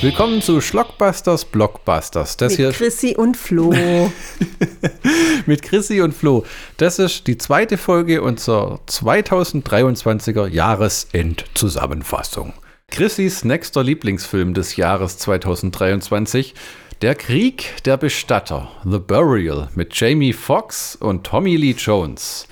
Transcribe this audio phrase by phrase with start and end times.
[0.00, 2.36] Willkommen zu Schlockbusters Blockbusters.
[2.36, 3.74] Das Mit hier Chrissy und Flo.
[5.46, 6.44] mit Chrissy und Flo.
[6.76, 12.52] Das ist die zweite Folge unserer 2023er Jahresendzusammenfassung.
[12.92, 16.54] Chrissys nächster Lieblingsfilm des Jahres 2023,
[17.02, 22.46] Der Krieg der Bestatter, The Burial mit Jamie Foxx und Tommy Lee Jones.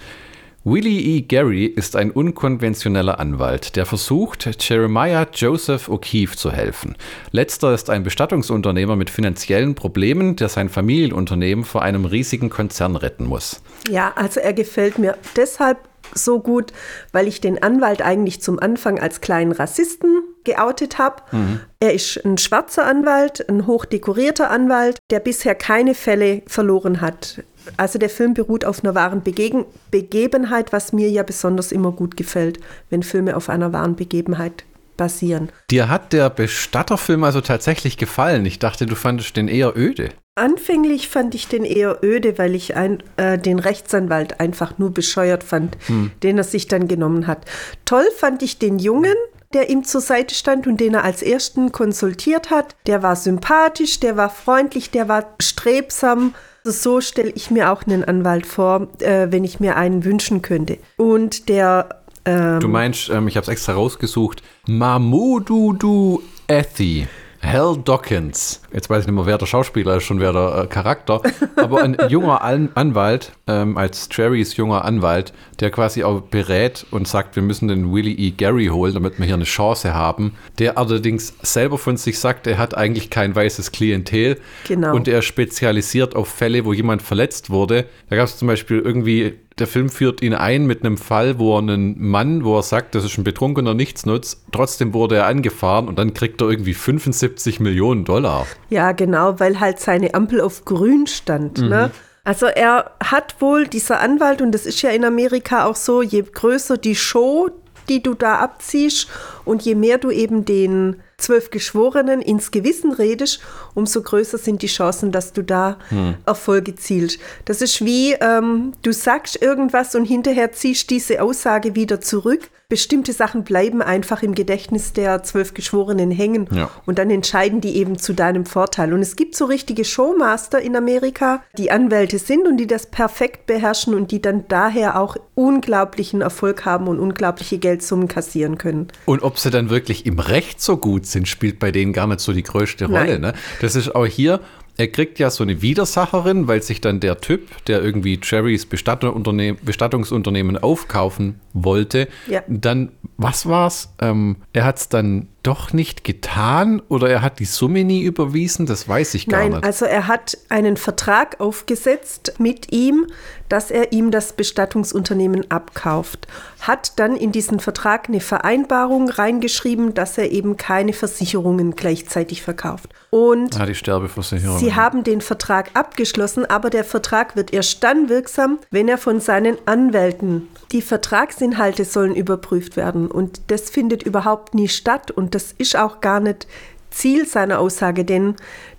[0.69, 1.21] Willie E.
[1.21, 6.97] Gary ist ein unkonventioneller Anwalt, der versucht, Jeremiah Joseph O'Keefe zu helfen.
[7.31, 13.27] Letzter ist ein Bestattungsunternehmer mit finanziellen Problemen, der sein Familienunternehmen vor einem riesigen Konzern retten
[13.27, 13.63] muss.
[13.89, 15.79] Ja, also er gefällt mir deshalb
[16.13, 16.73] so gut,
[17.13, 21.23] weil ich den Anwalt eigentlich zum Anfang als kleinen Rassisten geoutet habe.
[21.31, 21.61] Mhm.
[21.79, 27.45] Er ist ein schwarzer Anwalt, ein hochdekorierter Anwalt, der bisher keine Fälle verloren hat.
[27.77, 32.17] Also der Film beruht auf einer wahren Begegen Begebenheit, was mir ja besonders immer gut
[32.17, 34.65] gefällt, wenn Filme auf einer wahren Begebenheit
[34.97, 35.51] basieren.
[35.71, 38.47] Dir hat der Bestatterfilm also tatsächlich gefallen.
[38.47, 40.11] Ich dachte, du fandest den eher öde.
[40.35, 45.43] Anfänglich fand ich den eher öde, weil ich ein, äh, den Rechtsanwalt einfach nur bescheuert
[45.43, 46.11] fand, hm.
[46.23, 47.47] den er sich dann genommen hat.
[47.87, 49.15] Toll fand ich den Jungen,
[49.55, 52.77] der ihm zur Seite stand und den er als ersten konsultiert hat.
[52.87, 56.35] Der war sympathisch, der war freundlich, der war strebsam.
[56.67, 60.43] Also so stelle ich mir auch einen Anwalt vor, äh, wenn ich mir einen wünschen
[60.43, 60.79] könnte.
[60.97, 67.07] Und der ähm, Du meinst, ähm, ich habe es extra rausgesucht, Mamududu Ethi.
[67.41, 68.63] Hal Dawkins.
[68.77, 71.23] Jetzt weiß ich nicht mehr, wer der Schauspieler ist, schon wer der äh, Charakter.
[71.57, 77.09] Aber ein junger An Anwalt, ähm, als Jerrys junger Anwalt, der quasi auch berät und
[77.09, 78.33] sagt, wir müssen den Willie E.
[78.33, 80.35] Gary holen, damit wir hier eine Chance haben.
[80.59, 84.39] Der allerdings selber von sich sagt, er hat eigentlich kein weißes Klientel.
[84.69, 84.95] Genau.
[84.95, 87.87] Und er spezialisiert auf Fälle, wo jemand verletzt wurde.
[88.11, 91.57] Da gab es zum Beispiel irgendwie der Film führt ihn ein mit einem Fall, wo
[91.57, 95.89] er einen Mann, wo er sagt, das ist ein betrunkener Nichtsnutz, trotzdem wurde er angefahren
[95.89, 98.47] und dann kriegt er irgendwie 75 Millionen Dollar.
[98.69, 101.59] Ja, genau, weil halt seine Ampel auf grün stand.
[101.59, 101.65] Ne?
[101.65, 101.71] Mhm.
[101.71, 101.91] Ne?
[102.25, 106.23] Also er hat wohl, dieser Anwalt, und das ist ja in Amerika auch so, je
[106.23, 107.51] größer die Show,
[107.89, 109.09] die du da abziehst
[109.45, 113.41] und je mehr du eben den zwölf Geschworenen ins Gewissen redest,
[113.77, 116.15] umso größer sind die Chancen, dass du da hm.
[116.25, 117.21] Erfolge zielst.
[117.45, 122.51] Das ist wie, ähm, du sagst irgendwas und hinterher ziehst diese Aussage wieder zurück.
[122.69, 126.69] Bestimmte Sachen bleiben einfach im Gedächtnis der zwölf Geschworenen hängen ja.
[126.85, 128.93] und dann entscheiden die eben zu deinem Vorteil.
[128.93, 133.47] Und es gibt so richtige Showmaster in Amerika, die Anwälte sind und die das perfekt
[133.47, 138.89] beherrschen und die dann daher auch unglaublichen Erfolg haben und unglaubliche Geldsummen kassieren können.
[139.05, 142.19] Und ob sie dann wirklich im Recht so gut sind, spielt bei denen gar nicht
[142.19, 143.21] so die größte Rolle.
[143.21, 143.35] Ne?
[143.67, 144.39] Das ist auch hier,
[144.77, 150.57] er kriegt ja so eine Widersacherin, weil sich dann der Typ, der irgendwie Jerrys Bestattungsunternehmen
[150.57, 152.45] aufkaufen wollte, ja.
[152.47, 153.93] dann, was war's?
[154.01, 158.67] Ähm, er hat es dann doch nicht getan oder er hat die Summe nie überwiesen?
[158.67, 159.65] Das weiß ich gar Nein, nicht.
[159.65, 163.07] also er hat einen Vertrag aufgesetzt mit ihm,
[163.49, 166.27] dass er ihm das Bestattungsunternehmen abkauft.
[166.61, 172.91] Hat dann in diesen Vertrag eine Vereinbarung reingeschrieben, dass er eben keine Versicherungen gleichzeitig verkauft.
[173.11, 174.59] Und ah, die Sterbeversicherung.
[174.59, 179.21] Sie haben den Vertrag abgeschlossen, aber der Vertrag wird erst dann wirksam, wenn er von
[179.21, 183.09] seinen Anwälten die Vertragsinhalte sollen überprüft werden.
[183.09, 185.11] Und das findet überhaupt nie statt.
[185.13, 186.47] Und das ist auch gar nicht
[186.91, 188.37] Ziel seiner Aussage, denn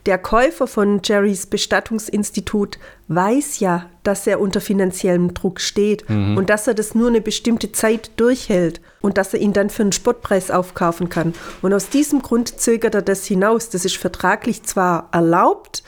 [0.08, 2.80] der Käufer von Jerrys Bestattungsinstitut
[3.10, 6.36] weiß ja, dass er unter finanziellem Druck steht mhm.
[6.36, 9.84] und dass er das nur eine bestimmte Zeit durchhält und dass er ihn dann für
[9.84, 11.36] einen Spottpreis aufkaufen kann.
[11.62, 13.70] Und aus diesem Grund zögert er das hinaus.
[13.70, 15.84] Das ist vertraglich zwar erlaubt,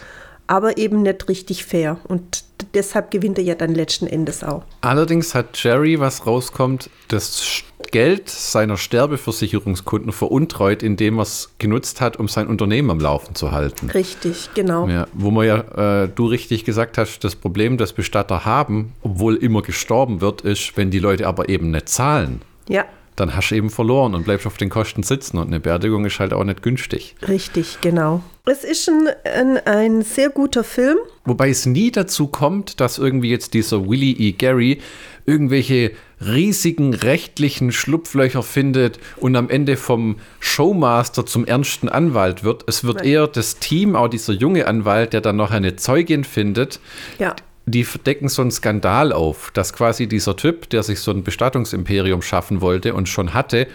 [0.50, 1.98] aber eben nicht richtig fair.
[2.08, 2.44] Und
[2.74, 4.64] deshalb gewinnt er ja dann letzten Endes auch.
[4.82, 7.62] Allerdings hat Jerry, was rauskommt, das
[7.92, 13.52] Geld seiner Sterbeversicherungskunden veruntreut, indem er es genutzt hat, um sein Unternehmen am Laufen zu
[13.52, 13.92] halten.
[13.92, 14.88] Richtig, genau.
[14.88, 19.36] Ja, wo man ja, äh, du richtig gesagt hast, das Problem, das Bestatter haben, obwohl
[19.36, 22.42] immer gestorben wird, ist, wenn die Leute aber eben nicht zahlen.
[22.68, 22.86] Ja
[23.19, 25.38] dann hast du eben verloren und bleibst auf den Kosten sitzen.
[25.38, 27.16] Und eine Beerdigung ist halt auch nicht günstig.
[27.27, 28.24] Richtig, genau.
[28.45, 30.98] Es ist ein, ein, ein, sehr guter Film.
[31.25, 34.31] Wobei es nie dazu kommt, dass irgendwie jetzt dieser Willie E.
[34.31, 34.80] Gary
[35.25, 42.63] irgendwelche riesigen rechtlichen Schlupflöcher findet und am Ende vom Showmaster zum ernsten Anwalt wird.
[42.68, 43.06] Es wird Nein.
[43.06, 46.80] eher das Team, auch dieser junge Anwalt, der dann noch eine Zeugin findet,
[47.19, 51.23] ja die decken so einen Skandal auf, dass quasi dieser Typ, der sich so ein
[51.23, 53.67] Bestattungsimperium schaffen wollte und schon hatte,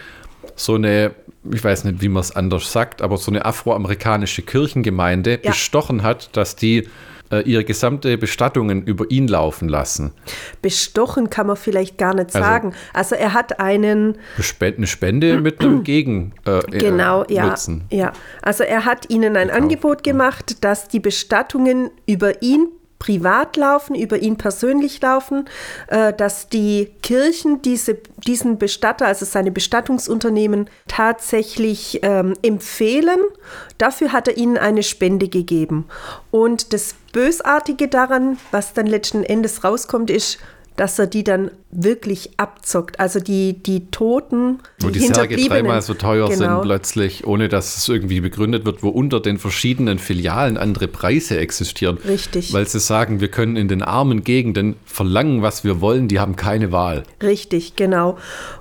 [0.55, 1.11] so eine,
[1.51, 5.51] ich weiß nicht, wie man es anders sagt, aber so eine afroamerikanische Kirchengemeinde ja.
[5.51, 6.87] bestochen hat, dass die
[7.31, 10.11] äh, ihre gesamte Bestattungen über ihn laufen lassen.
[10.61, 12.73] Bestochen kann man vielleicht gar nicht Also- sagen.
[12.93, 17.85] Also, er hat einen, Bespe- Eine Spende mit einem Gegen äh, genau, äh, ja, Nutzen.
[17.89, 18.13] ja.
[18.41, 22.67] Also er hat ihnen ein Angebot gemacht, dass die Bestattungen über ihn
[22.99, 25.45] privat laufen, über ihn persönlich laufen,
[25.87, 33.19] äh, dass die Kirchen diese, diesen Bestatter, also seine Bestattungsunternehmen, tatsächlich ähm, empfehlen.
[33.77, 35.85] Dafür hat er ihnen eine Spende gegeben.
[36.31, 40.39] Und das Bösartige daran, was dann letzten Endes rauskommt, ist,
[40.75, 42.99] dass er die dann wirklich abzockt.
[42.99, 46.37] Also die, die Toten, Wo die Särge dreimal so teuer Genau.
[46.37, 51.37] sind plötzlich, ohne dass es irgendwie begründet wird, wo unter den verschiedenen Filialen andere Preise
[51.37, 51.97] existieren.
[52.07, 52.53] Richtig.
[52.53, 56.35] Weil sie sagen, wir können in den armen Gegenden verlangen, was wir wollen, die haben
[56.35, 57.03] keine Wahl.
[57.21, 58.17] Richtig, genau.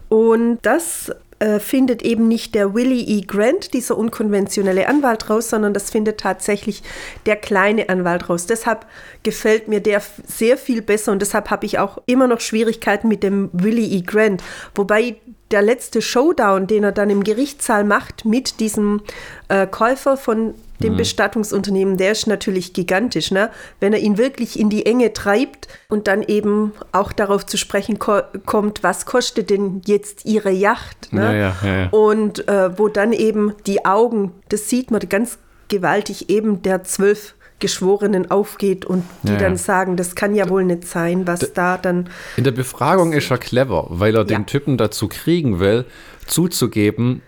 [0.08, 1.10] Und das
[1.44, 3.20] äh, findet eben nicht der Willie E.
[3.20, 6.82] Grant, dieser unkonventionelle Anwalt, raus, sondern das findet tatsächlich
[7.26, 8.46] der kleine Anwalt raus.
[8.46, 8.86] Deshalb
[9.22, 13.22] gefällt mir der sehr viel besser und deshalb habe ich auch immer noch Schwierigkeiten mit
[13.22, 14.00] dem Willie E.
[14.00, 14.42] Grant.
[14.74, 15.16] Wobei
[15.50, 19.02] der letzte Showdown, den er dann im Gerichtssaal macht mit diesem
[19.48, 23.50] äh, Käufer von dem Bestattungsunternehmen, der ist natürlich gigantisch, ne?
[23.80, 27.98] Wenn er ihn wirklich in die Enge treibt und dann eben auch darauf zu sprechen
[27.98, 31.22] ko kommt, was kostet denn jetzt ihre Yacht, ne?
[31.22, 31.32] Ja,
[31.62, 31.88] ja, ja.
[31.90, 35.38] Und äh, wo dann eben die Augen, das sieht man ganz
[35.68, 39.40] gewaltig, eben der zwölf Geschworenen aufgeht und die Ja, ja.
[39.40, 43.30] dann sagen, das kann ja wohl nicht sein, was da dann In der Befragung ist
[43.30, 44.44] er clever, weil er den Ja.
[44.44, 45.86] Typen dazu kriegen will,
[46.26, 47.22] zuzugeben,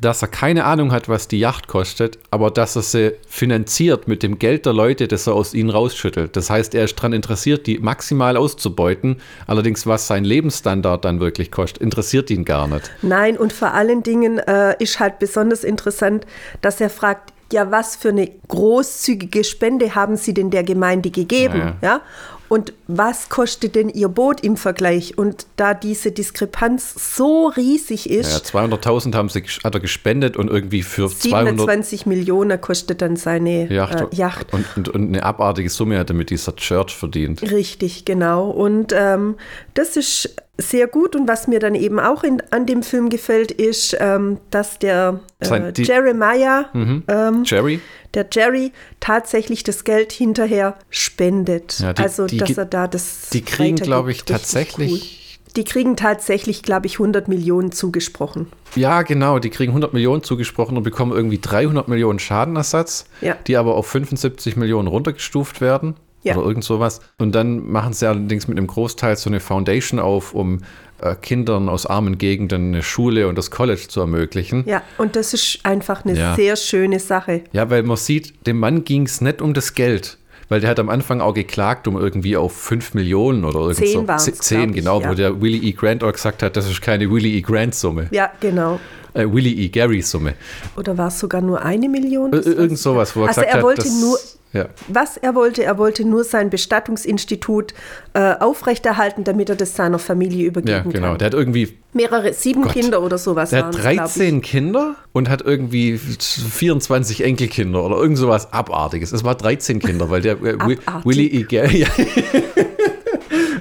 [0.00, 4.22] dass er keine Ahnung hat, was die Yacht kostet, aber dass er sie finanziert mit
[4.22, 6.36] dem Geld der Leute, das er aus ihnen rausschüttelt.
[6.36, 9.16] Das heißt, er ist daran interessiert, die maximal auszubeuten.
[9.46, 12.90] Allerdings, was sein Lebensstandard dann wirklich kostet, interessiert ihn gar nicht.
[13.02, 16.26] Nein, und vor allen Dingen äh, ist halt besonders interessant,
[16.60, 21.58] dass er fragt, ja, was für eine großzügige Spende haben Sie denn der Gemeinde gegeben?
[21.58, 22.00] Ja, Ja,
[22.48, 25.18] Und was kostet denn Ihr Boot im Vergleich?
[25.18, 30.48] Und da diese Diskrepanz so riesig ist, Ja, 200.000 haben sie, hat er gespendet und
[30.48, 34.52] irgendwie für 200 27 Millionen kostet dann seine Yacht, äh, Yacht.
[34.52, 37.42] Und, und, und eine abartige Summe hat er mit dieser Church verdient.
[37.42, 38.50] Richtig, genau.
[38.50, 39.36] Und ähm,
[39.74, 41.14] das ist sehr gut.
[41.16, 45.20] Und was mir dann eben auch in, an dem Film gefällt, ist, ähm, dass der
[45.40, 47.80] äh, Jeremiah, ähm, Jerry?
[48.14, 51.78] der Jerry, tatsächlich das Geld hinterher spendet.
[51.80, 53.28] Ja, die- also, die dass er da das.
[53.32, 54.90] Die kriegen, glaube ich, tatsächlich.
[54.92, 55.52] Cool.
[55.56, 58.48] Die kriegen tatsächlich, glaube ich, 100 Millionen zugesprochen.
[58.76, 63.36] Ja, genau, die kriegen 100 Millionen zugesprochen und bekommen irgendwie 300 Millionen Schadenersatz, Ja.
[63.46, 65.96] die aber auf 75 Millionen runtergestuft werden.
[66.22, 66.36] Ja.
[66.36, 67.00] Oder irgend sowas.
[67.18, 70.60] Und dann machen sie allerdings mit einem Großteil so eine Foundation auf, um
[71.00, 74.64] äh, Kindern aus armen Gegenden eine Schule und das College zu ermöglichen.
[74.66, 76.34] Ja, und das ist einfach eine Ja.
[76.34, 77.42] sehr schöne Sache.
[77.52, 80.18] Ja, weil man sieht, dem Mann ging es nicht um das Geld.
[80.50, 84.06] Weil der hat am Anfang auch geklagt um irgendwie auf 5 Millionen oder irgend Zehn
[84.18, 84.30] so.
[84.32, 85.10] Zehn, ich, genau, ja.
[85.10, 85.72] wo der Willie E.
[85.72, 87.42] Grant auch gesagt hat, das ist keine Willie E.
[87.42, 88.08] Grant-Summe.
[88.12, 88.80] Ja, genau.
[89.18, 89.68] Äh, Willie E.
[89.68, 90.34] Gary-Summe.
[90.76, 92.30] Oder war es sogar nur eine Million?
[92.32, 94.18] Weiß irgend sowas, wo er Also gesagt er hat, wollte das, nur,
[94.52, 94.66] Ja.
[94.86, 97.74] was er wollte, er wollte nur sein Bestattungsinstitut
[98.14, 101.08] äh, aufrechterhalten, damit er das seiner Familie übergeben Ja, genau.
[101.08, 101.18] kann.
[101.18, 102.72] Der hat irgendwie, Mehrere, sieben Gott.
[102.74, 107.96] Kinder oder sowas der hat es, glaub 13 Kinder und hat irgendwie 24 Enkelkinder oder
[107.96, 109.12] irgend sowas Abartiges.
[109.12, 110.56] Es war 13 Kinder, weil der äh.
[111.04, 111.42] Willie E.
[111.42, 111.86] Gary.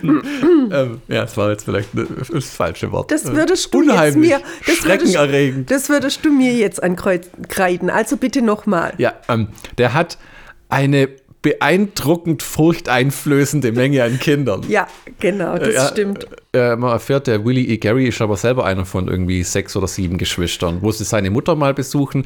[0.07, 0.21] Ja.
[0.83, 3.11] ähm, ja, das war jetzt vielleicht ne- das falsche Wort.
[3.11, 4.81] Das würdest du Unheimlich, mir, das würdest,
[5.13, 5.71] schreckenerregend.
[5.71, 7.89] das würdest du mir jetzt ankreiden.
[7.89, 8.93] Also bitte nochmal.
[8.97, 10.17] Ja, ähm, der hat
[10.69, 11.09] eine
[11.41, 14.63] beeindruckend furchteinflößende Menge an Kindern.
[14.67, 14.87] Ja,
[15.19, 16.27] genau, das Ja, stimmt.
[16.53, 17.77] Äh, man erfährt, der Willie E.
[17.77, 21.55] Gary ist aber selber einer von irgendwie sechs oder sieben Geschwistern, wo sie seine Mutter
[21.55, 22.25] mal besuchen.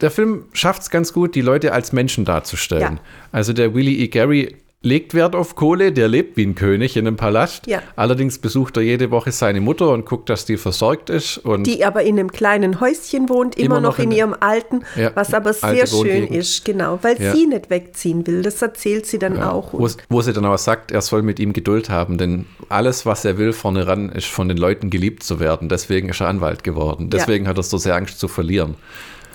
[0.00, 2.82] Der Film schafft es ganz gut, die Leute als Menschen darzustellen.
[2.96, 3.00] Ja.
[3.32, 4.08] Also der Willie E.
[4.08, 7.66] Gary legt Wert auf Kohle, der lebt wie ein König in einem Palast.
[7.66, 7.82] Ja.
[7.96, 11.38] Allerdings besucht er jede Woche seine Mutter und guckt, dass die versorgt ist.
[11.38, 14.36] Und Die aber in einem kleinen Häuschen wohnt, immer, Immer noch noch in in- ihrem
[14.38, 17.32] alten, Ja, was aber sehr schön ist, genau, weil Ja.
[17.34, 18.42] sie nicht wegziehen will.
[18.42, 19.72] Das erzählt sie dann auch.
[19.72, 23.24] wo, wo sie dann aber sagt, er soll mit ihm Geduld haben, denn alles, was
[23.24, 25.68] er will vorne ran, ist von den Leuten geliebt zu werden.
[25.68, 27.10] Deswegen ist er Anwalt geworden.
[27.10, 28.74] Deswegen hat er so sehr Angst zu verlieren.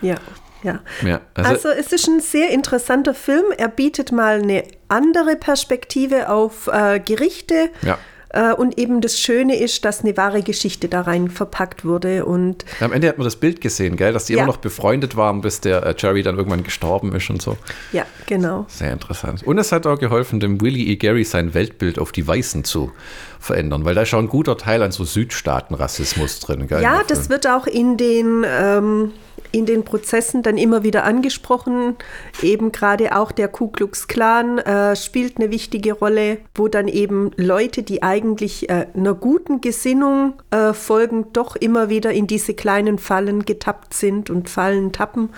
[0.01, 0.15] Ja,
[0.63, 0.79] ja.
[1.05, 3.45] Ja, Also, es ist ein sehr interessanter Film.
[3.57, 7.69] Er bietet mal eine andere Perspektive auf äh, Gerichte.
[7.81, 7.97] Ja.
[8.33, 12.23] Äh, und eben das Schöne ist, dass eine wahre Geschichte da rein verpackt wurde.
[12.25, 14.13] Und Am Ende hat man das Bild gesehen, gell?
[14.13, 14.39] dass die Ja.
[14.43, 17.57] immer noch befreundet waren, bis der äh, Jerry dann irgendwann gestorben ist und so.
[17.91, 18.65] ja, genau.
[18.69, 19.43] Sehr interessant.
[19.43, 20.95] Und es hat auch geholfen, dem Willie E.
[20.95, 22.93] Gary sein Weltbild auf die Weißen zu
[23.39, 26.67] verändern, weil da ist auch ein guter Teil an so Südstaaten-Rassismus drin.
[26.67, 29.11] Gell, Ja, das wird auch in den, ähm,
[29.51, 31.96] in den Prozessen dann immer wieder angesprochen.
[32.41, 37.31] Eben gerade auch der Ku Klux Klan äh, spielt eine wichtige Rolle, wo dann eben
[37.36, 42.98] Leute, die eigentlich äh, einer guten Gesinnung äh, folgen, doch immer wieder in diese kleinen
[42.98, 45.29] Fallen getappt sind und Fallen tappen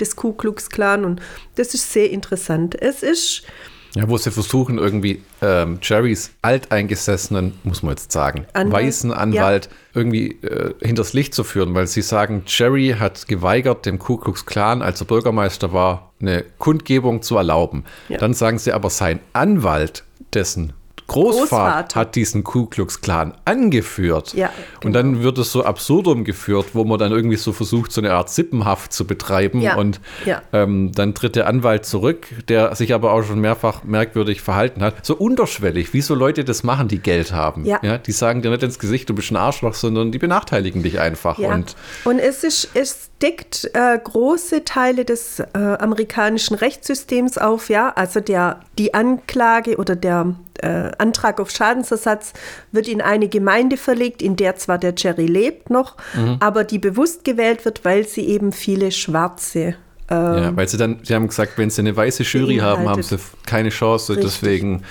[0.00, 1.04] des Ku Klux Klan.
[1.04, 1.20] Und
[1.56, 2.80] das ist sehr interessant.
[2.80, 3.44] Es ist
[3.94, 8.84] ja, wo sie versuchen, irgendwie ähm, Jerrys alteingesessenen, muss man jetzt sagen, Anwalt.
[8.84, 9.72] weißen Anwalt ja.
[9.94, 14.46] irgendwie äh, hinters Licht zu führen, weil sie sagen, Jerry hat geweigert, dem Ku Klux
[14.46, 17.84] Klan, als er Bürgermeister war, eine Kundgebung zu erlauben.
[18.08, 18.18] Ja.
[18.18, 20.72] Dann sagen sie aber, sein Anwalt, dessen
[21.06, 24.34] Großvater, Großvater, hat diesen Ku Klux Klan angeführt.
[24.34, 24.86] Ja, genau.
[24.86, 28.12] Und dann wird es so absurdum geführt, wo man dann irgendwie so versucht, so eine
[28.12, 29.60] Art Sippenhaft zu betreiben.
[29.60, 30.42] Ja, und ja.
[30.52, 35.04] Ähm, dann tritt der Anwalt zurück, der sich aber auch schon mehrfach merkwürdig verhalten hat.
[35.04, 37.64] So unterschwellig, wie so Leute das machen, die Geld haben.
[37.64, 37.78] Ja.
[37.82, 41.00] ja die sagen dir nicht ins Gesicht, du bist ein Arschloch, sondern die benachteiligen dich
[41.00, 41.38] einfach.
[41.38, 41.54] Ja.
[41.54, 47.90] Und, und es ist, es deckt äh, große Teile des äh, amerikanischen Rechtssystems auf, ja.
[47.94, 52.32] Also der, die Anklage oder der äh, Antrag auf Schadensersatz
[52.70, 56.36] wird in eine Gemeinde verlegt, in der zwar der Jerry lebt noch, mhm.
[56.40, 59.74] aber die bewusst gewählt wird, weil sie eben viele Schwarze
[60.12, 63.02] ähm, ja, weil sie dann, sie haben gesagt, wenn sie eine weiße Jury haben, haben
[63.02, 64.12] sie keine Chance.
[64.12, 64.30] Richtig.
[64.30, 64.82] Deswegen,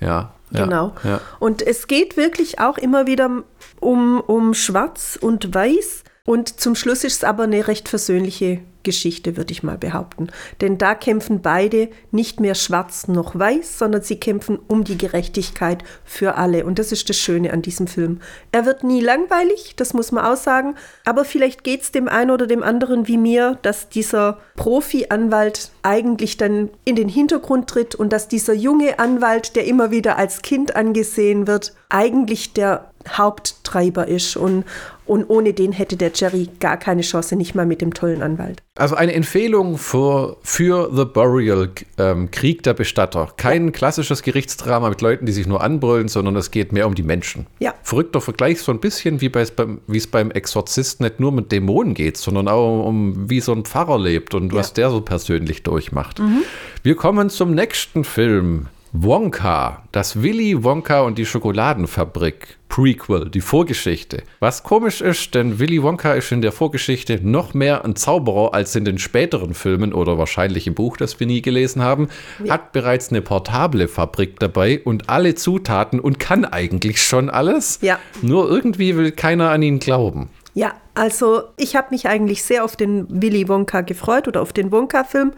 [0.00, 0.32] ja.
[0.52, 0.94] Genau.
[1.02, 1.20] Ja.
[1.38, 3.42] Und es geht wirklich auch immer wieder
[3.80, 6.04] um, um Schwarz und Weiß.
[6.24, 10.28] Und zum Schluss ist es aber eine recht versöhnliche Geschichte, würde ich mal behaupten.
[10.60, 15.82] Denn da kämpfen beide nicht mehr schwarz noch weiß, sondern sie kämpfen um die Gerechtigkeit
[16.04, 16.64] für alle.
[16.64, 18.20] Und das ist das Schöne an diesem Film.
[18.52, 20.76] Er wird nie langweilig, das muss man auch sagen.
[21.04, 26.36] Aber vielleicht geht es dem einen oder dem anderen wie mir, dass dieser Profi-Anwalt eigentlich
[26.36, 30.76] dann in den Hintergrund tritt und dass dieser junge Anwalt, der immer wieder als Kind
[30.76, 34.36] angesehen wird, eigentlich der Haupttreiber ist.
[34.36, 34.64] Und,
[35.06, 38.62] und ohne den hätte der Jerry gar keine Chance, nicht mal mit dem tollen Anwalt.
[38.74, 43.28] Also eine Empfehlung für, für The Burial, ähm, Krieg der Bestatter.
[43.36, 43.70] Kein ja.
[43.70, 47.46] klassisches Gerichtsdrama mit Leuten, die sich nur anbrüllen, sondern es geht mehr um die Menschen.
[47.58, 47.74] Ja.
[47.82, 51.94] Verrückter Vergleich, so ein bisschen wie beim, wie es beim Exorzist nicht nur mit Dämonen
[51.94, 54.58] geht, sondern auch um, wie so ein Pfarrer lebt und ja.
[54.58, 56.18] was der so persönlich durchmacht.
[56.18, 56.42] Mhm.
[56.82, 58.68] Wir kommen zum nächsten Film.
[58.92, 64.22] Wonka, das Willy Wonka und die Schokoladenfabrik Prequel, die Vorgeschichte.
[64.40, 68.76] Was komisch ist, denn Willy Wonka ist in der Vorgeschichte noch mehr ein Zauberer als
[68.76, 72.08] in den späteren Filmen oder wahrscheinlich im Buch, das wir nie gelesen haben,
[72.48, 77.78] hat bereits eine portable Fabrik dabei und alle Zutaten und kann eigentlich schon alles.
[77.82, 77.98] Ja.
[78.22, 80.28] Nur irgendwie will keiner an ihn glauben.
[80.54, 84.72] Ja, also ich habe mich eigentlich sehr auf den Willy Wonka gefreut oder auf den
[84.72, 85.32] Wonka-Film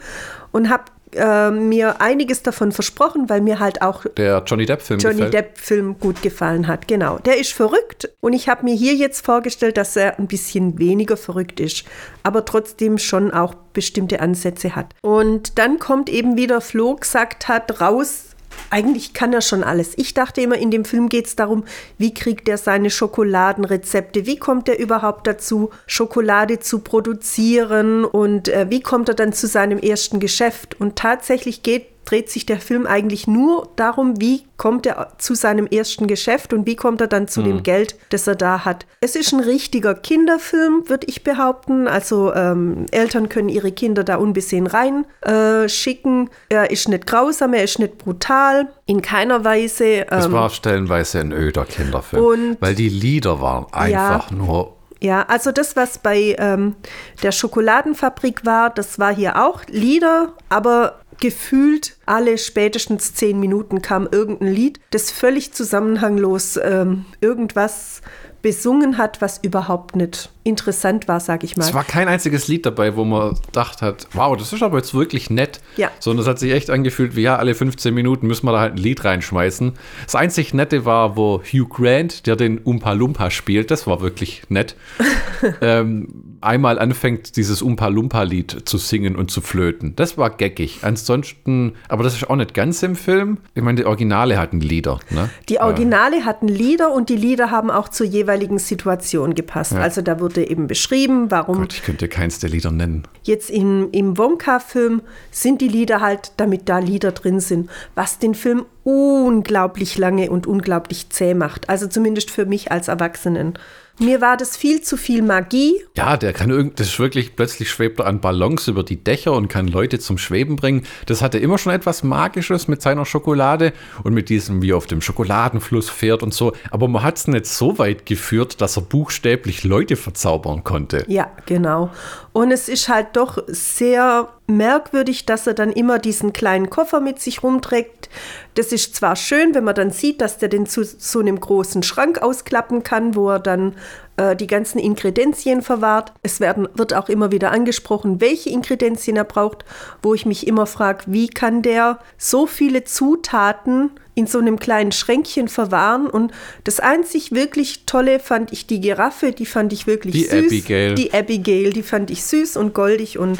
[0.52, 0.84] und habe
[1.18, 6.22] äh, mir einiges davon versprochen, weil mir halt auch der Johnny Depp-Film Johnny Depp-Film gut
[6.22, 6.88] gefallen hat.
[6.88, 10.78] Genau, der ist verrückt und ich habe mir hier jetzt vorgestellt, dass er ein bisschen
[10.78, 11.84] weniger verrückt ist,
[12.22, 14.94] aber trotzdem schon auch bestimmte Ansätze hat.
[15.02, 18.27] Und dann kommt eben wieder Flo gesagt hat raus
[18.70, 19.92] eigentlich kann er schon alles.
[19.96, 21.64] Ich dachte immer, in dem Film geht es darum,
[21.98, 28.66] wie kriegt er seine Schokoladenrezepte, wie kommt er überhaupt dazu, Schokolade zu produzieren und äh,
[28.68, 30.80] wie kommt er dann zu seinem ersten Geschäft.
[30.80, 35.66] Und tatsächlich geht dreht sich der Film eigentlich nur darum, wie kommt er zu seinem
[35.66, 37.44] ersten Geschäft und wie kommt er dann zu mhm.
[37.44, 38.86] dem Geld, das er da hat.
[39.00, 41.86] Es ist ein richtiger Kinderfilm, würde ich behaupten.
[41.86, 46.30] Also ähm, Eltern können ihre Kinder da unbesehen reinschicken.
[46.48, 49.84] Äh, er ist nicht grausam, er ist nicht brutal, in keiner Weise.
[49.84, 54.77] Ähm, es war stellenweise ein öder Kinderfilm, und, weil die Lieder waren einfach ja, nur
[55.00, 56.74] ja, also das, was bei ähm,
[57.22, 64.08] der Schokoladenfabrik war, das war hier auch Lieder, aber gefühlt alle spätestens zehn Minuten kam
[64.10, 68.02] irgendein Lied, das völlig zusammenhanglos ähm, irgendwas
[68.42, 71.64] besungen hat, was überhaupt nicht interessant war, sag ich mal.
[71.64, 74.94] Es war kein einziges Lied dabei, wo man gedacht hat, wow, das ist aber jetzt
[74.94, 75.60] wirklich nett.
[75.76, 75.90] Ja.
[75.98, 78.74] Sondern es hat sich echt angefühlt, wie ja, alle 15 Minuten müssen wir da halt
[78.74, 79.72] ein Lied reinschmeißen.
[80.04, 84.42] Das einzig Nette war, wo Hugh Grant, der den Umpa Lumpa spielt, das war wirklich
[84.48, 84.76] nett.
[85.60, 86.08] ähm,
[86.40, 89.94] einmal anfängt, dieses Umpa Lumpa-Lied zu singen und zu flöten.
[89.96, 90.80] Das war geckig.
[90.82, 93.38] Ansonsten, aber das ist auch nicht ganz im Film.
[93.54, 95.00] Ich meine, die Originale hatten Lieder.
[95.10, 95.30] Ne?
[95.48, 96.22] Die Originale äh.
[96.22, 99.72] hatten Lieder und die Lieder haben auch zur jeweiligen Situation gepasst.
[99.72, 99.80] Ja.
[99.80, 101.58] Also da wurde eben beschrieben, warum.
[101.58, 103.04] Gott, ich könnte keins der Lieder nennen.
[103.22, 108.34] Jetzt in, im Wonka-Film sind die Lieder halt, damit da Lieder drin sind, was den
[108.34, 111.68] Film unglaublich lange und unglaublich zäh macht.
[111.68, 113.54] Also zumindest für mich als Erwachsenen.
[114.00, 115.82] Mir war das viel zu viel Magie.
[115.96, 119.32] Ja, der kann irgendwie, das ist wirklich, plötzlich schwebt er an Ballons über die Dächer
[119.32, 120.84] und kann Leute zum Schweben bringen.
[121.06, 123.72] Das hatte immer schon etwas Magisches mit seiner Schokolade
[124.04, 126.52] und mit diesem, wie er auf dem Schokoladenfluss fährt und so.
[126.70, 131.04] Aber man hat es nicht so weit geführt, dass er buchstäblich Leute verzaubern konnte.
[131.08, 131.90] Ja, genau.
[132.38, 137.18] Und es ist halt doch sehr merkwürdig, dass er dann immer diesen kleinen Koffer mit
[137.18, 138.08] sich rumträgt.
[138.54, 141.82] Das ist zwar schön, wenn man dann sieht, dass der den zu so einem großen
[141.82, 143.74] Schrank ausklappen kann, wo er dann
[144.18, 146.12] äh, die ganzen Ingredienzien verwahrt.
[146.22, 149.64] Es werden, wird auch immer wieder angesprochen, welche Ingredienzien er braucht,
[150.00, 154.90] wo ich mich immer frage, wie kann der so viele Zutaten in so einem kleinen
[154.90, 156.08] Schränkchen verwahren.
[156.08, 156.32] Und
[156.64, 160.46] das einzig wirklich Tolle fand ich die Giraffe, die fand ich wirklich die süß.
[160.46, 160.94] Abigail.
[160.96, 163.18] Die Abigail, die fand ich süß und goldig.
[163.18, 163.38] Und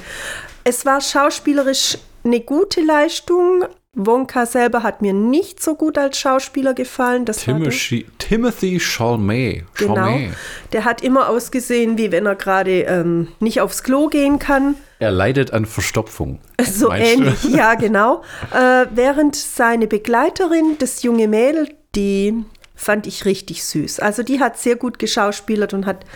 [0.62, 3.64] es war schauspielerisch eine gute Leistung.
[3.98, 7.24] Wonka selber hat mir nicht so gut als Schauspieler gefallen.
[7.24, 9.64] Das Timothy, Timothy Chalamet.
[9.74, 9.94] Genau.
[9.94, 10.30] Chalamet.
[10.72, 14.76] Der hat immer ausgesehen, wie wenn er gerade ähm, nicht aufs Klo gehen kann.
[15.00, 16.38] Er leidet an Verstopfung.
[16.64, 17.22] So Meinst du?
[17.22, 18.22] ähnlich, ja, genau.
[18.52, 22.44] Äh, während seine Begleiterin, das junge Mädel, die
[22.78, 23.98] fand ich richtig süß.
[23.98, 26.06] Also die hat sehr gut geschauspielert und hat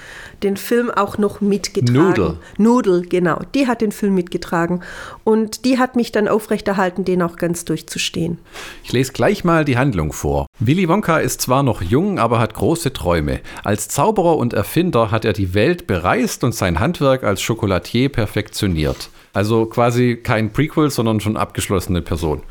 [0.44, 1.92] den Film auch noch mitgetragen.
[1.92, 2.38] Noodle.
[2.56, 3.40] Noodle, genau.
[3.54, 4.80] Die hat den Film mitgetragen.
[5.24, 8.38] Und die hat mich dann aufrechterhalten, den auch ganz durchzustehen.
[8.84, 10.46] Ich lese gleich mal die Handlung vor.
[10.60, 13.40] Willy Wonka ist zwar noch jung, aber hat große Träume.
[13.64, 19.10] Als Zauberer und Erfinder hat er die Welt bereist und sein Handwerk als Chocolatier perfektioniert.
[19.32, 22.42] Also quasi kein Prequel, sondern schon abgeschlossene Person.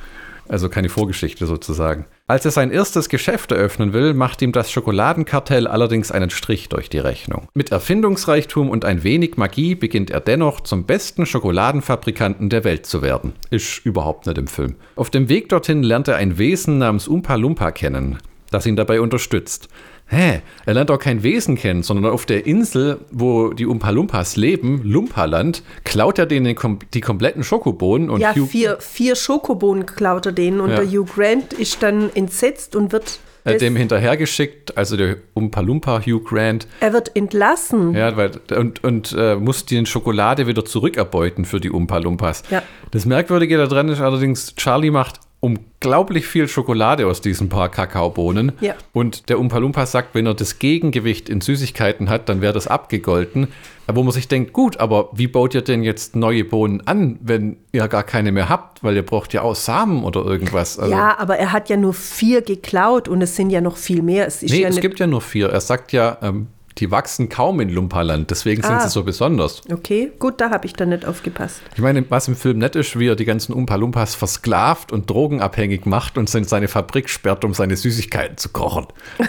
[0.49, 2.05] Also keine Vorgeschichte sozusagen.
[2.31, 6.89] Als er sein erstes Geschäft eröffnen will, macht ihm das Schokoladenkartell allerdings einen Strich durch
[6.89, 7.49] die Rechnung.
[7.53, 13.01] Mit Erfindungsreichtum und ein wenig Magie beginnt er dennoch zum besten Schokoladenfabrikanten der Welt zu
[13.01, 13.33] werden.
[13.49, 14.77] Ist überhaupt nicht im Film.
[14.95, 18.19] Auf dem Weg dorthin lernt er ein Wesen namens Umpa Lumpa kennen,
[18.49, 19.67] das ihn dabei unterstützt.
[20.13, 20.41] Hä?
[20.65, 24.81] Er lernt auch kein Wesen kennen, sondern auf der Insel, wo die Umpa Lumpas leben,
[24.83, 30.25] Lumpaland, klaut er denen kom die kompletten Schokobohnen und ja, Hugh vier, vier Schokobohnen klaut
[30.25, 30.75] er denen und Ja.
[30.81, 36.01] der Hugh Grant ist dann entsetzt und wird, äh, dem hinterhergeschickt, also der Umpa Lumpa
[36.05, 37.95] Hugh Grant, er wird entlassen.
[37.95, 42.43] ja, weil, und, und äh, muss die Schokolade wieder zurückerbeuten für die Umpa Lumpas.
[42.51, 42.61] Ja.
[42.91, 48.53] Das Merkwürdige daran ist allerdings, Charlie macht unglaublich viel Schokolade aus diesen paar Kakaobohnen.
[48.61, 48.75] Ja.
[48.93, 52.67] Und der Umpa Lumpa sagt, wenn er das Gegengewicht in Süßigkeiten hat, dann wäre das
[52.67, 53.47] abgegolten.
[53.91, 57.57] Wo man sich denkt, gut, aber wie baut ihr denn jetzt neue Bohnen an, wenn
[57.71, 58.83] ihr gar keine mehr habt?
[58.83, 60.77] Weil ihr braucht ja auch Samen oder irgendwas.
[60.79, 64.03] Also, Ja, aber er hat ja nur vier geklaut und es sind ja noch viel
[64.03, 64.27] mehr.
[64.27, 65.49] Es nee, ja es gibt ja nur vier.
[65.49, 68.79] Er sagt ja, ähm, die wachsen kaum in Lumpaland, deswegen sind Ah.
[68.81, 69.61] sie so besonders.
[69.71, 71.61] Okay, gut, da habe ich dann nicht aufgepasst.
[71.75, 75.09] Ich meine, was im Film nett ist, wie er die ganzen Umpa Lumpas versklavt und
[75.09, 78.87] drogenabhängig macht und in seine Fabrik sperrt, um seine Süßigkeiten zu kochen.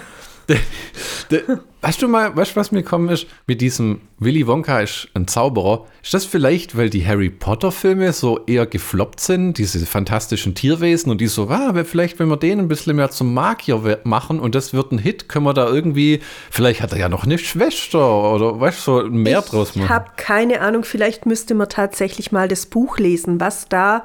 [1.80, 3.26] Weißt du mal, weißt du, was mir gekommen ist?
[3.46, 5.86] Mit diesem Willy Wonka ist ein Zauberer.
[6.02, 11.20] Ist das vielleicht, weil die Harry Potter-Filme so eher gefloppt sind, diese fantastischen Tierwesen und
[11.20, 14.72] die so, ah, vielleicht, wenn wir den ein bisschen mehr zum Magier machen und das
[14.72, 18.60] wird ein Hit, können wir da irgendwie, vielleicht hat er ja noch eine Schwester oder
[18.60, 19.88] weißt du, so mehr draus Ich machen.
[19.88, 24.04] habe keine Ahnung, vielleicht müsste man tatsächlich mal das Buch lesen, was da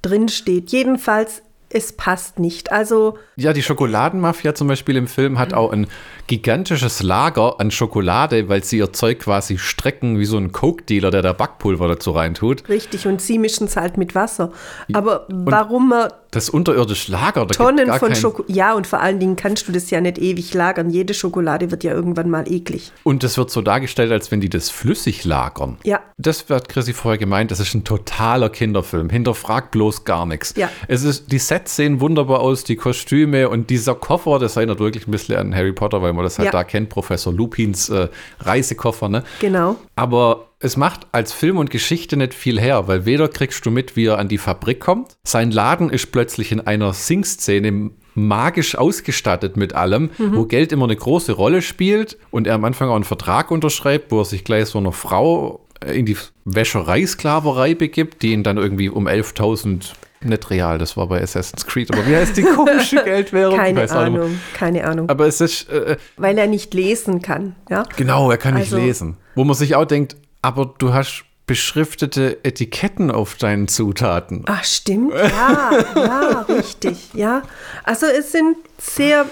[0.00, 0.70] drin steht.
[0.70, 2.72] Jedenfalls, es passt nicht.
[2.72, 5.86] Also, Ja, die Schokoladenmafia zum Beispiel im Film hat auch ein
[6.26, 11.22] gigantisches Lager an Schokolade, weil sie ihr Zeug quasi strecken wie so ein Coke-Dealer, der
[11.22, 12.68] da Backpulver dazu reintut.
[12.68, 14.52] richtig, und sie mischen es halt mit Wasser.
[14.92, 18.52] Aber warum man Das unterirdisch Lager, da Tonnen von Schokolade.
[18.52, 20.90] Ja, und vor allen Dingen kannst du das ja nicht ewig lagern.
[20.90, 22.92] Jede Schokolade wird ja irgendwann mal eklig.
[23.02, 25.78] Und das wird so dargestellt, als wenn die das flüssig lagern.
[25.84, 26.00] Ja.
[26.18, 29.08] Das wird Chrissy vorher gemeint, das ist ein totaler Kinderfilm.
[29.08, 30.52] Hinterfragt bloß gar nichts.
[30.56, 30.68] Ja.
[30.86, 35.06] Es ist, die Sets sehen wunderbar aus, die Kostüme und dieser Koffer, das erinnert wirklich
[35.08, 36.52] ein bisschen an Harry Potter, weil man das halt Ja.
[36.52, 38.08] da kennt, Professor Lupins äh,
[38.40, 39.24] Reisekoffer, ne?
[39.40, 39.76] Genau.
[39.96, 43.94] Aber es macht als Film und Geschichte nicht viel her, weil weder kriegst du mit,
[43.96, 45.16] wie er an die Fabrik kommt.
[45.24, 50.96] Sein Laden ist plötzlich in einer Sing-Szene magisch ausgestattet mit allem, wo Geld immer eine
[50.96, 54.66] große Rolle spielt und er am Anfang auch einen Vertrag unterschreibt, wo er sich gleich
[54.66, 60.50] so einer Frau äh, in die Wäschereisklaverei begibt, die ihn dann irgendwie um 11.000 nicht
[60.50, 63.56] real, das war bei Assassin's Creed, aber wie heißt die komische Geldwährung?
[63.56, 63.92] Keine nicht.
[63.92, 65.08] Ahnung, keine Ahnung.
[65.08, 67.54] Aber es ist, äh, Weil er nicht lesen kann.
[67.70, 67.84] Ja?
[67.96, 69.16] Genau, er kann nicht Also- lesen.
[69.36, 74.44] Wo man sich auch denkt, aber du hast beschriftete Etiketten auf deinen Zutaten.
[74.46, 75.14] Ach, stimmt.
[75.14, 77.14] Ja, ja, richtig.
[77.14, 77.42] Ja.
[77.84, 79.24] Also es sind sehr,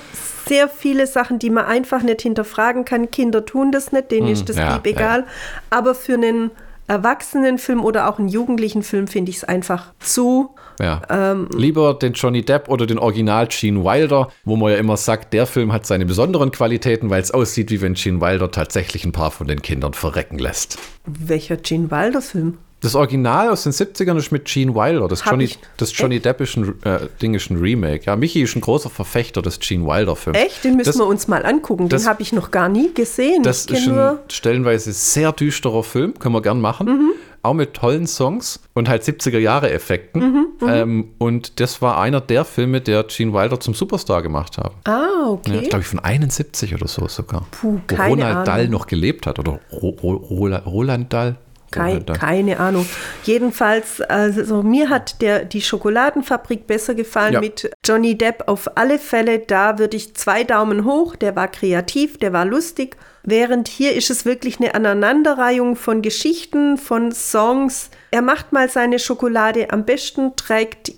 [0.46, 3.10] sehr viele Sachen, die man einfach nicht hinterfragen kann.
[3.10, 5.26] Kinder tun das nicht, denen ist das Hm, ja, lieb egal.
[5.68, 6.50] Aber für einen
[6.88, 10.54] Erwachsenenfilm oder auch einen jugendlichen Film finde ich es einfach zu.
[10.80, 11.02] Ja.
[11.08, 15.32] Ähm, Lieber den Johnny Depp oder den Original Gene Wilder, wo man ja immer sagt,
[15.32, 19.12] der Film hat seine besonderen Qualitäten, weil es aussieht, wie wenn Gene Wilder tatsächlich ein
[19.12, 20.78] paar von den Kindern verrecken lässt.
[21.06, 22.58] Welcher Gene Wilder Film?
[22.80, 25.08] Das Original aus den 70ern ist mit Gene Wilder.
[25.08, 28.04] Das Hab Johnny, ich- das Johnny Depp ist ein, äh, Ding ist ein Remake.
[28.04, 30.38] Ja, Michi ist ein großer Verfechter des Gene Wilder-Films.
[30.38, 30.62] Echt?
[30.64, 31.88] Den müssen das, wir uns mal angucken.
[31.88, 33.42] Den habe ich noch gar nie gesehen.
[33.42, 36.86] Das ist ein stellenweise sehr düsterer Film, können wir gern machen.
[36.86, 37.10] Mhm.
[37.42, 40.20] Auch mit tollen Songs und halt 70er-Jahre-Effekten.
[40.20, 44.74] Mhm, ähm, und das war einer der Filme, der Gene Wilder zum Superstar gemacht haben.
[44.84, 45.60] Ah, Ja, okay.
[45.68, 47.46] glaube ich, von 71 oder so sogar.
[47.52, 48.44] Puh, Wo keine Ronald Ahnung.
[48.44, 49.38] Dahl noch gelebt hat.
[49.38, 51.36] Oder Ro Ro Roland Dahl.
[51.70, 52.86] Kei, keine Ahnung.
[53.24, 57.40] Jedenfalls, also mir hat der, die Schokoladenfabrik besser gefallen Ja.
[57.40, 59.40] mit Johnny Depp auf alle Fälle.
[59.40, 61.16] Da würde ich zwei Daumen hoch.
[61.16, 62.96] Der war kreativ, der war lustig.
[63.24, 67.90] Während hier ist es wirklich eine Aneinanderreihung von Geschichten, von Songs.
[68.12, 70.92] Er macht mal seine Schokolade am besten, trägt,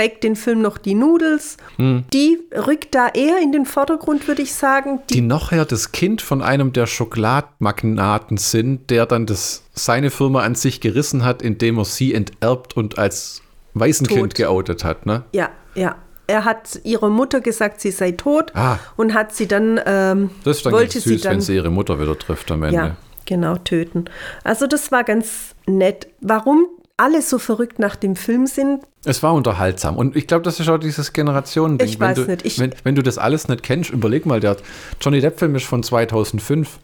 [0.00, 1.58] trägt den Film noch die Nudels.
[1.76, 2.04] Hm.
[2.14, 5.00] Die rückt da eher in den Vordergrund, würde ich sagen.
[5.10, 10.54] die nachher das Kind von einem der Schokoladenmagnaten sind, der dann das, seine Firma an
[10.54, 13.42] sich gerissen hat, indem er sie enterbt und als
[13.74, 14.34] Waisenkind Tot.
[14.36, 15.04] geoutet hat.
[15.04, 15.24] Ne?
[15.32, 15.96] Ja, ja.
[16.26, 18.78] Er hat ihrer Mutter gesagt, sie sei tot Ah.
[18.96, 21.56] und hat sie dann, ähm, Das ist dann wollte ganz sie süß, dann, wenn sie
[21.56, 22.76] ihre Mutter wieder trifft am Ende.
[22.76, 24.04] ja, genau, töten.
[24.44, 26.06] Also das war ganz nett.
[26.20, 26.68] Warum
[27.00, 29.96] alle so verrückt nach dem Film sind, Es war unterhaltsam.
[29.96, 31.88] Und ich glaube, das ist auch dieses Generationending.
[31.88, 34.40] Ich wenn weiß du, nicht, ich- wenn, wenn du das alles nicht kennst, überleg mal,
[34.40, 34.56] der
[35.00, 36.78] Johnny Depp-Film ist von 2005.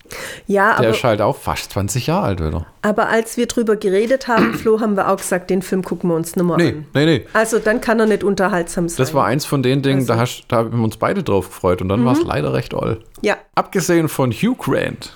[0.47, 2.65] ja, Der aber, ist halt auch fast 20 Jahre alt wieder.
[2.81, 6.17] aber als wir drüber geredet haben, Flo, haben wir auch gesagt, den Film gucken wir
[6.17, 6.87] uns nicht mehr Nee, an.
[6.95, 7.27] nee, nee.
[7.35, 8.97] Also dann kann er nicht unterhaltsam sein.
[8.97, 11.49] Das war eins von den Dingen, Also- da, hast, da haben wir uns beide drauf
[11.49, 11.83] gefreut.
[11.83, 13.03] Und dann war es leider recht oll.
[13.21, 13.37] ja.
[13.55, 15.13] Abgesehen von Hugh Grant.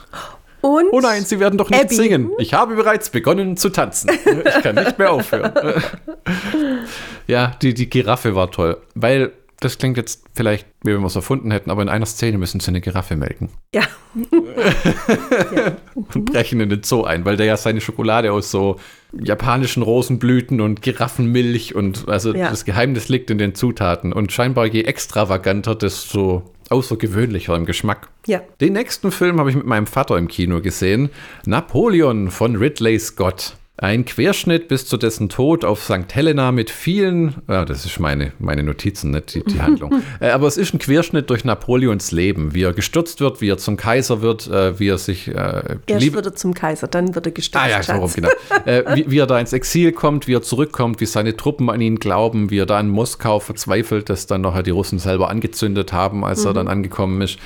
[0.62, 1.94] Und Oh nein, Sie werden doch nicht Abby.
[1.94, 2.30] singen.
[2.38, 4.10] Ich habe bereits begonnen zu tanzen.
[4.10, 5.52] Ich kann nicht mehr aufhören.
[7.26, 8.76] ja, die, die Giraffe war toll.
[8.94, 12.38] Weil, das klingt jetzt vielleicht, wie wenn wir es erfunden hätten, aber in einer Szene
[12.38, 13.82] müssen sie eine Giraffe melken ja,
[15.94, 18.76] und brechen in den Zoo ein, weil der ja seine Schokolade aus so
[19.12, 22.50] japanischen Rosenblüten und Giraffenmilch und also Ja.
[22.50, 24.12] das Geheimnis liegt in den Zutaten.
[24.12, 28.08] Und scheinbar je extravaganter, desto außergewöhnlicher im Geschmack.
[28.26, 28.40] ja.
[28.60, 31.10] Den nächsten Film habe ich mit meinem Vater im Kino gesehen.
[31.44, 33.54] Napoleon von Ridley Scott.
[33.82, 36.14] Ein Querschnitt bis zu dessen Tod auf St.
[36.14, 40.02] Helena mit vielen, ah, das ist meine, meine Notizen, nicht die, die Handlung.
[40.20, 43.56] äh, aber es ist ein Querschnitt durch Napoleons Leben, wie er gestürzt wird, wie er
[43.56, 47.24] zum Kaiser wird, äh, wie er sich äh, Erst wird er zum Kaiser, dann wird
[47.24, 47.64] er gestürzt.
[47.64, 48.16] Ah ja, so rum, Schatz.
[48.16, 48.28] genau.
[48.66, 51.80] äh, wie, wie er da ins Exil kommt, wie er zurückkommt, wie seine Truppen an
[51.80, 55.94] ihn glauben, wie er da in Moskau verzweifelt, dass dann nachher die Russen selber angezündet
[55.94, 57.38] haben, als er dann angekommen ist.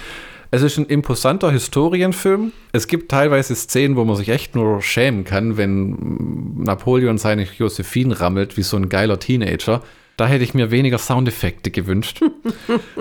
[0.54, 2.52] Es ist ein imposanter Historienfilm.
[2.70, 8.20] Es gibt teilweise Szenen, wo man sich echt nur schämen kann, wenn Napoleon seine Josephine
[8.20, 9.82] rammelt, wie so ein geiler Teenager.
[10.16, 12.20] Da hätte ich mir weniger Soundeffekte gewünscht.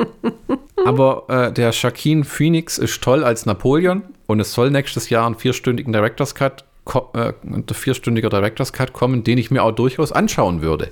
[0.84, 5.36] Aber äh, der Shaquin Phoenix ist toll als Napoleon und es soll nächstes Jahr einen
[5.36, 6.66] vierstündigen Director's Cut,
[7.72, 10.90] vierstündiger Director's Cut kommen, den ich mir auch durchaus anschauen würde.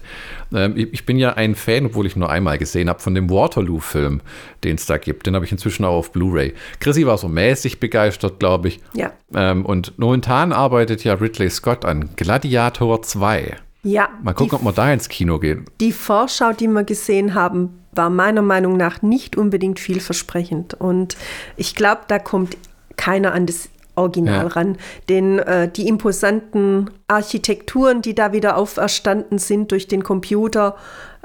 [0.54, 3.30] Ähm, ich, ich bin ja ein Fan, obwohl ich nur einmal gesehen habe, von dem
[3.30, 4.22] Waterloo-Film,
[4.64, 5.28] den es da gibt.
[5.28, 6.54] Den habe ich inzwischen auch auf Blu-ray.
[6.80, 8.80] Chrissy war so mäßig begeistert, glaube ich.
[8.94, 9.12] Ja.
[9.36, 13.58] Ähm, und momentan arbeitet ja Ridley Scott an Gladiator 2.
[13.84, 15.66] Ja, Mal gucken, ob wir da ins Kino gehen.
[15.80, 20.76] Die Vorschau, die wir gesehen haben, war meiner Meinung nach nicht unbedingt vielversprechend.
[20.76, 21.18] Und
[21.58, 22.58] ich glaube, da kommt
[22.96, 24.48] keiner an das Original Ja.
[24.48, 24.78] ran.
[25.10, 30.76] Denn äh, die imposanten Architekturen, die da wieder auferstanden sind durch den Computer,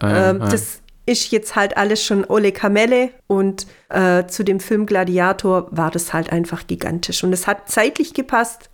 [0.00, 3.10] ähm, das ist jetzt halt alles schon Ole Kamelle.
[3.28, 7.22] Und äh, zu dem Film Gladiator war das halt einfach gigantisch.
[7.24, 8.70] Und es hat zeitlich gepasst.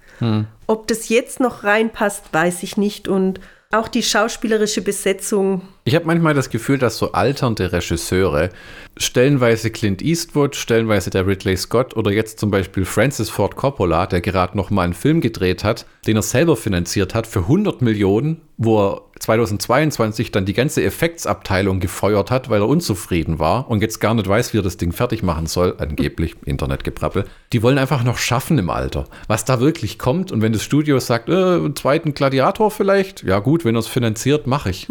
[0.69, 3.09] Ob das jetzt noch reinpasst, weiß ich nicht.
[3.09, 3.41] Und
[3.73, 8.51] auch die schauspielerische Besetzung Ich habe manchmal das Gefühl, dass so alternde Regisseure,
[8.97, 14.21] stellenweise Clint Eastwood, stellenweise der Ridley Scott oder jetzt zum Beispiel Francis Ford Coppola, der
[14.21, 18.43] gerade noch mal einen Film gedreht hat, den er selber finanziert hat für 100 Millionen,
[18.59, 24.01] wo er 2022 dann die ganze Effektsabteilung gefeuert hat, weil er unzufrieden war und jetzt
[24.01, 27.25] gar nicht weiß, wie er das Ding fertig machen soll, angeblich Internetgeprappel.
[27.53, 29.05] Die wollen einfach noch schaffen im Alter.
[29.29, 33.39] Was da wirklich kommt und wenn das Studio sagt, äh, einen zweiten Gladiator vielleicht, ja
[33.39, 34.89] gut, wenn er es finanziert, mache ich.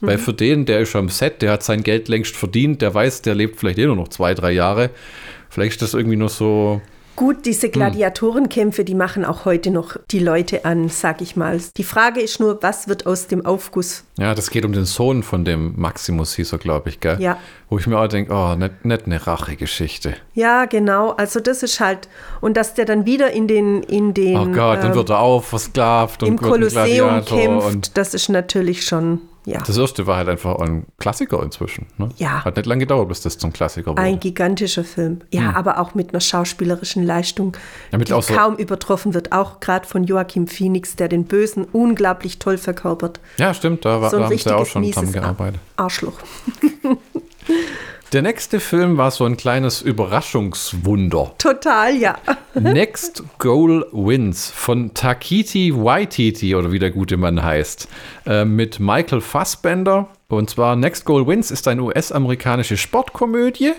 [0.00, 2.92] Weil für den, der ist schon am Set, der hat sein Geld längst verdient, der
[2.92, 4.90] weiß, der lebt vielleicht eh nur noch zwei, drei Jahre.
[5.48, 6.80] Vielleicht ist das irgendwie nur so,
[7.16, 11.60] Gut, diese Gladiatorenkämpfe, die machen auch heute noch die Leute an, sag ich mal.
[11.76, 14.04] Die Frage ist nur, was wird aus dem Aufguss?
[14.18, 17.20] ja, das geht um den Sohn von dem Maximus, hieß er, glaube ich, gell?
[17.20, 17.38] Ja.
[17.68, 20.16] Wo ich mir auch denke, oh, nicht, nicht eine Rachegeschichte.
[20.34, 21.10] Ja, genau.
[21.10, 22.08] Also das ist halt
[22.40, 25.20] und dass der dann wieder in den in den Oh Gott, dann äh, wird er
[25.20, 29.60] auf, versklavt und im Kolosseum kämpft, das ist natürlich schon ja.
[29.66, 31.86] Das erste war halt einfach ein Klassiker inzwischen.
[31.98, 32.08] Ne?
[32.16, 32.44] Ja.
[32.44, 34.02] Hat nicht lange gedauert, bis das zum Klassiker wurde.
[34.02, 35.20] Ein gigantischer Film.
[35.32, 37.56] Ja, aber auch mit einer schauspielerischen Leistung,
[37.92, 39.32] Ja, mit die so- kaum übertroffen wird.
[39.32, 43.20] Auch gerade von Joachim Phoenix, der den Bösen unglaublich toll verkörpert.
[43.38, 45.60] ja, stimmt, da, war, So da haben sie auch schon dran mieses gearbeitet.
[45.76, 46.14] Arschloch.
[48.14, 51.34] Der nächste Film war so ein kleines Überraschungswunder.
[51.36, 52.16] Total, ja.
[52.54, 57.88] Next Goal Wins von Takiti Waititi oder wie der gute Mann heißt,
[58.26, 60.06] äh, mit Michael Fassbender.
[60.28, 63.72] Und zwar Next Goal Wins ist eine US-amerikanische Sportkomödie,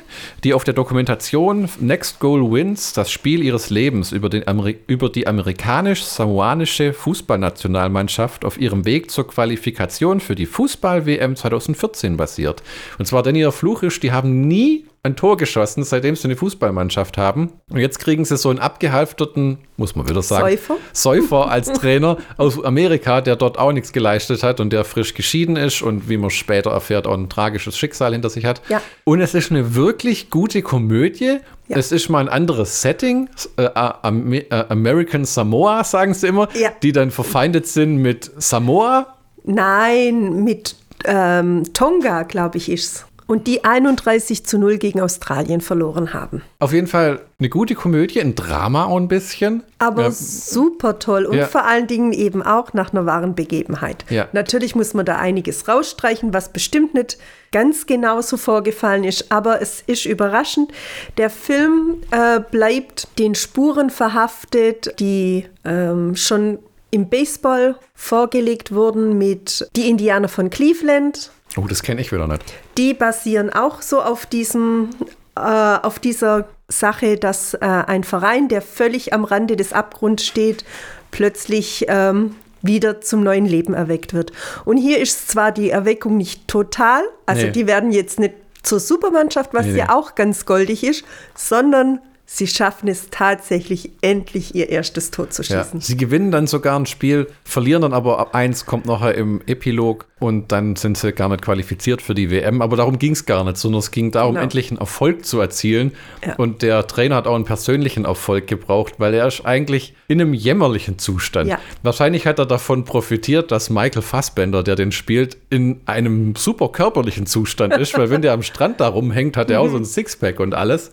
[0.44, 5.10] die auf der Dokumentation Next Goal Wins, das Spiel ihres Lebens über, den Ameri über
[5.10, 12.62] die amerikanisch-samoanische Fußballnationalmannschaft auf ihrem Weg zur Qualifikation für die Fußball-WM 2014 basiert.
[13.00, 16.36] Und zwar denn ihr Fluch ist, die haben nie ein Tor geschossen, seitdem sie eine
[16.36, 17.54] Fußballmannschaft haben.
[17.70, 20.78] Und jetzt kriegen sie so einen abgehalfterten, muss man wieder sagen, Säufer?
[20.94, 25.56] Säufer als Trainer aus Amerika, der dort auch nichts geleistet hat und der frisch geschieden
[25.56, 28.62] ist und wie man später erfährt, auch ein tragisches Schicksal hinter sich hat.
[28.68, 28.82] Ja.
[29.04, 31.38] Und es ist eine wirklich gute Komödie.
[31.68, 31.78] Ja.
[31.78, 33.30] Es ist mal ein anderes Setting.
[33.58, 36.72] Äh, Am äh, American Samoa, sagen sie immer, Ja.
[36.82, 39.16] die dann verfeindet sind mit Samoa.
[39.44, 43.06] Nein, mit ähm, Tonga, glaube ich, ist's.
[43.28, 46.44] Und die 31 zu 0 gegen Australien verloren haben.
[46.60, 49.64] Auf jeden Fall eine gute Komödie, ein Drama auch ein bisschen.
[49.80, 50.12] Aber Ja.
[50.12, 51.48] super toll und Ja.
[51.48, 54.06] vor allen Dingen eben auch nach einer wahren Begebenheit.
[54.10, 54.28] Ja.
[54.32, 57.18] Natürlich muss man da einiges rausstreichen, was bestimmt nicht
[57.52, 60.72] ganz genauso vorgefallen ist, aber es ist überraschend.
[61.18, 66.60] Der Film äh, bleibt den Spuren verhaftet, die ähm, schon
[66.92, 71.32] im Baseball vorgelegt wurden mit die Indianer von Cleveland.
[71.58, 72.44] Oh, das kenne ich wieder nicht.
[72.78, 74.90] Die basieren auch so auf diesem,
[75.38, 80.66] äh, auf dieser Sache, dass äh, ein Verein, der völlig am Rande des Abgrunds steht,
[81.12, 84.32] plötzlich ähm, wieder zum neuen Leben erweckt wird.
[84.66, 87.52] Und hier ist zwar die Erweckung nicht total, also Nee.
[87.52, 89.78] die werden jetzt nicht zur Supermannschaft, was Nee, nee.
[89.80, 92.00] ja auch ganz goldig ist, sondern
[92.38, 95.64] sie schaffen es tatsächlich endlich ihr erstes Tor zu Ja.
[95.64, 95.80] schießen.
[95.80, 100.06] Sie gewinnen dann sogar ein Spiel, verlieren dann aber ab eins, kommt nachher im Epilog
[100.20, 102.62] und dann sind sie gar nicht qualifiziert für die WM.
[102.62, 104.44] Aber darum ging es gar nicht, sondern es ging darum, Genau.
[104.44, 105.94] endlich einen Erfolg zu erzielen.
[106.26, 106.36] Ja.
[106.36, 110.34] Und der Trainer hat auch einen persönlichen Erfolg gebraucht, weil er ist eigentlich in einem
[110.34, 111.50] jämmerlichen Zustand.
[111.50, 111.60] Ja.
[111.84, 117.26] Wahrscheinlich hat er davon profitiert, dass Michael Fassbender, der den spielt, in einem super körperlichen
[117.28, 120.40] Zustand ist, weil wenn der am Strand da rumhängt, hat er auch so ein Sixpack
[120.42, 120.92] und alles.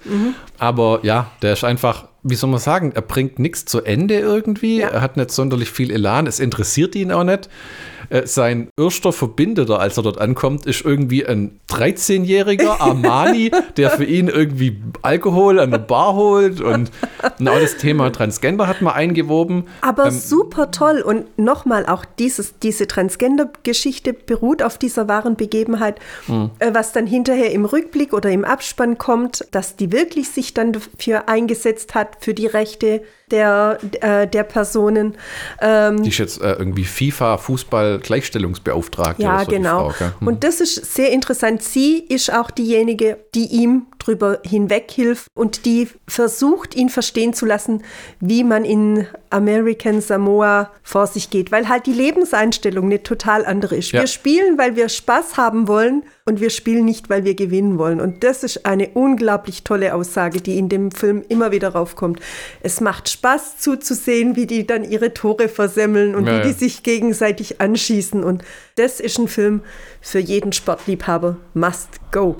[0.58, 4.80] Aber ja, der ist einfach, wie soll man sagen, er bringt nichts zu Ende irgendwie.
[4.80, 4.88] Ja.
[4.88, 7.48] Er hat nicht sonderlich viel Elan, es interessiert ihn auch nicht.
[8.12, 14.04] Äh, Sein erster Verbindeter, als er dort ankommt, ist irgendwie ein 13-jähriger Armani, der für
[14.04, 16.90] ihn irgendwie Alkohol an der Bar holt und
[17.22, 19.64] auch das Thema Transgender hat man eingewoben.
[19.80, 21.00] Aber Ähm, super toll.
[21.00, 26.50] Und nochmal, auch dieses, diese Transgender-Geschichte beruht auf dieser wahren Begebenheit, Hm.
[26.58, 30.74] äh, was dann hinterher im Rückblick oder im Abspann kommt, dass die wirklich sich dann
[30.74, 35.16] dafür eingesetzt hat, für die Rechte der, äh, der Personen.
[35.60, 39.22] Ähm, Die ist jetzt äh, irgendwie FIFA-Fußball-Gleichstellungsbeauftragte.
[39.22, 39.90] ja, oder so, die genau.
[39.90, 40.06] Frau?
[40.20, 40.28] Hm.
[40.28, 41.62] Und das ist sehr interessant.
[41.62, 47.46] Sie ist auch diejenige, die ihm drüber hinweg hilft und die versucht, ihn verstehen zu
[47.46, 47.82] lassen,
[48.20, 53.76] wie man in American Samoa vor sich geht, weil halt die Lebenseinstellung eine total andere
[53.76, 53.92] ist.
[53.92, 54.00] Ja.
[54.00, 58.00] Wir spielen, weil wir Spaß haben wollen und wir spielen nicht, weil wir gewinnen wollen.
[58.00, 62.20] Und das ist eine unglaublich tolle Aussage, die in dem Film immer wieder raufkommt.
[62.60, 63.21] Es macht Spaß
[63.58, 66.42] zuzusehen, wie die dann ihre Tore versemmeln und Ja, wie ja.
[66.44, 68.22] die sich gegenseitig anschießen.
[68.22, 68.42] Und
[68.76, 69.62] das ist ein Film
[70.00, 71.36] für jeden Sportliebhaber.
[71.54, 72.36] Must go.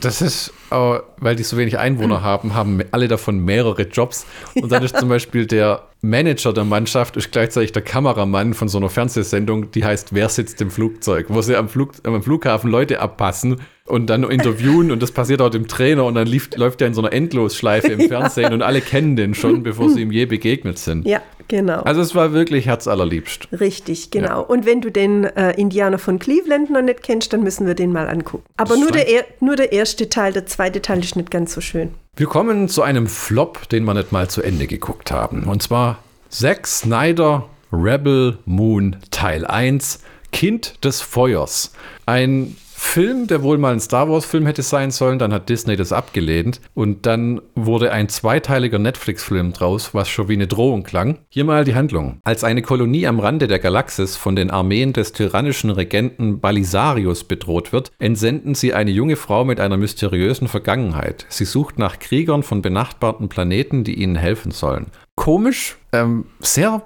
[0.00, 4.26] Das ist, äh, weil die so wenig Einwohner haben, haben alle davon mehrere Jobs.
[4.54, 8.78] Und dann ist zum Beispiel der Manager der Mannschaft ist gleichzeitig der Kameramann von so
[8.78, 13.00] einer Fernsehsendung, die heißt Wer sitzt im Flugzeug, wo sie am, Flug, am Flughafen Leute
[13.00, 16.86] abpassen und dann interviewen und das passiert auch dem Trainer und dann lief, läuft er
[16.86, 20.26] in so einer Endlosschleife im Fernsehen und alle kennen den schon, bevor sie ihm je
[20.26, 21.06] begegnet sind.
[21.06, 21.80] Ja, genau.
[21.82, 23.48] Also es war wirklich herzallerliebst.
[23.58, 24.28] Richtig, genau.
[24.28, 24.38] Ja.
[24.38, 27.92] Und wenn du den äh, Indianer von Cleveland noch nicht kennst, dann müssen wir den
[27.92, 28.44] mal angucken.
[28.56, 31.60] Aber nur der, er, nur der erste Teil, der zweite Teil ist nicht ganz so
[31.60, 31.90] schön.
[32.16, 35.44] Wir kommen zu einem Flop, den wir nicht mal zu Ende geguckt haben.
[35.44, 41.72] Und zwar Zack Snyder Rebel Moon Teil 1 Kind des Feuers.
[42.06, 45.92] Ein Film, der wohl mal ein Star Wars-Film hätte sein sollen, dann hat Disney das
[45.92, 51.20] abgelehnt und dann wurde ein zweiteiliger Netflix-Film draus, was schon wie eine Drohung klang.
[51.30, 52.18] Hier mal die Handlung.
[52.22, 57.72] Als eine Kolonie am Rande der Galaxis von den Armeen des tyrannischen Regenten Balisarius bedroht
[57.72, 61.24] wird, entsenden sie eine junge Frau mit einer mysteriösen Vergangenheit.
[61.30, 64.88] Sie sucht nach Kriegern von benachbarten Planeten, die ihnen helfen sollen.
[65.14, 66.82] Komisch, ähm, sehr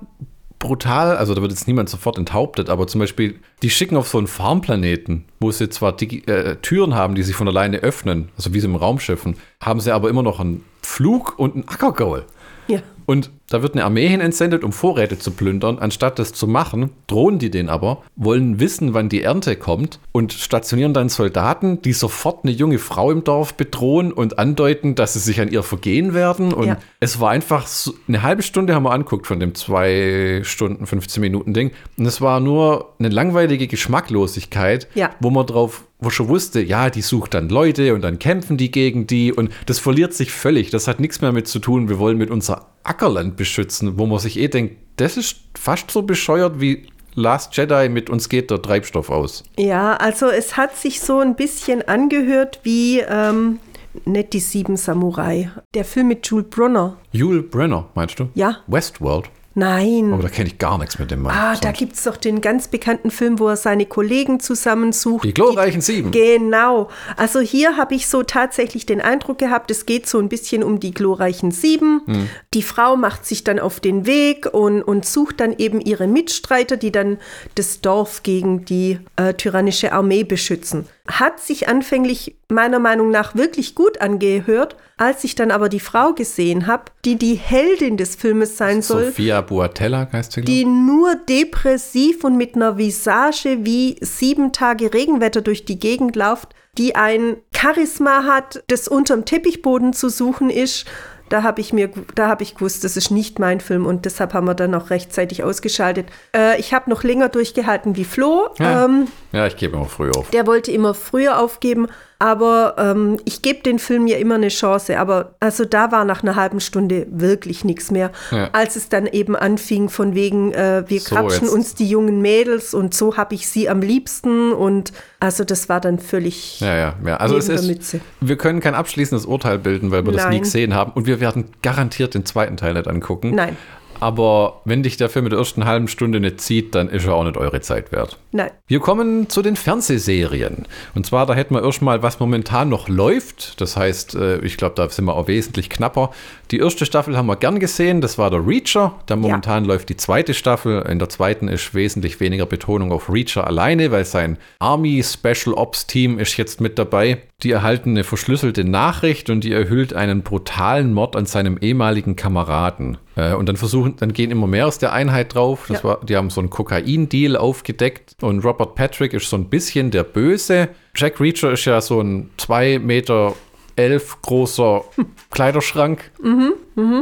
[0.59, 4.19] brutal, also da wird jetzt niemand sofort enthauptet, aber zum Beispiel, die schicken auf so
[4.19, 8.55] einen Farmplaneten, wo sie zwar die, äh, Türen haben, die sich von alleine öffnen, also
[8.55, 12.25] wie sie im Raumschiffen, haben sie aber immer noch einen Flug und einen Ackergaul.
[12.69, 12.81] Ja.
[13.07, 15.79] Und da wird eine Armee hin entsendet, um Vorräte zu plündern.
[15.79, 20.33] Anstatt das zu machen, drohen die den aber, wollen wissen, wann die Ernte kommt und
[20.33, 25.21] stationieren dann Soldaten, die sofort eine junge Frau im Dorf bedrohen und andeuten, dass sie
[25.21, 26.53] sich an ihr vergehen werden.
[26.53, 26.79] Und Ja.
[27.01, 31.21] es war einfach so, eine halbe Stunde haben wir anguckt von dem zwei Stunden, 15
[31.21, 31.71] Minuten Ding.
[31.97, 35.11] Und es war nur eine langweilige Geschmacklosigkeit, Ja.
[35.21, 38.71] wo man drauf, wo schon wusste, ja, die sucht dann Leute und dann kämpfen die
[38.71, 40.71] gegen die und das verliert sich völlig.
[40.71, 41.89] Das hat nichts mehr mit zu tun.
[41.89, 46.03] Wir wollen mit unser Ackerland beschützen, wo man sich eh denkt, das ist fast so
[46.03, 49.43] bescheuert wie Last Jedi mit uns geht der Treibstoff aus.
[49.59, 53.59] Ja, also es hat sich so ein bisschen angehört wie ähm,
[54.05, 55.51] nicht die Sieben Samurai.
[55.75, 56.99] Der Film mit Jules Brunner.
[57.13, 58.29] Yul Brenner, meinst du?
[58.35, 58.59] Ja.
[58.67, 59.31] Westworld.
[59.59, 60.13] Nein.
[60.13, 61.35] Aber da kenne ich gar nichts mit dem Mann.
[61.35, 65.25] ah, da Sonst- gibt es doch den ganz bekannten Film, wo er seine Kollegen zusammensucht.
[65.25, 66.11] Die glorreichen Sieben.
[66.11, 66.89] Genau.
[67.17, 70.79] Also hier habe ich so tatsächlich den Eindruck gehabt, es geht so ein bisschen um
[70.79, 72.03] die glorreichen Sieben.
[72.07, 72.29] Hm.
[72.53, 76.77] Die Frau macht sich dann auf den Weg und, und sucht dann eben ihre Mitstreiter,
[76.77, 77.17] die dann
[77.55, 80.87] das Dorf gegen die äh, tyrannische Armee beschützen.
[81.09, 86.15] Hat sich anfänglich meiner Meinung nach wirklich gut angehört, als ich dann aber die Frau
[86.15, 91.15] gesehen habe, die die Heldin des Filmes sein soll Sophia Boatella heißt sie, die nur
[91.15, 97.37] depressiv und mit einer Visage wie sieben Tage Regenwetter durch die Gegend läuft, die ein
[97.55, 100.87] Charisma hat, das unterm Teppichboden zu suchen ist.
[101.29, 104.33] Da habe ich mir, da habe ich gewusst, das ist nicht mein Film und deshalb
[104.33, 106.07] haben wir dann auch rechtzeitig ausgeschaltet.
[106.35, 108.49] Äh, ich habe noch länger durchgehalten wie Flo.
[108.61, 108.85] Ja.
[108.85, 110.31] Ähm, Ja, ich gebe immer früh auf.
[110.31, 114.99] der wollte immer früher aufgeben, aber ähm, ich gebe den Film ja immer eine Chance.
[114.99, 118.11] Aber also da war nach einer halben Stunde wirklich nichts mehr.
[118.31, 118.49] Ja.
[118.53, 121.53] Als es dann eben anfing von wegen, äh, wir So, krapschen jetzt.
[121.55, 124.53] uns die jungen Mädels und so habe ich sie am liebsten.
[124.53, 127.17] Und also das war dann völlig Ja, ja, ja.
[127.19, 128.01] Also es ist, Mütze.
[128.21, 130.43] wir können kein abschließendes Urteil bilden, weil wir das nie Nein.
[130.43, 130.93] gesehen haben.
[130.93, 133.35] Und wir werden garantiert den zweiten Teil nicht angucken.
[133.35, 133.57] Nein.
[134.01, 137.15] Aber wenn dich der Film mit der ersten halben Stunde nicht zieht, dann ist er
[137.15, 138.19] auch nicht eure Zeit wert.
[138.33, 138.51] Nein.
[138.67, 140.67] Wir kommen zu den Fernsehserien.
[140.95, 143.61] Und zwar, da hätten wir erstmal, was momentan noch läuft.
[143.61, 146.11] Das heißt, äh, ich glaube, da sind wir auch wesentlich knapper.
[146.51, 148.01] Die erste Staffel haben wir gern gesehen.
[148.01, 148.95] Das war der Reacher.
[149.07, 150.83] Da momentan läuft die zweite Staffel.
[150.89, 155.87] In der zweiten ist wesentlich weniger Betonung auf Reacher alleine, weil sein Army Special Ops
[155.87, 157.23] Team ist jetzt mit dabei.
[157.43, 162.97] Die erhalten eine verschlüsselte Nachricht und die erhüllt einen brutalen Mord an seinem ehemaligen Kameraden.
[163.17, 165.69] Äh, Und dann versuchen, dann gehen immer mehr aus der Einheit drauf.
[165.69, 165.83] Ja.
[165.85, 170.05] war, die haben so einen Kokain-Deal aufgedeckt und Robert Patrick ist so ein bisschen der
[170.05, 170.69] Böse.
[170.95, 173.35] Jack Reacher ist ja so ein zwei Meter
[173.77, 174.85] elf großer
[175.31, 176.11] Kleiderschrank,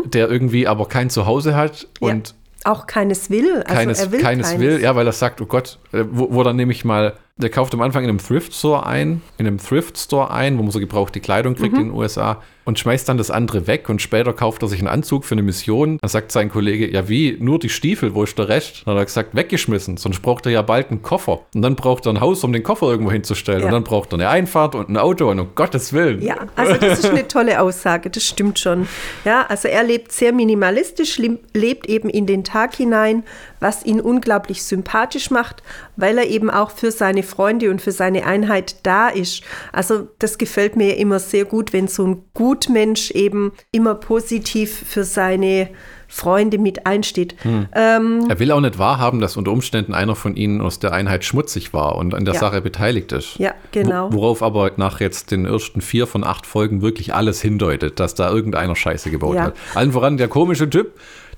[0.04, 2.34] der irgendwie aber kein Zuhause hat und
[2.64, 2.70] ja.
[2.70, 3.62] auch keines will.
[3.62, 4.60] Also keines, er will keines, keines.
[4.60, 7.74] will, ja, weil er sagt, oh Gott, äh, wo, wo dann nämlich mal, der kauft
[7.74, 10.80] am Anfang in einem Thrift Store ein, in einem Thrift Store ein, wo man so
[10.80, 11.80] gebrauchte Kleidung kriegt Mhm.
[11.80, 14.88] in den USA und schmeißt dann das andere weg und später kauft er sich einen
[14.88, 15.98] Anzug für eine Mission.
[16.00, 18.82] Dann sagt sein Kollege, ja wie, nur die Stiefel, wo ist der Rest?
[18.84, 21.42] Dann hat er gesagt, weggeschmissen, sonst braucht er ja bald einen Koffer.
[21.54, 23.60] Und dann braucht er ein Haus, um den Koffer irgendwo hinzustellen.
[23.60, 23.66] Ja.
[23.66, 26.22] Und dann braucht er eine Einfahrt und ein Auto und um Gottes Willen.
[26.22, 28.88] Ja, also das ist eine tolle Aussage, das stimmt schon.
[29.24, 33.24] Ja, also er lebt sehr minimalistisch, leb- lebt eben in den Tag hinein,
[33.60, 35.62] was ihn unglaublich sympathisch macht,
[35.96, 39.42] weil er eben auch für seine Freunde und für seine Einheit da ist.
[39.72, 45.04] Also das gefällt mir immer sehr gut, wenn so ein Gutmensch eben immer positiv für
[45.04, 45.68] seine
[46.06, 47.34] Freunde mit einsteht.
[47.74, 51.24] Ähm, Er will auch nicht wahrhaben, dass unter Umständen einer von ihnen aus der Einheit
[51.24, 52.40] schmutzig war und an der Ja.
[52.40, 53.36] Sache beteiligt ist.
[53.38, 54.12] Ja, genau.
[54.12, 58.14] Wo, worauf aber nach jetzt den ersten vier von acht Folgen wirklich alles hindeutet, dass
[58.14, 59.42] da irgendeiner Scheiße gebaut Ja.
[59.44, 59.54] hat.
[59.74, 60.92] Allen voran der komische Typ,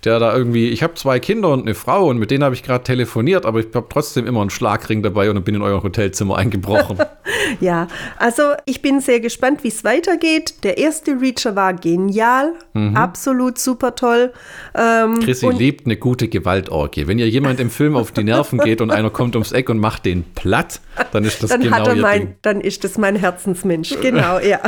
[0.07, 2.63] der da irgendwie, ich habe zwei Kinder und eine Frau und mit denen habe ich
[2.63, 6.37] gerade telefoniert, aber ich habe trotzdem immer einen Schlagring dabei und bin in euer Hotelzimmer
[6.39, 6.99] eingebrochen.
[7.61, 7.87] Ja,
[8.19, 10.65] also ich bin sehr gespannt, wie es weitergeht.
[10.65, 12.53] Der erste Reacher war genial,
[12.95, 14.33] absolut super toll.
[14.75, 17.07] Ähm, Chrissy liebt eine gute Gewaltorgie.
[17.07, 19.79] Wenn ihr jemand im Film auf die Nerven geht und einer kommt ums Eck und
[19.79, 20.81] macht den platt,
[21.13, 22.35] dann ist das dann genau hat er mein, Ding.
[22.43, 23.95] dann ist das mein Herzensmensch.
[24.03, 24.61] Genau, ja.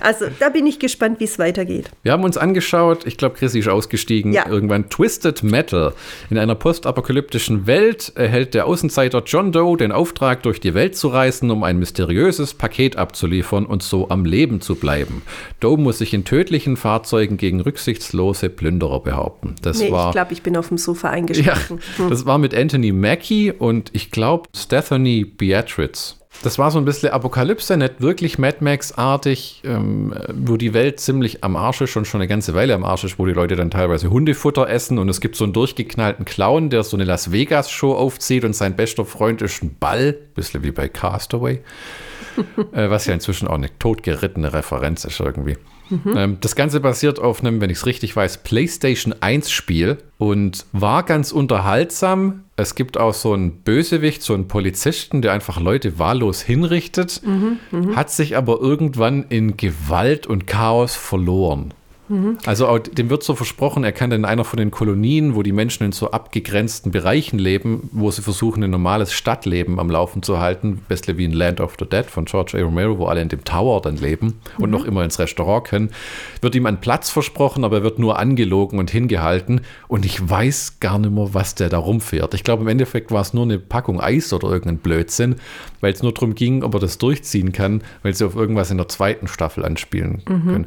[0.00, 1.90] Also da bin ich gespannt, wie es weitergeht.
[2.02, 4.48] Wir haben uns angeschaut, ich glaube, Chrissy ist ausgestiegen, Ja.
[4.48, 5.92] irgendwann Twisted Metal.
[6.30, 11.08] In einer postapokalyptischen Welt erhält der Außenseiter John Doe den Auftrag, durch die Welt zu
[11.08, 15.22] reisen, um ein mysteriöses Paket abzuliefern und so am Leben zu bleiben.
[15.60, 19.54] Doe muss sich in tödlichen Fahrzeugen gegen rücksichtslose Plünderer behaupten.
[19.62, 20.08] Das Nee, war.
[20.08, 21.80] ich glaube, ich bin auf dem Sofa ja, eingeschlafen.
[22.08, 26.17] das war mit Anthony Mackie und ich glaube Stephanie Beatrice.
[26.42, 31.42] Das war so ein bisschen Apokalypse, nicht wirklich Mad Max-artig, ähm, wo die Welt ziemlich
[31.42, 33.70] am Arsch ist, schon schon eine ganze Weile am Arsch ist, wo die Leute dann
[33.70, 37.94] teilweise Hundefutter essen und es gibt so einen durchgeknallten Clown, der so eine Las Vegas-Show
[37.94, 41.60] aufzieht und sein bester Freund ist ein Ball, bisschen wie bei Castaway,
[42.72, 45.56] äh, was ja inzwischen auch eine totgerittene Referenz ist irgendwie.
[45.90, 46.14] Mhm.
[46.16, 50.66] Ähm, das Ganze basiert auf einem, wenn ich es richtig weiß, PlayStation 1 Spiel und
[50.72, 52.44] war ganz unterhaltsam.
[52.56, 57.58] Es gibt auch so einen Bösewicht, so einen Polizisten, der einfach Leute wahllos hinrichtet, mhm,
[57.70, 57.96] mh.
[57.96, 61.72] hat sich aber irgendwann in Gewalt und Chaos verloren.
[62.08, 62.38] Mhm.
[62.46, 65.84] Also dem wird so versprochen, er kann in einer von den Kolonien, wo die Menschen
[65.84, 70.80] in so abgegrenzten Bereichen leben, wo sie versuchen, ein normales Stadtleben am Laufen zu halten,
[70.88, 72.62] bisschen wie in Land of the Dead von George A.
[72.62, 74.76] Romero, wo alle in dem Tower dann leben und mhm.
[74.76, 75.90] noch immer ins Restaurant können,
[76.40, 80.80] wird ihm ein Platz versprochen, aber er wird nur angelogen und hingehalten und ich weiß
[80.80, 82.34] gar nicht mehr, was der da rumfährt.
[82.34, 85.36] Ich glaube, im Endeffekt war es nur eine Packung Eis oder irgendein Blödsinn,
[85.80, 88.78] weil es nur darum ging, ob er das durchziehen kann, weil sie auf irgendwas in
[88.78, 90.46] der zweiten Staffel anspielen mhm.
[90.46, 90.66] können.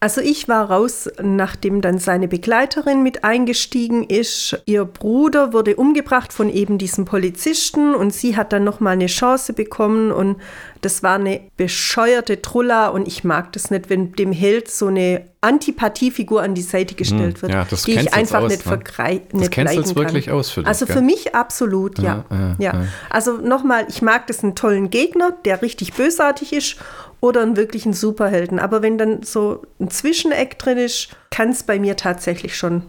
[0.00, 4.62] Also ich war raus, nachdem dann seine Begleiterin mit eingestiegen ist.
[4.64, 9.06] Ihr Bruder wurde umgebracht von eben diesem Polizisten und sie hat dann noch mal eine
[9.06, 10.36] Chance bekommen und
[10.80, 15.28] das war eine bescheuerte Trulla und ich mag das nicht, wenn dem Held so eine
[15.40, 18.68] Antipatiefigur an die Seite gestellt hm, wird, ja, die ich einfach aus, nicht, ne?
[18.68, 20.34] vergleichen das nicht leiden wirklich kann.
[20.34, 22.24] aus für dich, Also für mich absolut, ja.
[22.30, 22.86] Ja, ja, ja.
[23.10, 26.76] Also nochmal, ich mag das einen tollen Gegner, der richtig bösartig ist
[27.20, 28.58] oder einen wirklichen Superhelden.
[28.58, 32.82] Aber wenn dann so ein Zwischeneck drin ist, kann es bei mir tatsächlich schon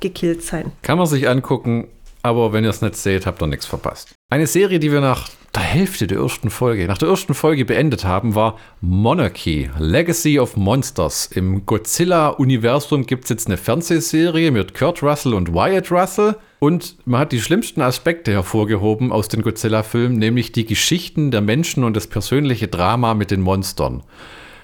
[0.00, 0.72] gekillt sein.
[0.82, 1.88] Kann man sich angucken,
[2.22, 4.12] aber wenn ihr es nicht seht, habt ihr nichts verpasst.
[4.30, 8.04] Eine Serie, die wir nach der Hälfte der ersten Folge, nach der ersten Folge beendet
[8.04, 11.26] haben, war Monarchy, Legacy of Monsters.
[11.34, 16.36] Im Godzilla-Universum gibt es jetzt eine Fernsehserie mit Kurt Russell und Wyatt Russell.
[16.60, 21.82] Und man hat die schlimmsten Aspekte hervorgehoben aus den Godzilla-Filmen, nämlich die Geschichten der Menschen
[21.82, 24.04] und das persönliche Drama mit den Monstern.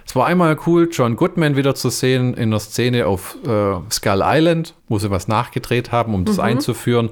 [0.06, 4.22] Es war einmal cool, John Goodman wieder zu sehen in der Szene auf äh, Skull
[4.22, 6.44] Island, wo sie was nachgedreht haben, um das mhm.
[6.44, 7.10] einzuführen.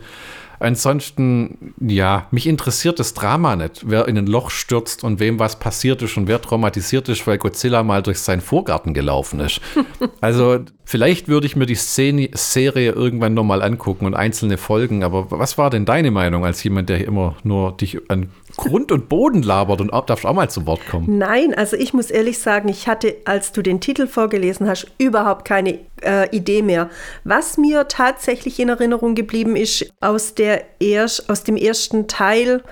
[0.64, 5.58] Ansonsten, ja, mich interessiert das Drama nicht, wer in ein Loch stürzt und wem was
[5.58, 9.60] passiert ist und wer traumatisiert ist, weil Godzilla mal durch seinen Vorgarten gelaufen ist.
[10.22, 15.30] also vielleicht würde ich mir die Szene, Serie irgendwann nochmal angucken und einzelne Folgen, aber
[15.30, 19.42] was war denn deine Meinung als jemand, der immer nur dich an Grund und Boden
[19.42, 21.18] labert und auch, darfst auch mal zu Wort kommen.
[21.18, 25.44] Nein, also ich muss ehrlich sagen, ich hatte, als du den Titel vorgelesen hast, überhaupt
[25.44, 26.90] keine äh, Idee mehr.
[27.24, 32.62] Was mir tatsächlich in Erinnerung geblieben ist aus, der erst, aus dem ersten Teil,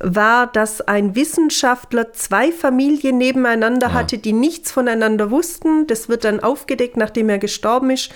[0.00, 3.92] war, dass ein Wissenschaftler zwei Familien nebeneinander ja.
[3.94, 5.86] hatte, die nichts voneinander wussten.
[5.86, 8.12] Das wird dann aufgedeckt, nachdem er gestorben ist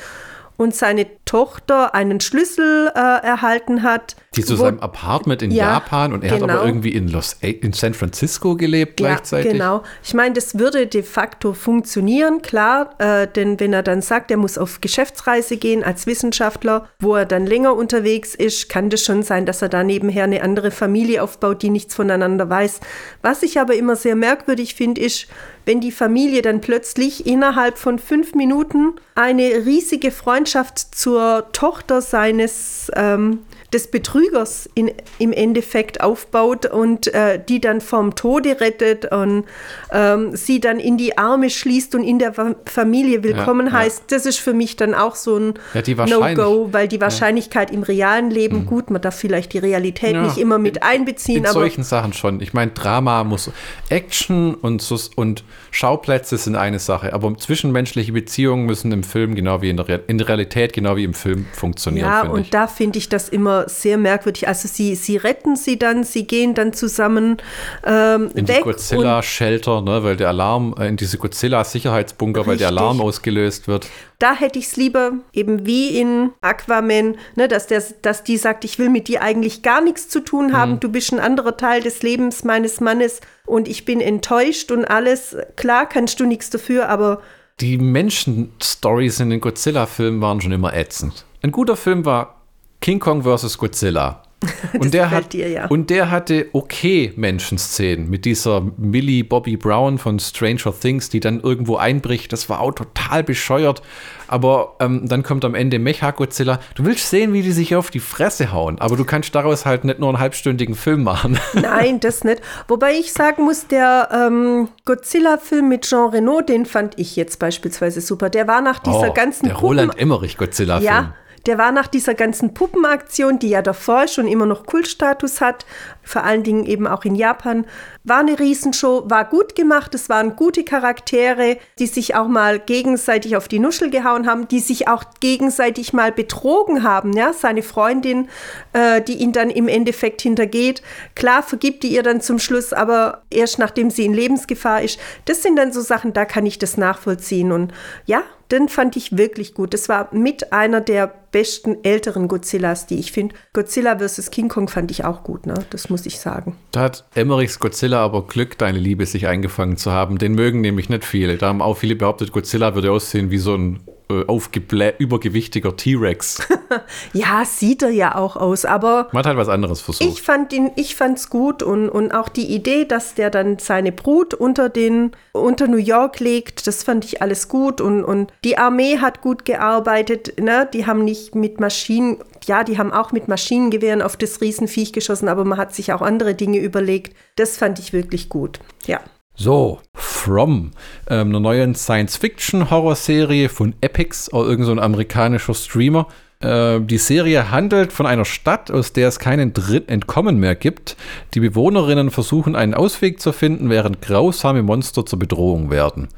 [0.57, 4.17] und seine Tochter einen Schlüssel äh, erhalten hat.
[4.37, 6.43] Die zu wo, seinem Apartment in ja, Japan und er genau.
[6.43, 6.67] hat aber genau.
[6.67, 9.47] irgendwie in, Los, in San Francisco gelebt gleichzeitig.
[9.47, 9.83] Ja, genau.
[10.03, 14.37] Ich meine, das würde de facto funktionieren, klar, äh, denn wenn er dann sagt, er
[14.37, 19.23] muss auf Geschäftsreise gehen als Wissenschaftler, wo er dann länger unterwegs ist, kann das schon
[19.23, 22.81] sein, dass er da nebenher eine andere Familie aufbaut, die nichts voneinander weiß.
[23.23, 25.29] Was ich aber immer sehr merkwürdig finde, ist,
[25.65, 32.91] wenn die Familie dann plötzlich innerhalb von fünf Minuten eine riesige Freundschaft zur Tochter seines
[32.95, 33.41] ähm,
[33.73, 39.45] des Betrügers in, im Endeffekt aufbaut und äh, die dann vom Tode rettet und
[39.91, 42.35] ähm, sie dann in die Arme schließt und in der
[42.67, 44.17] Familie willkommen ja, heißt, ja.
[44.17, 48.31] das ist für mich dann auch so ein ja, No-Go, weil die Wahrscheinlichkeit im realen
[48.31, 48.67] Leben, mhm.
[48.67, 51.39] gut, man darf vielleicht die Realität nicht immer mit einbeziehen.
[51.39, 52.41] In aber solchen Sachen schon.
[52.41, 53.51] Ich meine, Drama muss
[53.89, 54.83] Action und,
[55.17, 55.45] und
[55.75, 60.19] Schauplätze sind eine Sache, aber zwischenmenschliche Beziehungen müssen im Film genau wie in der, in
[60.19, 62.07] der Realität, genau wie im Film funktionieren.
[62.07, 62.51] Ja, und ich.
[62.51, 64.47] da finde ich das immer sehr merkwürdig.
[64.47, 67.39] Also sie, sie retten sie dann, sie gehen dann zusammen
[67.87, 73.01] ähm, in die Godzilla-Shelter, ne, weil der Alarm, äh, in diese Godzilla-Sicherheitsbunker, weil der Alarm
[73.01, 73.89] ausgelöst wird.
[74.23, 78.65] Da hätte ich es lieber eben wie in Aquaman, ne, dass, der, dass die sagt,
[78.65, 80.81] ich will mit dir eigentlich gar nichts zu tun haben, mhm.
[80.81, 85.37] du bist ein anderer Teil des Lebens meines Mannes und ich bin enttäuscht und alles.
[85.57, 87.21] Klar kannst du nichts dafür, aber
[87.59, 91.25] die Menschen-Stories in den Godzilla-Filmen waren schon immer ätzend.
[91.43, 92.43] Ein guter Film war
[92.81, 93.59] King Kong vs.
[93.59, 94.23] Godzilla.
[94.79, 95.67] Und der, hat, dir, ja.
[95.67, 101.41] und der hatte okay Menschenszenen mit dieser Millie Bobby Brown von Stranger Things, die dann
[101.41, 102.33] irgendwo einbricht.
[102.33, 103.83] Das war auch total bescheuert.
[104.29, 106.59] Aber ähm, dann kommt am Ende Mecha Godzilla.
[106.75, 109.85] Du willst sehen, wie die sich auf die Fresse hauen, aber du kannst daraus halt
[109.85, 111.39] nicht nur einen halbstündigen Film machen.
[111.53, 112.41] Nein, das nicht.
[112.67, 118.01] Wobei ich sagen muss, der ähm, Godzilla-Film mit Jean Reno, den fand ich jetzt beispielsweise
[118.01, 118.31] super.
[118.31, 120.87] Der war nach dieser oh, ganzen der Roland Emmerich Godzilla-Film.
[120.87, 121.15] Ja,
[121.47, 125.67] Der war nach dieser ganzen Puppenaktion, die ja davor schon immer noch Kultstatus hat,
[126.03, 127.67] vor allen Dingen eben auch in Japan,
[128.05, 133.37] war eine Riesenshow, war gut gemacht, es waren gute Charaktere, die sich auch mal gegenseitig
[133.37, 138.29] auf die Nuschel gehauen haben, die sich auch gegenseitig mal betrogen haben, ja, seine Freundin,
[138.73, 140.83] äh, die ihn dann im Endeffekt hintergeht.
[141.15, 144.99] Klar, vergibt die ihr dann zum Schluss, aber erst nachdem sie in Lebensgefahr ist.
[145.27, 147.73] Das sind dann so Sachen, da kann ich das nachvollziehen und
[148.07, 148.23] ja,
[148.53, 149.75] den fand ich wirklich gut.
[149.75, 153.35] Das war mit einer der besten älteren Godzillas, die ich finde.
[153.55, 154.31] Godzilla vs.
[154.31, 155.55] King Kong fand ich auch gut, ne?
[155.71, 156.57] Das muss ich sagen.
[156.71, 160.19] Da hat Emmerichs Godzilla aber Glück, deine Liebe sich eingefangen zu haben.
[160.19, 161.39] Den mögen nämlich nicht viele.
[161.39, 163.81] Da haben auch viele behauptet, Godzilla würde aussehen wie so ein
[164.21, 166.47] äh, übergewichtiger T-Rex.
[167.13, 169.09] ja, sieht er ja auch aus, aber.
[169.13, 170.09] Man hat halt was anderes versucht.
[170.09, 173.93] Ich fand ihn, ich fand's gut und, und auch die Idee, dass der dann seine
[173.93, 178.59] Brut unter den, unter New York legt, das fand ich alles gut und, und die
[178.59, 180.69] Armee hat gut gearbeitet, ne?
[180.73, 185.29] Die haben nicht mit Maschinen, ja, die haben auch mit Maschinengewehren auf das Riesenviech geschossen,
[185.29, 187.15] aber man hat sich auch andere Dinge überlegt.
[187.37, 188.61] Das fand ich wirklich gut.
[188.87, 189.01] Ja.
[189.35, 190.71] So, From,
[191.09, 196.07] ähm, einer neuen Science-Fiction-Horrorserie von Epix, oder irgendein so amerikanischer Streamer.
[196.41, 200.97] Äh, die Serie handelt von einer Stadt, aus der es keinen Dritt Entkommen mehr gibt.
[201.35, 206.09] Die Bewohnerinnen versuchen einen Ausweg zu finden, während grausame Monster zur Bedrohung werden.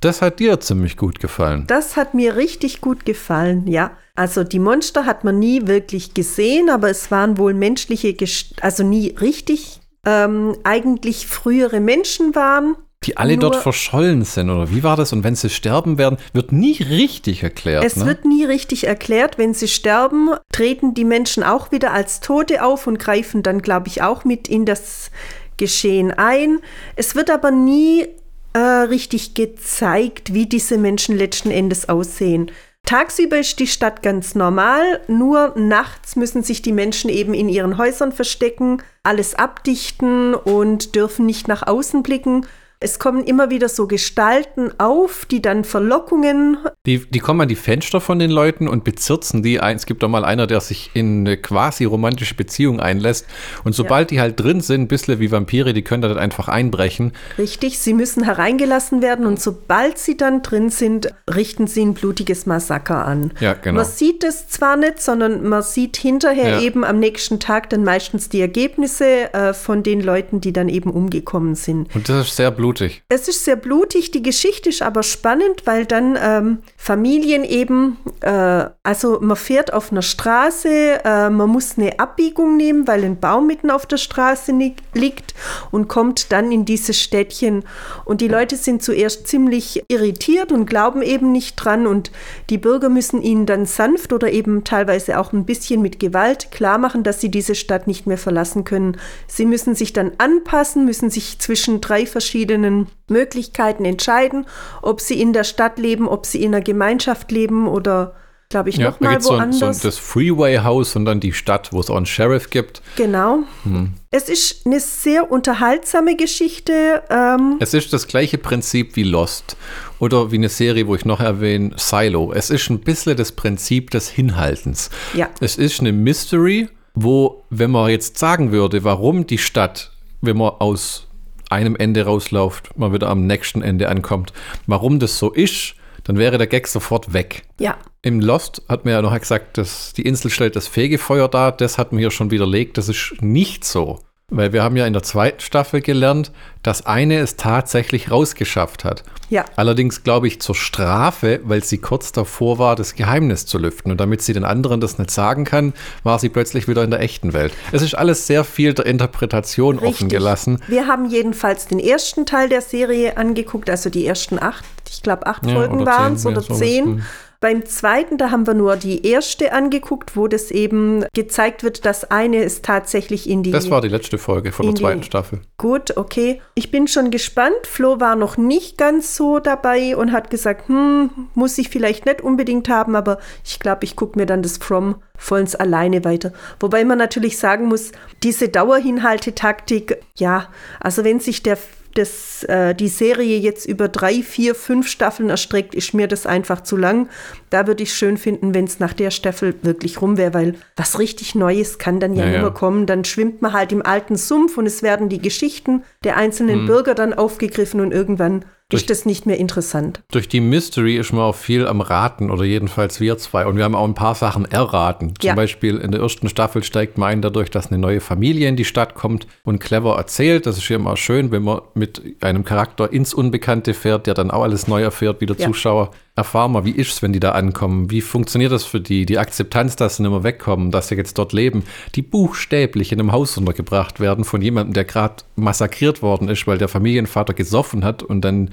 [0.00, 1.64] Das hat dir ziemlich gut gefallen.
[1.68, 3.92] Das hat mir richtig gut gefallen, ja.
[4.16, 8.82] Also die Monster hat man nie wirklich gesehen, aber es waren wohl menschliche, Gest also
[8.82, 12.76] nie richtig ähm, eigentlich frühere Menschen waren.
[13.04, 15.12] Die alle dort verschollen sind, oder wie war das?
[15.12, 17.84] Und wenn sie sterben werden, wird nie richtig erklärt.
[17.84, 18.06] Es ne?
[18.06, 19.38] wird nie richtig erklärt.
[19.38, 23.88] Wenn sie sterben, treten die Menschen auch wieder als Tote auf und greifen dann, glaube
[23.88, 25.10] ich, auch mit in das
[25.56, 26.60] Geschehen ein.
[26.94, 28.06] Es wird aber nie
[28.52, 32.52] äh, richtig gezeigt, wie diese Menschen letzten Endes aussehen.
[32.84, 37.78] Tagsüber ist die Stadt ganz normal, nur nachts müssen sich die Menschen eben in ihren
[37.78, 42.46] Häusern verstecken, alles abdichten und dürfen nicht nach außen blicken.
[42.82, 46.58] Es kommen immer wieder so Gestalten auf, die dann Verlockungen.
[46.84, 49.58] Die, die kommen an die Fenster von den Leuten und bezirzen die.
[49.58, 53.26] Es gibt doch mal einer, der sich in eine quasi romantische Beziehung einlässt.
[53.62, 54.16] Und sobald ja.
[54.16, 57.12] die halt drin sind, ein bisschen wie Vampire, die können da dann einfach einbrechen.
[57.38, 62.46] Richtig, sie müssen hereingelassen werden und sobald sie dann drin sind, richten sie ein blutiges
[62.46, 63.32] Massaker an.
[63.38, 63.76] Ja, genau.
[63.76, 66.60] Man sieht es zwar nicht, sondern man sieht hinterher ja.
[66.60, 70.90] eben am nächsten Tag dann meistens die Ergebnisse äh, von den Leuten, die dann eben
[70.90, 71.94] umgekommen sind.
[71.94, 73.02] Und das ist sehr blutig blutig.
[73.08, 74.10] Es ist sehr blutig.
[74.10, 79.92] Die Geschichte ist aber spannend, weil dann ähm, Familien eben, äh, also man fährt auf
[79.92, 80.68] einer Straße,
[81.04, 84.52] äh, man muss eine Abbiegung nehmen, weil ein Baum mitten auf der Straße
[84.94, 85.34] liegt
[85.70, 87.64] und kommt dann in dieses Städtchen.
[88.04, 91.86] Und die Leute sind zuerst ziemlich irritiert und glauben eben nicht dran.
[91.86, 92.10] Und
[92.50, 96.78] die Bürger müssen ihnen dann sanft oder eben teilweise auch ein bisschen mit Gewalt klar
[96.78, 98.96] machen, dass sie diese Stadt nicht mehr verlassen können.
[99.26, 104.46] Sie müssen sich dann anpassen, müssen sich zwischen drei verschiedenen verschiedenen Möglichkeiten entscheiden,
[104.80, 108.14] ob sie in der Stadt leben, ob sie in einer Gemeinschaft leben oder
[108.48, 109.58] glaube ich, ja, noch mal woanders.
[109.58, 112.82] So, so das Freeway-Haus und dann die Stadt, wo es auch einen Sheriff gibt.
[112.96, 113.38] Genau.
[113.64, 113.94] Hm.
[114.10, 117.02] Es ist eine sehr unterhaltsame Geschichte.
[117.08, 117.56] Ähm.
[117.60, 119.56] Es ist das gleiche Prinzip wie Lost
[120.00, 122.30] oder wie eine Serie, wo ich noch erwähne, Silo.
[122.34, 124.90] Es ist ein bisschen das Prinzip des Hinhaltens.
[125.14, 125.30] Ja.
[125.40, 130.50] Es ist eine Mystery, wo, wenn man jetzt sagen würde, warum die Stadt, wenn man
[130.58, 131.08] aus
[131.52, 134.32] einem Ende rauslauft, man wieder am nächsten Ende ankommt.
[134.66, 135.74] Warum das so ist,
[136.04, 137.42] dann wäre der Gag sofort weg.
[137.60, 137.76] Ja.
[138.02, 141.52] Im Lost hat man ja noch gesagt, dass die Insel stellt das Fegefeuer dar.
[141.52, 142.76] Das hat man hier schon widerlegt.
[142.78, 144.00] Das ist nicht so.
[144.34, 149.04] Weil wir haben ja in der zweiten Staffel gelernt, dass eine es tatsächlich rausgeschafft hat.
[149.28, 149.44] Ja.
[149.56, 153.90] Allerdings glaube ich zur Strafe, weil sie kurz davor war, das Geheimnis zu lüften.
[153.90, 155.72] Und damit sie den anderen das nicht sagen kann,
[156.02, 157.52] war sie plötzlich wieder in der echten Welt.
[157.72, 159.94] Es ist alles sehr viel der Interpretation Richtig.
[159.94, 160.62] offen gelassen.
[160.66, 165.26] Wir haben jedenfalls den ersten Teil der Serie angeguckt, also die ersten acht, ich glaube
[165.26, 166.84] acht ja, Folgen waren es oder zehn.
[166.84, 167.02] Hm.
[167.42, 172.08] Beim zweiten, da haben wir nur die erste angeguckt, wo das eben gezeigt wird, dass
[172.08, 173.50] eine ist tatsächlich in die.
[173.50, 175.40] Das war die letzte Folge von der zweiten die, Staffel.
[175.58, 176.40] Gut, okay.
[176.54, 177.66] Ich bin schon gespannt.
[177.66, 182.20] Flo war noch nicht ganz so dabei und hat gesagt, hm, muss ich vielleicht nicht
[182.20, 186.32] unbedingt haben, aber ich glaube, ich gucke mir dann das From vollends alleine weiter.
[186.60, 187.90] Wobei man natürlich sagen muss,
[188.22, 190.46] diese Dauerhinhaltetaktik, ja,
[190.78, 191.58] also wenn sich der
[191.94, 196.62] das, äh, die Serie jetzt über drei, vier, fünf Staffeln erstreckt, ist mir das einfach
[196.62, 197.08] zu lang.
[197.50, 200.98] Da würde ich schön finden, wenn es nach der Staffel wirklich rum wäre, weil was
[200.98, 202.50] richtig Neues kann dann ja, ja immer ja.
[202.50, 202.86] kommen.
[202.86, 206.66] Dann schwimmt man halt im alten Sumpf und es werden die Geschichten der einzelnen mhm.
[206.66, 210.00] Bürger dann aufgegriffen und irgendwann ist das nicht mehr interessant.
[210.10, 213.46] Durch die Mystery ist man auch viel am Raten oder jedenfalls wir zwei.
[213.46, 215.14] Und wir haben auch ein paar Sachen erraten.
[215.18, 215.34] Zum Ja.
[215.34, 218.64] Beispiel in der ersten Staffel steigt man ein dadurch, dass eine neue Familie in die
[218.64, 220.46] Stadt kommt und clever erzählt.
[220.46, 224.30] Das ist ja immer schön, wenn man mit einem Charakter ins Unbekannte fährt, der dann
[224.30, 225.46] auch alles neu erfährt, wie der Ja.
[225.46, 225.90] Zuschauer.
[226.14, 227.90] Erfahr mal, wie ist es, wenn die da ankommen?
[227.90, 229.06] Wie funktioniert das für die?
[229.06, 233.00] Die Akzeptanz, dass sie nicht mehr wegkommen, dass sie jetzt dort leben, die buchstäblich in
[233.00, 237.82] einem Haus untergebracht werden von jemandem, der gerade massakriert worden ist, weil der Familienvater gesoffen
[237.82, 238.50] hat und dann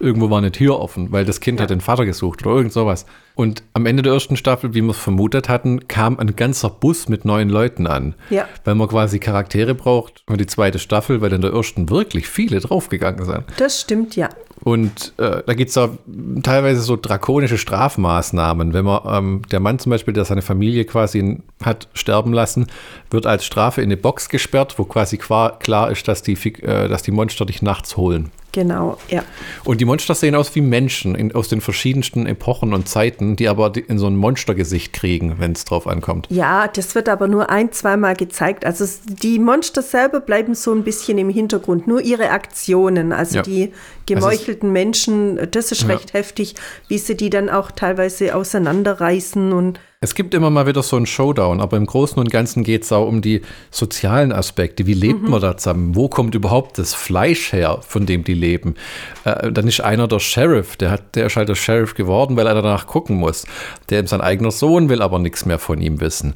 [0.00, 3.06] irgendwo war eine Tür offen, weil das Kind hat den Vater gesucht oder irgend sowas.
[3.34, 7.08] Und am Ende der ersten Staffel, wie wir es vermutet hatten, kam ein ganzer Bus
[7.08, 8.14] mit neuen Leuten an.
[8.30, 8.48] Ja.
[8.64, 12.60] Weil man quasi Charaktere braucht für die zweite Staffel, weil in der ersten wirklich viele
[12.60, 13.44] draufgegangen sind.
[13.56, 14.28] Das stimmt, ja.
[14.62, 15.90] Und äh, da gibt es da
[16.42, 18.72] teilweise so drakonische Strafmaßnahmen.
[18.72, 22.66] Wenn man, ähm, der Mann zum Beispiel, der seine Familie quasi hat sterben lassen,
[23.10, 26.88] wird als Strafe in eine Box gesperrt, wo quasi qua- klar ist, dass die, äh,
[26.88, 28.30] dass die Monster dich nachts holen.
[28.52, 29.24] Genau, ja.
[29.64, 33.48] Und die Monster sehen aus wie Menschen in, aus den verschiedensten Epochen und Zeiten, die
[33.48, 36.28] aber in so ein Monstergesicht kriegen, wenn es drauf ankommt.
[36.30, 38.64] Ja, das wird aber nur ein, zweimal gezeigt.
[38.64, 43.10] Also die Monster selber bleiben so ein bisschen im Hintergrund, nur ihre Aktionen.
[43.12, 43.42] Also Ja.
[43.42, 43.72] die
[44.44, 45.88] gemeuchelten Menschen, das ist Ja.
[45.88, 46.54] recht heftig,
[46.88, 51.06] wie sie die dann auch teilweise auseinanderreißen und Es gibt immer mal wieder so einen
[51.06, 53.40] Showdown, aber im Großen und Ganzen geht es auch um die
[53.70, 54.86] sozialen Aspekte.
[54.86, 55.96] Wie lebt man da zusammen?
[55.96, 58.74] Wo kommt überhaupt das Fleisch her, von dem die leben?
[59.24, 62.46] Äh, dann ist einer der Sheriff, der, hat, der ist halt der Sheriff geworden, weil
[62.46, 63.46] er danach gucken muss.
[63.88, 66.34] Der sein eigener Sohn will aber nichts mehr von ihm wissen.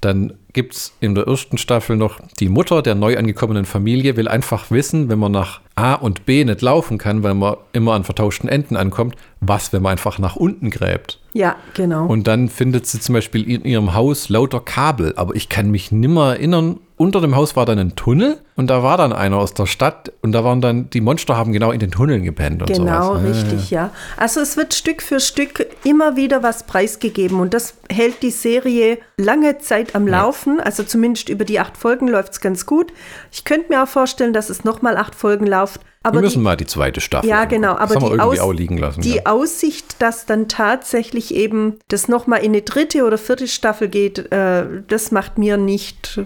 [0.00, 4.28] Dann gibt es in der ersten Staffel noch die Mutter der neu angekommenen Familie, will
[4.28, 8.04] einfach wissen, wenn man nach A und B nicht laufen kann, weil man immer an
[8.04, 11.20] vertauschten Enden ankommt, was, wenn man einfach nach unten gräbt.
[11.32, 12.06] ja, genau.
[12.06, 15.14] Und dann findet sie zum Beispiel in ihrem Haus lauter Kabel.
[15.16, 16.80] Aber ich kann mich nimmer erinnern.
[16.98, 20.12] Unter dem Haus war dann ein Tunnel und da war dann einer aus der Stadt
[20.20, 23.22] und da waren dann, die Monster haben genau in den Tunneln gepennt und Genau, sowas.
[23.24, 23.90] richtig, ja.
[24.16, 28.98] Also es wird Stück für Stück immer wieder was preisgegeben und das hält die Serie
[29.16, 30.60] lange Zeit am Laufen.
[30.60, 32.92] Also zumindest über die acht Folgen läuft es ganz gut.
[33.30, 35.80] Ich könnte mir auch vorstellen, dass es nochmal acht Folgen läuft.
[36.02, 37.28] Wir Aber müssen die, mal die zweite Staffel.
[37.28, 37.74] ja, genau.
[37.74, 39.00] Das Aber wir die, Aus, lassen.
[39.02, 39.26] die ja.
[39.26, 44.64] Aussicht, dass dann tatsächlich eben das nochmal in eine dritte oder vierte Staffel geht, äh,
[44.86, 46.20] das macht mir nicht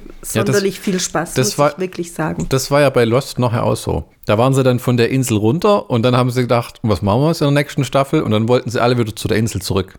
[0.63, 2.47] sonderlich viel Spaß, das muss war- ich wirklich sagen.
[2.49, 4.05] Das war ja bei Lost nachher auch so.
[4.27, 7.21] Da waren sie dann von der Insel runter und dann haben sie gedacht, was machen
[7.23, 8.23] wir jetzt in der nächsten Staffel?
[8.23, 9.99] Und dann wollten sie alle wieder zu der Insel zurück.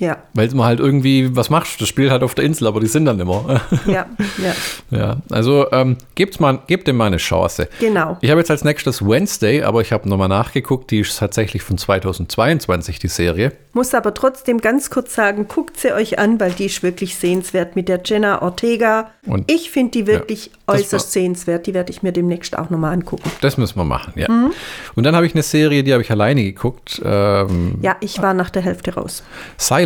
[0.00, 1.78] Ja, Weil man halt irgendwie, was machst du?
[1.84, 3.60] Das spielt halt auf der Insel, aber die sind dann immer.
[3.86, 4.06] ja,
[4.38, 4.54] ja,
[4.98, 7.68] ja, also ähm, gebt's mal, gebt dem mal eine Chance.
[7.78, 8.16] genau.
[8.22, 11.78] Ich habe jetzt als nächstes Wednesday, aber ich habe nochmal nachgeguckt, die ist tatsächlich von
[11.78, 13.52] 2022, die Serie.
[13.72, 17.76] Muss aber trotzdem ganz kurz sagen, guckt sie euch an, weil die ist wirklich sehenswert
[17.76, 19.10] mit der Jenna Ortega.
[19.26, 21.66] Und- ich finde die wirklich das äußerst sehenswert.
[21.66, 23.30] Die werde ich mir demnächst auch nochmal angucken.
[23.42, 24.30] Das müssen wir machen, ja.
[24.30, 24.52] Mhm.
[24.96, 27.00] Und dann habe ich eine Serie, die habe ich alleine geguckt.
[27.04, 29.22] Ähm, Ja, ich war nach der Hälfte raus.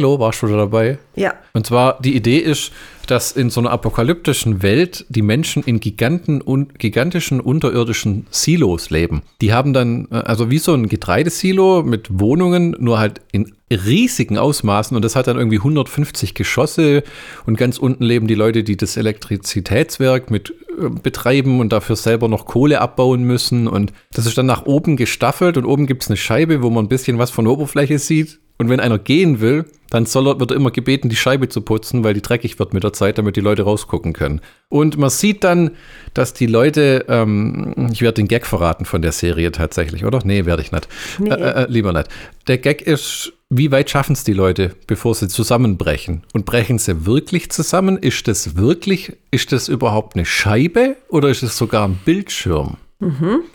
[0.04, 0.98] Silo, warst du da dabei?
[1.16, 2.72] Ja, Und zwar, die Idee ist,
[3.06, 9.22] dass in so einer apokalyptischen Welt die Menschen in giganten und gigantischen unterirdischen Silos leben.
[9.40, 14.36] Die haben dann, äh, also wie so ein Getreidesilo mit Wohnungen, nur halt in riesigen
[14.36, 14.94] Ausmaßen.
[14.94, 17.02] Und das hat dann irgendwie 150 Geschosse.
[17.46, 22.28] Und ganz unten leben die Leute, die das Elektrizitätswerk mit äh, betreiben und dafür selber
[22.28, 23.68] noch Kohle abbauen müssen.
[23.68, 25.56] Und das ist dann nach oben gestaffelt.
[25.56, 28.38] Und oben gibt es eine Scheibe, wo man ein bisschen was von der Oberfläche sieht
[28.58, 31.60] und wenn einer gehen will, dann soll er, wird er immer gebeten, die Scheibe zu
[31.60, 34.40] putzen, weil die dreckig wird mit der Zeit, damit die Leute rausgucken können.
[34.68, 35.72] Und man sieht dann,
[36.14, 40.20] dass die Leute, ähm, ich werde den Gag verraten von der Serie tatsächlich, oder?
[40.24, 40.88] Nee, werde ich nicht.
[41.18, 41.30] Nee.
[41.30, 42.08] Äh, äh, lieber nicht.
[42.48, 46.22] Der Gag ist, wie weit schaffen es die Leute, bevor sie zusammenbrechen?
[46.32, 47.96] Und brechen sie wirklich zusammen?
[47.96, 52.78] Ist das wirklich, ist das überhaupt eine Scheibe oder ist es sogar ein Bildschirm?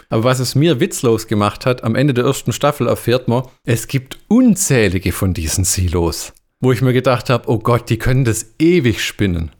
[0.09, 3.87] Aber was es mir witzlos gemacht hat, am Ende der ersten Staffel erfährt man, es
[3.87, 8.53] gibt unzählige von diesen Silos, wo ich mir gedacht habe, oh Gott, die können das
[8.59, 9.51] ewig spinnen.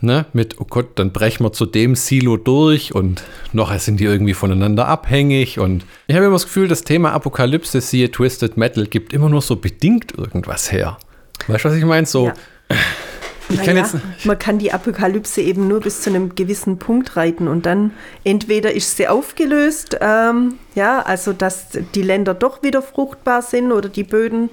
[0.00, 0.24] Ne?
[0.32, 4.32] Mit, oh Gott, dann brechen wir zu dem Silo durch und noch sind die irgendwie
[4.32, 5.58] voneinander abhängig.
[5.58, 9.42] Und ich habe immer das Gefühl, das Thema Apokalypse, siehe Twisted Metal, gibt immer nur
[9.42, 10.96] so bedingt irgendwas her.
[11.48, 12.06] Weißt du, was ich meine?
[12.06, 12.34] So, Ja.
[13.54, 14.24] ich kann Naja, jetzt.
[14.26, 17.92] man kann die Apokalypse eben nur bis zu einem gewissen Punkt reiten und dann
[18.24, 23.88] entweder ist sie aufgelöst, ähm, ja, also dass die Länder doch wieder fruchtbar sind oder
[23.88, 24.50] die Böden,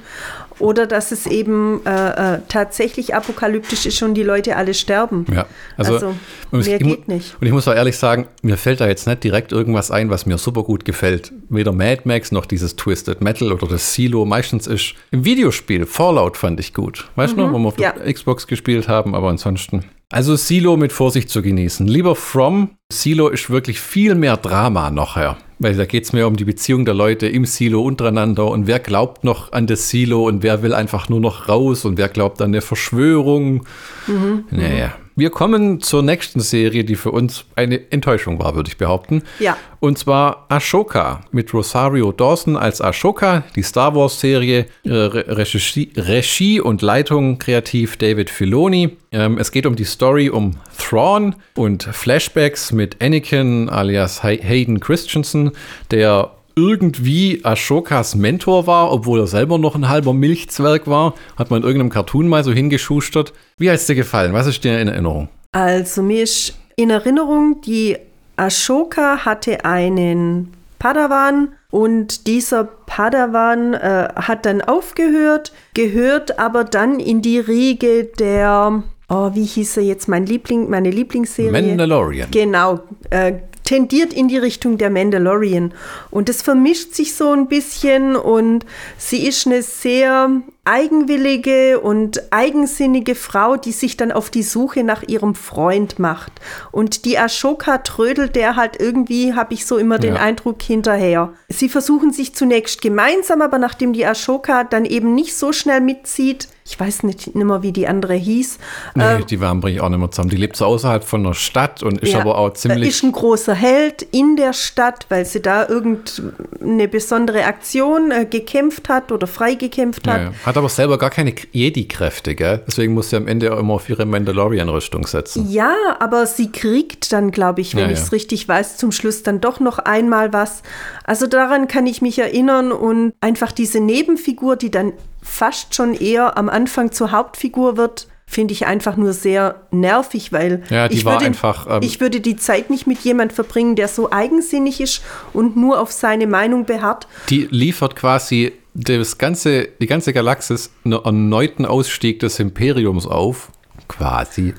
[0.59, 5.25] oder dass es eben äh, äh, tatsächlich apokalyptisch ist und die Leute alle sterben.
[5.33, 5.45] Ja,
[5.77, 6.15] also, Also,
[6.51, 7.37] mehr ich, geht nicht.
[7.39, 10.25] Und ich muss auch ehrlich sagen, mir fällt da jetzt nicht direkt irgendwas ein, was
[10.25, 11.31] mir super gut gefällt.
[11.49, 14.25] Weder Mad Max noch dieses Twisted Metal oder das Silo.
[14.25, 17.09] Meistens ist im Videospiel Fallout fand ich gut.
[17.15, 17.83] Weißt du noch, wo wir auf Mhm.
[17.83, 17.91] ja.
[17.93, 19.85] der Xbox gespielt haben, aber ansonsten.
[20.11, 21.87] Also Silo mit Vorsicht zu genießen.
[21.87, 25.37] Lieber From, Silo ist wirklich viel mehr Drama nachher.
[25.59, 28.79] Weil da geht es mehr um die Beziehung der Leute im Silo untereinander und wer
[28.79, 32.41] glaubt noch an das Silo und wer will einfach nur noch raus und wer glaubt
[32.41, 33.65] an eine Verschwörung.
[34.07, 34.45] Mhm.
[34.51, 34.93] Naja.
[35.19, 39.23] Wir kommen zur nächsten Serie, die für uns eine Enttäuschung war, würde ich behaupten.
[39.39, 39.57] Ja.
[39.81, 46.81] Und zwar Ashoka mit Rosario Dawson als Ashoka, die Star Wars-Serie, äh, Regie, Regie, und
[46.81, 48.95] Leitung kreativ David Filoni.
[49.11, 55.51] Ähm, es geht um die Story um Thrawn und Flashbacks mit Anakin alias Hayden Christensen,
[55.91, 61.15] der irgendwie Ashokas Mentor war, obwohl er selber noch ein halber Milchzwerg war.
[61.37, 63.33] Hat man in irgendeinem Cartoon mal so hingeschustert.
[63.57, 64.33] Wie hat es dir gefallen?
[64.33, 65.29] Was ist dir in Erinnerung?
[65.51, 67.97] Also mir ist in Erinnerung, die
[68.35, 77.21] Ashoka hatte einen Padawan und dieser Padawan äh, hat dann aufgehört, gehört aber dann in
[77.21, 80.07] die Riege der Oh, wie hieß er jetzt?
[80.07, 81.51] Mein Liebling, meine Lieblingsserie.
[81.51, 82.29] Mandalorian.
[82.29, 82.81] Genau.
[83.09, 83.33] Äh,
[83.69, 85.75] tendiert in die Richtung der Mandalorian.
[86.09, 88.65] Und es vermischt sich so ein bisschen und
[88.97, 95.03] sie ist eine sehr eigenwillige und eigensinnige Frau, die sich dann auf die Suche nach
[95.03, 96.31] ihrem Freund macht.
[96.71, 100.19] Und die Ashoka trödelt der halt irgendwie, habe ich so immer den ja.
[100.19, 101.33] Eindruck, hinterher.
[101.47, 106.47] Sie versuchen sich zunächst gemeinsam, aber nachdem die Ashoka dann eben nicht so schnell mitzieht,
[106.69, 108.59] ich weiß nicht mehr, wie die andere hieß.
[108.93, 110.29] Nee, ähm, die waren bringe ich auch nicht mehr zusammen.
[110.29, 112.89] Die lebt so außerhalb von der Stadt und ist ja, aber auch ziemlich.
[112.89, 118.87] Ist ein großer Held in der Stadt, weil sie da irgendeine besondere Aktion äh, gekämpft
[118.87, 120.21] hat oder freigekämpft hat.
[120.21, 122.61] Ja, hat aber selber gar keine Jedi-Kräfte, gell?
[122.67, 125.49] Deswegen muss sie am Ende auch immer auf ihre Mandalorian-Rüstung setzen.
[125.49, 129.23] Ja, aber sie kriegt dann, glaube ich, wenn ja, ich es richtig weiß, zum Schluss
[129.23, 130.61] dann doch noch einmal was.
[131.03, 136.37] Also daran kann ich mich erinnern und einfach diese Nebenfigur, die dann fast schon eher
[136.37, 141.25] am Anfang zur Hauptfigur wird, finde ich einfach nur sehr nervig, weil ja, ich, würde,
[141.25, 145.01] einfach, ähm, ich würde die Zeit nicht mit jemand verbringen, der so eigensinnig ist
[145.33, 147.07] und nur auf seine Meinung beharrt.
[147.29, 153.51] Die liefert quasi das ganze, die ganze Galaxis einen erneuten Ausstieg des Imperiums auf,
[153.87, 154.53] quasi.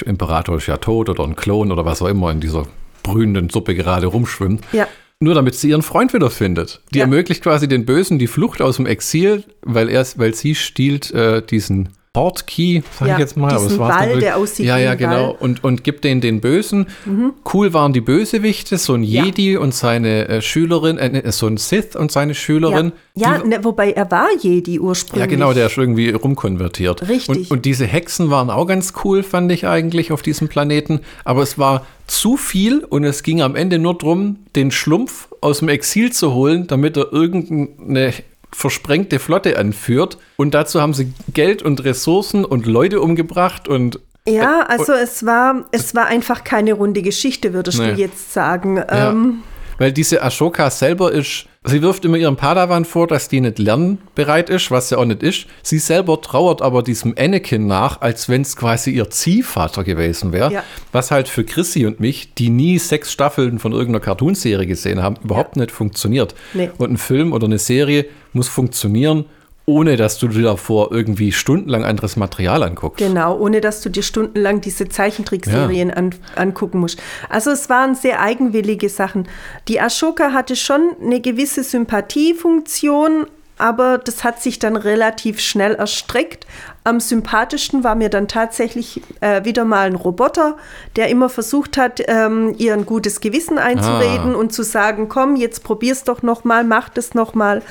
[0.00, 2.66] Der Imperator ist ja tot oder ein Klon oder was auch immer in dieser
[3.04, 4.64] brühenden Suppe gerade rumschwimmt.
[4.72, 4.88] Ja
[5.22, 6.80] nur damit sie ihren Freund wiederfindet.
[6.92, 7.04] Die ja.
[7.04, 11.42] ermöglicht quasi den Bösen die Flucht aus dem Exil, weil er, weil sie stiehlt äh,
[11.42, 13.54] diesen Portkey, sag ja, ich jetzt mal.
[13.54, 15.30] aber es war Wall, der aussieht Ja, ja, genau.
[15.30, 16.86] Und, und gibt denen den Bösen.
[17.06, 17.32] Mhm.
[17.50, 19.60] Cool waren die Bösewichte, so ein Jedi ja.
[19.60, 22.92] und seine äh, Schülerin, äh, ne, so ein Sith und seine Schülerin.
[23.14, 25.20] Ja, ja ne, wobei er war Jedi ursprünglich.
[25.20, 27.08] Ja, genau, der ist irgendwie rumkonvertiert.
[27.08, 27.28] Richtig.
[27.28, 31.00] Und, und diese Hexen waren auch ganz cool, fand ich eigentlich, auf diesem Planeten.
[31.24, 35.60] Aber es war zu viel und es ging am Ende nur darum, den Schlumpf aus
[35.60, 38.12] dem Exil zu holen, damit er irgendeine
[38.52, 40.18] versprengte Flotte anführt.
[40.36, 43.98] Und dazu haben sie Geld und Ressourcen und Leute umgebracht und
[44.28, 47.92] ja, äh, also es war, es war einfach keine runde Geschichte, würdest nee.
[47.92, 48.76] du jetzt sagen.
[48.76, 49.10] Ja.
[49.10, 49.42] Ähm,
[49.78, 54.50] weil diese Ashoka selber ist, sie wirft immer ihrem Padawan vor, dass die nicht lernbereit
[54.50, 55.46] ist, was sie auch nicht ist.
[55.62, 60.52] Sie selber trauert aber diesem Anakin nach, als wenn es quasi ihr Ziehvater gewesen wäre.
[60.52, 60.64] Ja.
[60.90, 65.16] Was halt für Chrissy und mich, die nie sechs Staffeln von irgendeiner Cartoonserie gesehen haben,
[65.22, 65.62] überhaupt ja.
[65.62, 66.34] nicht funktioniert.
[66.54, 66.70] Nee.
[66.78, 69.26] Und ein Film oder eine Serie muss funktionieren
[69.66, 72.98] ohne dass du dir davor irgendwie stundenlang anderes Material anguckst.
[72.98, 75.94] Genau, ohne dass du dir stundenlang diese Zeichentrickserien ja.
[75.94, 77.00] an, angucken musst.
[77.28, 79.28] Also es waren sehr eigenwillige Sachen.
[79.68, 83.26] Die Ashoka hatte schon eine gewisse Sympathiefunktion,
[83.58, 86.46] aber das hat sich dann relativ schnell erstreckt.
[86.82, 90.56] Am sympathischsten war mir dann tatsächlich äh, wieder mal ein Roboter,
[90.96, 94.38] der immer versucht hat, ähm, ihr ein gutes Gewissen einzureden ah.
[94.38, 97.62] und zu sagen, komm, jetzt probier's doch noch mal, mach das noch mal.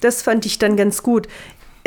[0.00, 1.28] Das fand ich dann ganz gut.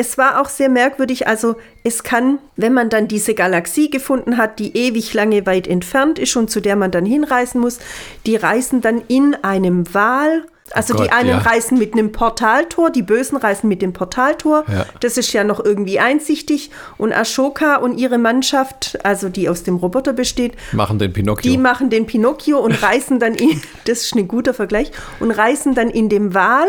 [0.00, 4.58] Es war auch sehr merkwürdig, also es kann, wenn man dann diese Galaxie gefunden hat,
[4.58, 7.80] die ewig lange weit entfernt ist und zu der man dann hinreisen muss,
[8.24, 10.46] die reisen dann in einem Wal.
[10.72, 11.38] Also oh Gott, die einen ja.
[11.38, 14.64] reisen mit einem Portaltor, die Bösen reisen mit dem Portaltor.
[14.72, 14.86] Ja.
[15.00, 16.70] Das ist ja noch irgendwie einsichtig.
[16.96, 21.50] Und Ashoka und ihre Mannschaft, also die aus dem Roboter besteht, machen den Pinocchio.
[21.50, 25.74] Die machen den Pinocchio und reisen dann in, das ist ein guter Vergleich, und reisen
[25.74, 26.68] dann in dem Wal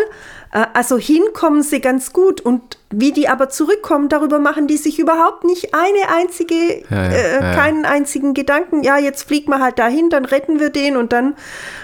[0.51, 5.45] also hinkommen sie ganz gut und wie die aber zurückkommen, darüber machen die sich überhaupt
[5.45, 8.83] nicht eine einzige, ja, ja, äh, keinen einzigen Gedanken.
[8.83, 11.35] Ja, jetzt fliegt man halt dahin, dann retten wir den und dann.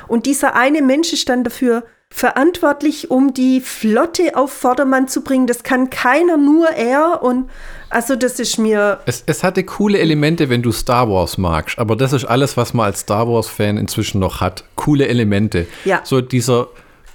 [0.08, 5.48] Und dieser eine Mensch ist dann dafür verantwortlich, um die Flotte auf Vordermann zu bringen.
[5.48, 7.22] Das kann keiner, nur er.
[7.22, 7.50] Und
[7.90, 9.00] also das ist mir.
[9.06, 12.74] Es, es hatte coole Elemente, wenn du Star Wars magst, aber das ist alles, was
[12.74, 14.66] man als Star Wars-Fan inzwischen noch hat.
[14.76, 15.68] Coole Elemente.
[15.86, 16.02] Ja.
[16.04, 16.68] So dieser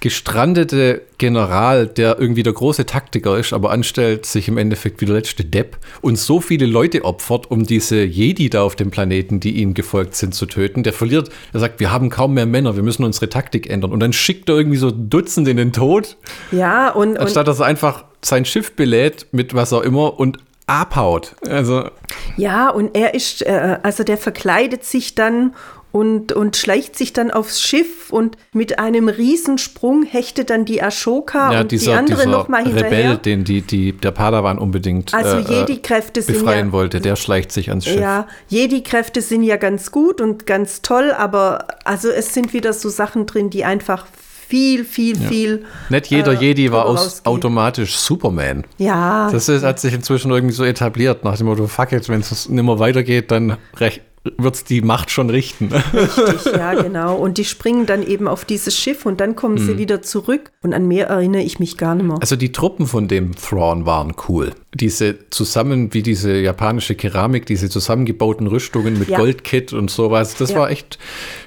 [0.03, 5.15] gestrandete General, der irgendwie der große Taktiker ist, aber anstellt sich im Endeffekt wie der
[5.15, 9.51] letzte Depp und so viele Leute opfert, um diese Jedi da auf dem Planeten, die
[9.51, 10.83] ihnen gefolgt sind, zu töten.
[10.83, 13.93] Der verliert, er sagt, wir haben kaum mehr Männer, wir müssen unsere Taktik ändern.
[13.93, 16.17] Und dann schickt er irgendwie so Dutzende in den Tod.
[16.51, 17.17] Ja, und.
[17.17, 20.37] Anstatt dass er einfach sein Schiff belädt mit was auch immer und
[20.67, 21.33] abhaut.
[21.47, 21.89] Also.
[22.35, 25.53] Ja, und er ist, äh, also der verkleidet sich dann
[25.93, 31.53] und, und schleicht sich dann aufs Schiff und mit einem Riesensprung hechtet dann die Ashoka
[31.53, 32.85] ja, und dieser, die andere nochmal hinterher.
[32.85, 37.15] Rebell, den die, die, der Padawan unbedingt Also äh, Jedi-Kräfte sind befreien ja, wollte, der
[37.15, 37.99] schleicht sich ans Schiff.
[37.99, 42.89] Ja, Jedi-Kräfte sind ja ganz gut und ganz toll, aber also es sind wieder so
[42.89, 44.07] Sachen drin, die einfach
[44.47, 45.65] viel, viel, viel.
[45.89, 48.63] Nicht jeder äh, Jedi war aus, automatisch Superman.
[48.79, 52.21] Ja, Das ist, hat sich inzwischen irgendwie so etabliert, nach dem Motto, fuck jetzt, wenn
[52.21, 53.57] es nicht mehr weitergeht, dann
[54.37, 55.69] wird es die Macht schon richten.
[55.93, 57.15] richtig, ja, genau.
[57.17, 59.65] Und die springen dann eben auf dieses Schiff und dann kommen Mhm.
[59.65, 60.51] sie wieder zurück.
[60.61, 62.17] Und an mehr erinnere ich mich gar nicht mehr.
[62.21, 64.51] Also die Truppen von dem Thrawn waren cool.
[64.73, 69.17] Diese zusammen, wie diese japanische Keramik, diese zusammengebauten Rüstungen mit Ja.
[69.19, 70.59] Goldkit und sowas, das Ja.
[70.59, 70.97] war echt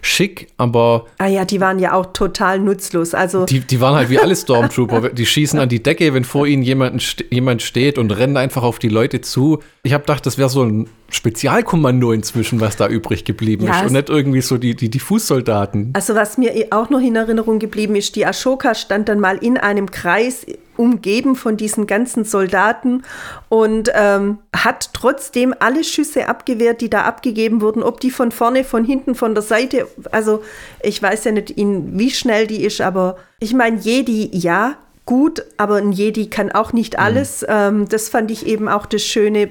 [0.03, 3.15] schick, aber Ah ja, die waren ja auch total nutzlos.
[3.15, 5.09] Also die, die waren halt wie alle Stormtrooper.
[5.17, 8.79] Die schießen an die Decke, wenn vor ihnen jemand, jemand steht und rennen einfach auf
[8.79, 9.61] die Leute zu.
[9.83, 13.87] Ich habe gedacht, das wäre so ein Spezialkommando inzwischen, was da übrig geblieben Ja, ist.
[13.87, 15.93] Und nicht irgendwie so die, die, die Fußsoldaten.
[15.95, 19.57] Also was mir auch noch in Erinnerung geblieben ist, die Ashoka stand dann mal in
[19.57, 20.45] einem Kreis
[20.77, 23.03] umgeben von diesen ganzen Soldaten
[23.49, 28.65] und ähm, hat trotzdem alle Schüsse abgewehrt, die da abgegeben wurden, ob die von vorne,
[28.65, 29.87] von hinten, von der Seite.
[30.11, 30.43] Also
[30.83, 34.77] ich weiß ja nicht, in, wie schnell die ist, aber ich meine, Jedi, ja,
[35.07, 37.47] gut, aber ein Jedi kann auch nicht alles.
[37.49, 39.51] Ähm, das fand ich eben auch das Schöne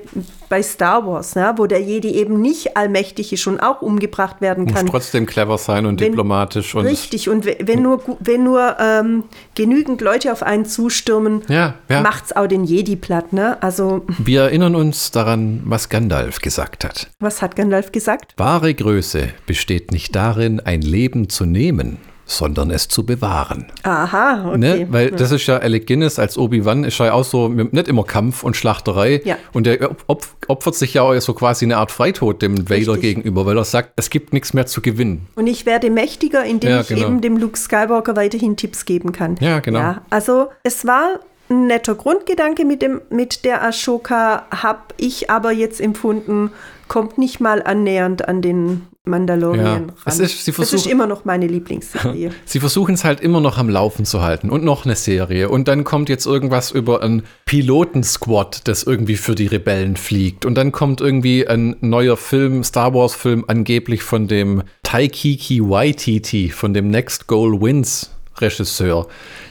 [0.49, 1.53] bei Star Wars, ne?
[1.57, 4.85] wo der Jedi eben nicht allmächtig ist und auch umgebracht werden Muss kann.
[4.85, 6.75] trotzdem clever sein und Wenn- diplomatisch.
[6.75, 9.23] Und Richtig, und we- wenn nur, wenn nur ähm,
[9.55, 12.01] genügend Leute auf einen zustürmen, Ja, ja.
[12.01, 13.33] macht's auch den Jedi platt.
[13.33, 13.57] Ne?
[13.63, 17.09] Also, Wir erinnern uns daran, was Gandalf gesagt hat.
[17.19, 18.33] was hat Gandalf gesagt?
[18.37, 23.67] Wahre Größe besteht nicht darin, ein Leben zu nehmen, sondern es zu bewahren.
[23.83, 24.57] Aha, okay.
[24.57, 24.87] Ne?
[24.89, 28.43] Weil das ist ja Alec Guinness als Obi-Wan, ist ja auch so nicht immer Kampf
[28.43, 29.21] und Schlachterei.
[29.25, 29.37] Ja.
[29.53, 32.93] Und der op- op- opfert sich ja auch so quasi eine Art Freitod dem Vader
[32.93, 33.01] Richtig.
[33.01, 35.27] gegenüber, weil er sagt, es gibt nichts mehr zu gewinnen.
[35.35, 37.07] Und ich werde mächtiger, indem Ja, ich genau.
[37.07, 39.35] eben dem Luke Skywalker weiterhin Tipps geben kann.
[39.39, 39.79] Ja, genau.
[39.79, 45.51] Ja, also es war ein netter Grundgedanke mit, dem, mit der Ashoka, habe ich aber
[45.51, 46.49] jetzt empfunden,
[46.87, 49.73] kommt nicht mal annähernd an den Mandalorian Ja.
[49.73, 49.91] ran.
[50.05, 52.31] Es ist- sie es ist immer noch meine Lieblingsserie.
[52.45, 55.49] Sie versuchen es halt immer noch am Laufen zu halten und noch eine Serie.
[55.49, 60.45] Und dann kommt jetzt irgendwas über einen Pilotensquad, das irgendwie für die Rebellen fliegt.
[60.45, 66.73] Und dann kommt irgendwie ein neuer Film, Star Wars-Film, angeblich von dem Taikiki Waititi, von
[66.73, 69.07] dem Next Goal Wins Regisseur.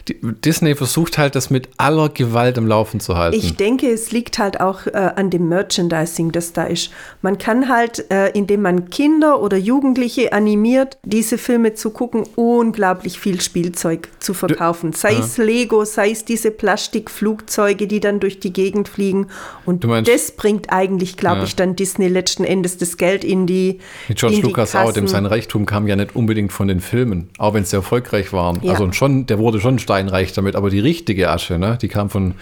[0.07, 3.37] Disney versucht halt, das mit aller Gewalt am Laufen zu halten.
[3.39, 6.91] Ich denke, es liegt halt auch äh, an dem Merchandising, das da ist.
[7.23, 13.19] Man kann halt, äh, indem man Kinder oder Jugendliche animiert, diese Filme zu gucken, unglaublich
[13.19, 14.93] viel Spielzeug zu verkaufen.
[14.93, 19.29] Sei es Lego, sei es diese Plastikflugzeuge, die dann durch die Gegend fliegen.
[19.67, 21.45] Und meinst- das bringt eigentlich, glaube Ja.
[21.45, 23.79] ich, dann Disney letzten Endes das Geld in die.
[24.09, 27.55] Mit George Lucas auch, dem sein Reichtum kam ja nicht unbedingt von den Filmen, auch
[27.55, 28.61] wenn sie erfolgreich waren.
[28.63, 28.73] Ja.
[28.73, 32.35] Also schon, der wurde schon steinreich damit, aber die richtige Asche, ne, die kam von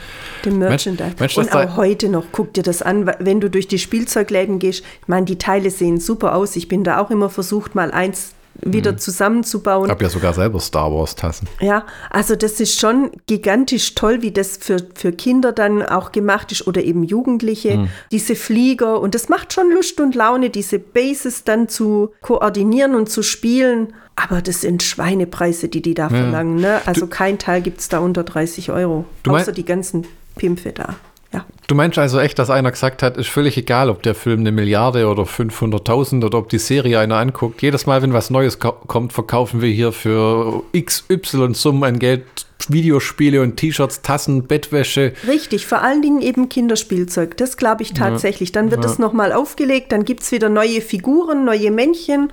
[0.44, 1.14] Dem Merchandise.
[1.18, 4.84] Mensch, und auch heute noch, guck dir das an, wenn du durch die Spielzeugläden gehst.
[5.00, 6.56] Ich meine, die Teile sehen super aus.
[6.56, 8.72] Ich bin da auch immer versucht, mal eins Mhm.
[8.72, 9.86] wieder zusammenzubauen.
[9.86, 11.48] Ich habe ja sogar selber Star Wars Tassen.
[11.60, 16.52] Ja, also das ist schon gigantisch toll, wie das für, für Kinder dann auch gemacht
[16.52, 17.88] ist oder eben Jugendliche, Mhm.
[18.10, 19.00] diese Flieger.
[19.00, 23.94] Und das macht schon Lust und Laune, diese Bases dann zu koordinieren und zu spielen.
[24.14, 26.56] Aber das sind Schweinepreise, die die da verlangen.
[26.56, 26.80] Ne?
[26.84, 29.06] Also kein Teil gibt es da unter 30 Euro.
[29.22, 30.96] Du außer die ganzen Pimpfe da.
[31.32, 31.46] Ja.
[31.66, 34.52] Du meinst also echt, dass einer gesagt hat, ist völlig egal, ob der Film eine
[34.52, 37.62] Milliarde oder 500.000 oder ob die Serie einer anguckt.
[37.62, 42.24] Jedes Mal, wenn was Neues ko- kommt, verkaufen wir hier für XY Summen an Geld
[42.68, 45.14] Videospiele und T-Shirts, Tassen, Bettwäsche.
[45.26, 47.36] Richtig, vor allen Dingen eben Kinderspielzeug.
[47.36, 48.52] Das glaube ich tatsächlich.
[48.52, 52.32] Dann wird es nochmal aufgelegt, dann gibt es wieder neue Figuren, neue Männchen.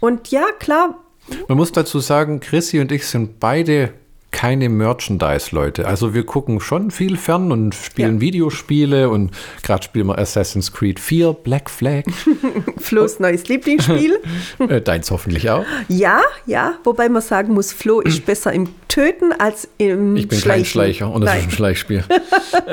[0.00, 0.94] Und ja, klar,
[1.48, 3.90] Man muss dazu sagen, Chrissy und ich sind beide
[4.38, 5.84] keine Merchandise-Leute.
[5.84, 8.20] Also wir gucken schon viel fern und spielen Ja.
[8.20, 9.32] Videospiele und
[9.64, 12.04] gerade spielen wir Assassin's Creed 4, Black Flag.
[12.78, 14.20] Flo's neues Lieblingsspiel.
[14.68, 15.64] äh, deins hoffentlich auch.
[15.88, 20.38] ja, ja, wobei man sagen muss, Flo ist besser im Töten als im Ich bin
[20.38, 20.62] Schleichen.
[20.62, 22.04] kein Schleicher und das Nein, ist ein Schleichspiel.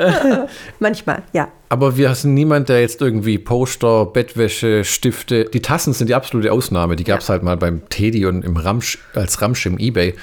[0.78, 1.48] manchmal, ja.
[1.68, 5.46] Aber wir sind niemand, der jetzt irgendwie Poster, Bettwäsche, Stifte.
[5.46, 6.94] Die Tassen sind die absolute Ausnahme.
[6.94, 10.14] Die gab es halt mal beim Teddy und im Ramsch, als Ramsch im Ebay.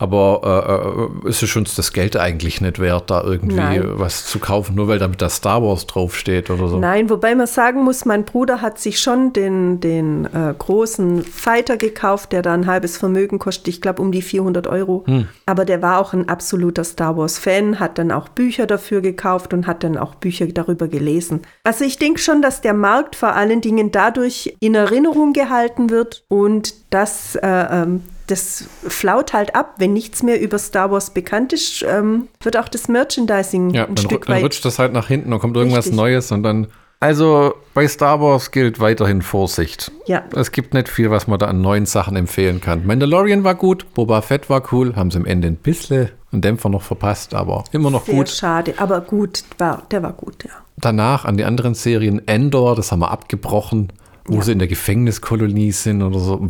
[0.00, 3.84] Aber äh, äh, ist es uns das Geld eigentlich nicht wert, da irgendwie Nein.
[3.98, 6.78] was zu kaufen, nur weil damit da Star Wars draufsteht oder so?
[6.78, 11.76] Nein, wobei man sagen muss, mein Bruder hat sich schon den, den äh, großen Fighter
[11.76, 15.04] gekauft, der da ein halbes Vermögen kostet, ich glaube um die 400 Euro.
[15.06, 15.28] Hm.
[15.44, 19.66] Aber der war auch ein absoluter Star Wars-Fan, hat dann auch Bücher dafür gekauft und
[19.66, 21.42] hat dann auch Bücher darüber gelesen.
[21.62, 26.24] Also ich denke schon, dass der Markt vor allen Dingen dadurch in Erinnerung gehalten wird
[26.28, 31.52] und dass äh, ähm, das flaut halt ab, wenn nichts mehr über Star Wars bekannt
[31.52, 34.44] ist, ähm, wird auch das Merchandising Ja, ein dann, Stück ru- dann weit.
[34.44, 35.96] rutscht das halt nach hinten, dann kommt irgendwas Richtig.
[35.96, 36.68] Neues und dann.
[37.02, 39.90] Also bei Star Wars gilt weiterhin Vorsicht.
[40.06, 40.22] Ja.
[40.36, 42.86] Es gibt nicht viel, was man da an neuen Sachen empfehlen kann.
[42.86, 46.68] Mandalorian war gut, Boba Fett war cool, haben sie am Ende ein bisschen einen Dämpfer
[46.68, 48.28] noch verpasst, aber immer noch Sehr gut.
[48.28, 50.50] schade, aber gut, war, der war gut, ja.
[50.76, 53.92] Danach an die anderen Serien Endor, das haben wir abgebrochen,
[54.26, 54.42] wo Ja.
[54.42, 56.46] sie in der Gefängniskolonie sind oder so.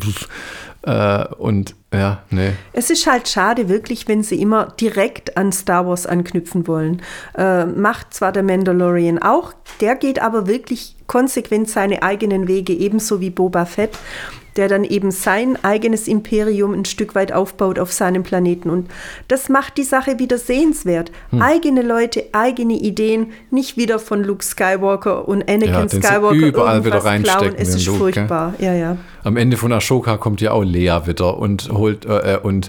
[0.83, 2.53] Äh, und ja, nee.
[2.72, 7.03] Es ist halt schade, wirklich, wenn sie immer direkt an Star Wars anknüpfen wollen.
[7.37, 13.20] Äh, macht zwar der Mandalorian auch, der geht aber wirklich konsequent seine eigenen Wege, ebenso
[13.20, 13.99] wie Boba Fett,
[14.57, 18.70] der dann eben sein eigenes Imperium ein Stück weit aufbaut auf seinem Planeten.
[18.70, 18.90] Und
[19.28, 21.11] das macht die Sache wieder sehenswert.
[21.30, 21.42] Hm.
[21.42, 27.05] Eigene Leute, eigene Ideen, nicht wieder von Luke Skywalker und Anakin Ja, Skywalker überall wieder
[27.05, 27.55] reinstecken, klauen.
[27.57, 28.96] Es ist Luke, furchtbar, ja, ja.
[29.22, 32.68] Am Ende von Ashoka kommt ja auch Lea wieder und holt äh, äh, und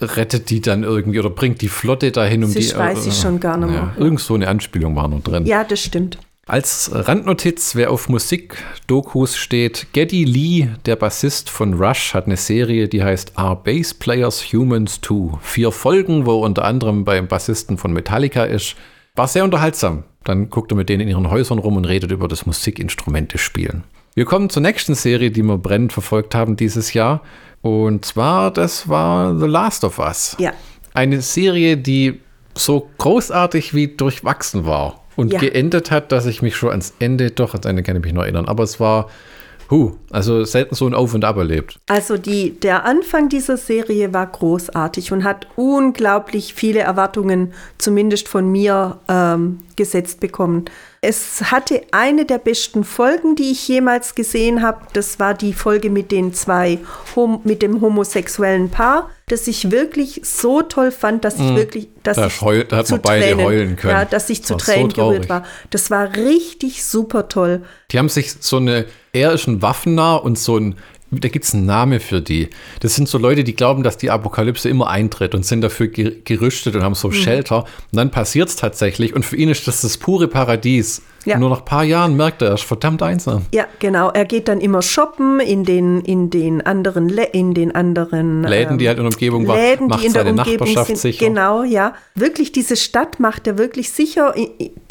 [0.00, 2.76] rettet die dann irgendwie oder bringt die Flotte dahin, um Das die.
[2.76, 3.92] weiß ich schon gar nicht mehr.
[3.96, 5.46] Ja, irgend so eine Anspielung war noch drin.
[5.46, 6.18] Ja, das stimmt.
[6.48, 12.86] Als Randnotiz, wer auf Musikdokus steht, Geddy Lee, der Bassist von Rush, hat eine Serie,
[12.86, 15.40] die heißt Are Bass Players Humans Too?
[15.42, 18.76] Vier Folgen, wo er unter anderem beim Bassisten von Metallica ist.
[19.16, 20.04] War sehr unterhaltsam.
[20.22, 23.82] Dann guckt er mit denen in ihren Häusern rum und redet über das Musikinstrumente spielen.
[24.14, 27.22] Wir kommen zur nächsten Serie, die wir brennend verfolgt haben dieses Jahr.
[27.60, 30.36] Und zwar, das war The Last of Us.
[30.38, 30.52] Ja.
[30.94, 32.20] Eine Serie, die
[32.54, 35.40] so großartig wie durchwachsen war und Ja.
[35.40, 38.22] geendet hat, dass ich mich schon ans Ende, doch, ans Ende kann ich mich noch
[38.22, 39.08] erinnern, aber es war,
[39.70, 41.78] hu, also selten so ein Auf und Ab erlebt.
[41.88, 48.50] Also die, der Anfang dieser Serie war großartig und hat unglaublich viele Erwartungen, zumindest von
[48.50, 50.66] mir, ähm, gesetzt bekommen.
[51.08, 54.80] Es hatte eine der besten Folgen, die ich jemals gesehen habe.
[54.92, 56.80] Das war die Folge mit den zwei,
[57.14, 62.16] hom mit dem homosexuellen Paar, das ich wirklich so toll fand, dass ich wirklich, dass.
[62.16, 63.92] Da ich heul- da hat zu man beide Tränen, heulen können.
[63.92, 65.14] Ja, dass ich Das zu so Tränen traurig.
[65.22, 65.44] gerührt war.
[65.70, 67.62] Das war richtig super toll.
[67.92, 70.74] Die haben sich so eine, er ist ein Waffennah und so ein,
[71.20, 72.48] da gibt es einen Namen für die.
[72.80, 76.16] Das sind so Leute, die glauben, dass die Apokalypse immer eintritt und sind dafür ge
[76.24, 76.96] gerüstet und haben Mhm.
[76.96, 77.60] so Shelter.
[77.64, 81.02] Und dann passiert es tatsächlich und für ihn ist das das pure Paradies.
[81.24, 81.38] Ja.
[81.38, 83.46] Nur nach ein paar Jahren merkt er, er ist verdammt einsam.
[83.52, 84.10] Ja, genau.
[84.10, 88.78] Er geht dann immer shoppen in den, in den anderen, Lä- in den anderen Läden,
[88.78, 90.98] die halt in der Umgebung waren, Läden, macht die in der Umgebung Nachbarschaft sind.
[90.98, 91.26] sicher.
[91.26, 91.94] Genau, ja.
[92.14, 94.34] Wirklich, diese Stadt macht er wirklich sicher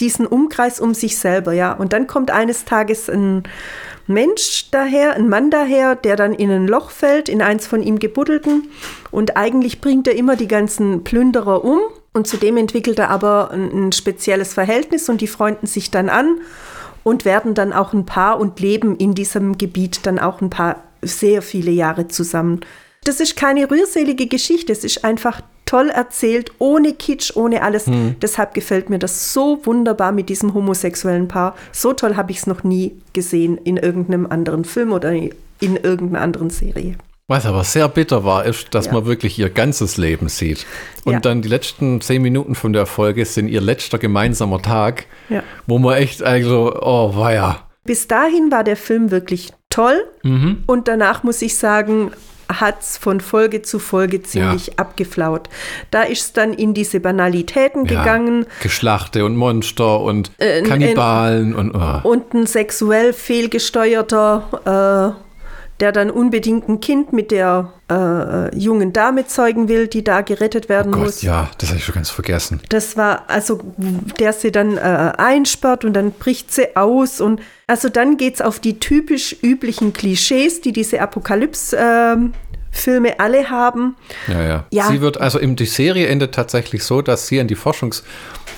[0.01, 1.71] diesen Umkreis um sich selber, ja.
[1.71, 3.43] Und dann kommt eines Tages ein
[4.07, 7.99] Mensch daher, ein Mann daher, der dann in ein Loch fällt, in eins von ihm
[7.99, 8.69] gebuddelten.
[9.11, 11.79] Und eigentlich bringt er immer die ganzen Plünderer um.
[12.13, 16.39] Und zudem entwickelt er aber ein, ein spezielles Verhältnis und die freunden sich dann an
[17.03, 20.83] und werden dann auch ein Paar und leben in diesem Gebiet dann auch ein paar
[21.01, 22.61] sehr viele Jahre zusammen.
[23.03, 27.85] Das ist keine rührselige Geschichte, es ist einfach toll erzählt, ohne Kitsch, ohne alles.
[28.21, 31.55] Deshalb gefällt mir das so wunderbar mit diesem homosexuellen Paar.
[31.71, 36.21] So toll habe ich es noch nie gesehen in irgendeinem anderen Film oder in irgendeiner
[36.21, 36.95] anderen Serie.
[37.27, 38.93] Was aber sehr bitter war, ist, dass Ja.
[38.93, 40.67] man wirklich ihr ganzes Leben sieht.
[41.05, 41.19] Und Ja.
[41.19, 45.41] dann die letzten zehn Minuten von der Folge sind ihr letzter gemeinsamer Tag, Ja.
[45.65, 47.61] wo man echt also, oh weia.
[47.83, 50.63] Bis dahin war der Film wirklich toll Mhm.
[50.67, 52.11] und danach muss ich sagen,
[52.49, 55.49] hat es von Folge zu Folge ziemlich abgeflaut.
[55.91, 61.55] Da ist es dann in diese Banalitäten Ja, gegangen Geschlachte und Monster und Äh, Kannibalen
[61.55, 62.07] und oh.
[62.07, 65.24] und ein sexuell fehlgesteuerter, äh,
[65.79, 70.69] der dann unbedingt ein Kind mit der äh, jungen Dame zeugen will, die da gerettet
[70.69, 71.21] werden Gott, muss.
[71.21, 72.61] ja, das habe ich schon ganz vergessen.
[72.69, 73.59] Das war, also,
[74.19, 77.19] der sie dann äh, einsperrt und dann bricht sie aus.
[77.19, 83.95] Und also dann geht es auf die typisch üblichen Klischees, die diese Apokalypse-Filme alle haben.
[84.27, 84.87] Ja, ja, Ja.
[84.87, 88.03] Sie wird, also die Serie endet tatsächlich so, dass sie an die Forschungs...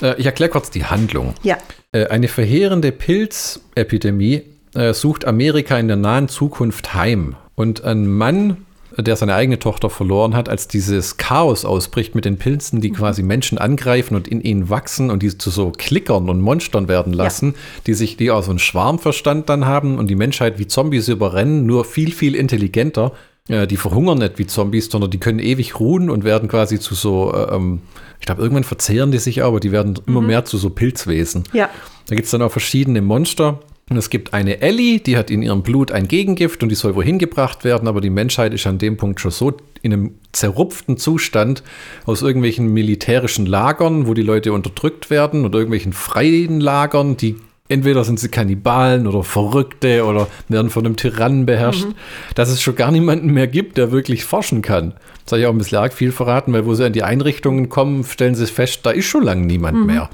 [0.02, 1.34] Äh, ich erkläre kurz die Handlung.
[1.42, 1.56] Ja,
[1.90, 4.42] Äh, Eine verheerende Pilzepidemie
[4.74, 7.36] äh, sucht Amerika in der nahen Zukunft heim.
[7.54, 8.58] Und ein Mann,
[8.96, 13.22] der seine eigene Tochter verloren hat, als dieses Chaos ausbricht mit den Pilzen, die quasi
[13.22, 17.54] Menschen angreifen und in ihnen wachsen und die zu so Klickern und Monstern werden lassen,
[17.86, 21.66] die sich, die auch so einen Schwarmverstand dann haben und die Menschheit wie Zombies überrennen,
[21.66, 23.12] nur viel, viel intelligenter.
[23.48, 26.94] äh, die verhungern nicht wie Zombies, sondern die können ewig ruhen und werden quasi zu
[26.94, 27.82] so, äh, ähm,
[28.20, 31.44] ich glaube, irgendwann verzehren die sich aber, die werden immer mehr zu so Pilzwesen.
[31.52, 31.70] Ja.
[32.08, 33.60] Da gibt es dann auch verschiedene Monster.
[33.90, 36.94] Und es gibt eine Ellie, die hat in ihrem Blut ein Gegengift und die soll
[36.94, 40.96] wohin gebracht werden, aber die Menschheit ist an dem Punkt schon so in einem zerrupften
[40.98, 41.62] Zustand
[42.04, 47.36] aus irgendwelchen militärischen Lagern, wo die Leute unterdrückt werden oder irgendwelchen freien Lagern, die
[47.68, 51.86] entweder sind sie Kannibalen oder Verrückte oder werden von einem Tyrannen beherrscht,
[52.34, 54.94] dass es schon gar niemanden mehr gibt, der wirklich forschen kann.
[55.24, 57.68] Das habe ich auch ein bisschen arg viel verraten, weil wo sie in die Einrichtungen
[57.68, 60.08] kommen, stellen sie fest, da ist schon lange niemand mehr.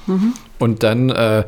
[0.58, 1.44] Und dann, äh,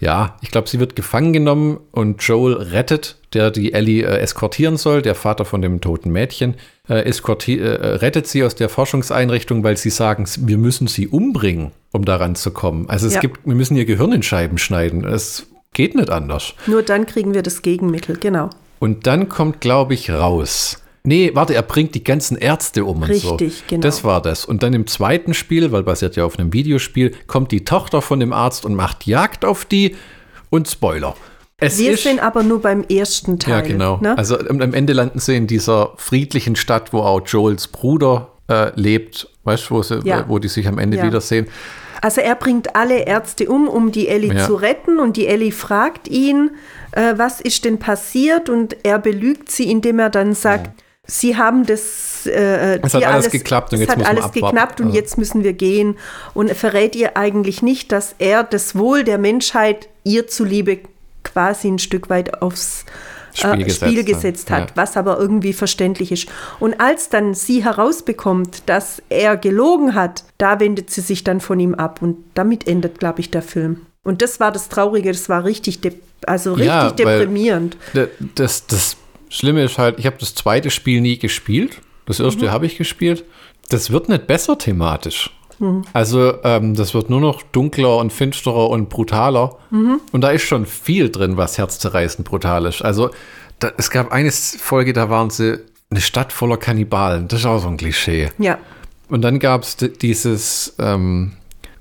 [0.00, 4.76] ja, ich glaube, sie wird gefangen genommen und Joel rettet, der die Ellie äh, eskortieren
[4.76, 6.54] soll, der Vater von dem toten Mädchen,
[6.88, 11.72] äh, eskorti- äh, rettet sie aus der Forschungseinrichtung, weil sie sagen, wir müssen sie umbringen,
[11.92, 12.88] um daran zu kommen.
[12.88, 13.20] Also es Ja.
[13.20, 15.04] gibt, wir müssen ihr Gehirn in Scheiben schneiden.
[15.04, 16.54] Es geht nicht anders.
[16.66, 18.50] Nur dann kriegen wir das Gegenmittel, genau.
[18.80, 20.82] Und dann kommt, glaube ich, raus.
[21.02, 23.30] Nee, warte, er bringt die ganzen Ärzte um und so.
[23.36, 23.80] Richtig, genau.
[23.82, 24.44] Das war das.
[24.44, 28.20] Und dann im zweiten Spiel, weil basiert ja auf einem Videospiel, kommt die Tochter von
[28.20, 29.96] dem Arzt und macht Jagd auf die
[30.50, 31.14] und Spoiler.
[31.56, 33.54] Es Wir ist, sind aber nur beim ersten Teil.
[33.54, 33.98] ja, genau.
[34.00, 34.16] Ne?
[34.16, 39.28] Also am Ende landen sie in dieser friedlichen Stadt, wo auch Joels Bruder äh, lebt.
[39.44, 40.24] Weißt du, wo, sie, Ja.
[40.28, 41.04] wo die sich am Ende Ja.
[41.04, 41.46] wiedersehen?
[42.02, 44.46] Also er bringt alle Ärzte um, um die Ellie Ja.
[44.46, 46.50] zu retten und die Ellie fragt ihn,
[46.92, 50.70] äh, was ist denn passiert und er belügt sie, indem er dann sagt,
[51.10, 54.98] sie haben das äh, Es hat alles geklappt und jetzt hat alles geklappt und Also.
[54.98, 55.96] jetzt müssen wir gehen
[56.34, 60.78] und er verrät ihr eigentlich nicht, dass er das Wohl der Menschheit ihr zuliebe
[61.24, 62.84] quasi ein Stück weit aufs
[63.32, 64.06] Spiel äh, gesetzt Spiel hat.
[64.06, 64.76] gesetzt hat, Ja.
[64.76, 66.28] was aber irgendwie verständlich ist.
[66.58, 71.60] Und als dann sie herausbekommt, dass er gelogen hat, da wendet sie sich dann von
[71.60, 73.82] ihm ab und damit endet, glaube ich, der Film.
[74.02, 75.92] Und das war das Traurige, das war richtig, de
[76.26, 77.76] also richtig Ja, deprimierend.
[77.94, 78.96] Da- Das, das
[79.30, 81.80] Schlimme ist halt, ich habe das zweite Spiel nie gespielt.
[82.06, 82.50] Das erste Mhm.
[82.50, 83.24] habe ich gespielt.
[83.70, 85.30] Das wird nicht besser thematisch.
[85.60, 85.82] Mhm.
[85.92, 89.56] Also ähm, das wird nur noch dunkler und finsterer und brutaler.
[89.70, 90.00] Mhm.
[90.12, 92.82] Und da ist schon viel drin, was herzzerreißend brutal ist.
[92.82, 93.10] Also
[93.60, 95.58] da, es gab eine Folge, da waren sie
[95.90, 97.28] eine Stadt voller Kannibalen.
[97.28, 98.30] Das ist auch so ein Klischee.
[98.38, 98.58] Ja,
[99.08, 101.32] Und dann gab es dieses, ähm,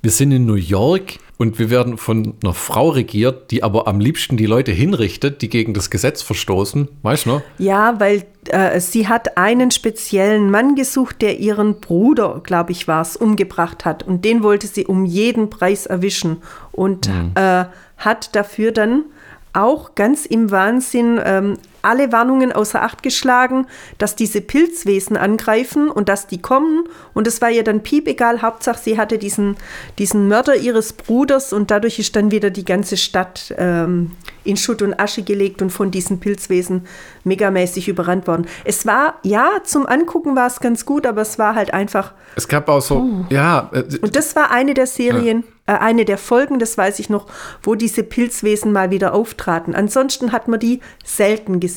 [0.01, 4.01] wir sind in New York und wir werden von einer Frau regiert, die aber am
[4.01, 6.89] liebsten die Leute hinrichtet, die gegen das Gesetz verstoßen.
[7.01, 7.41] Weißt du noch?
[7.57, 13.01] ja, weil äh, sie hat einen speziellen Mann gesucht, der ihren Bruder, glaube ich, war
[13.01, 14.03] es, umgebracht hat.
[14.03, 16.37] Und den wollte sie um jeden Preis erwischen
[16.73, 17.31] und Mhm.
[17.35, 17.65] äh,
[17.97, 19.05] hat dafür dann
[19.53, 23.67] auch ganz im Wahnsinn ähm, alle Warnungen außer Acht geschlagen,
[23.97, 26.83] dass diese Pilzwesen angreifen und dass die kommen.
[27.13, 28.41] Und es war ihr dann piepegal.
[28.41, 29.57] Hauptsache, sie hatte diesen,
[29.97, 34.11] diesen Mörder ihres Bruders und dadurch ist dann wieder die ganze Stadt ähm,
[34.43, 36.87] in Schutt und Asche gelegt und von diesen Pilzwesen
[37.23, 38.47] megamäßig überrannt worden.
[38.65, 42.47] Es war, ja, zum Angucken war es ganz gut, aber es war halt einfach Es
[42.47, 46.59] gab auch so, ja, äh, und das war eine der Serien, äh, eine der Folgen,
[46.59, 47.27] das weiß ich noch,
[47.61, 49.75] wo diese Pilzwesen mal wieder auftraten.
[49.75, 51.68] Ansonsten hat man die selten gesehen.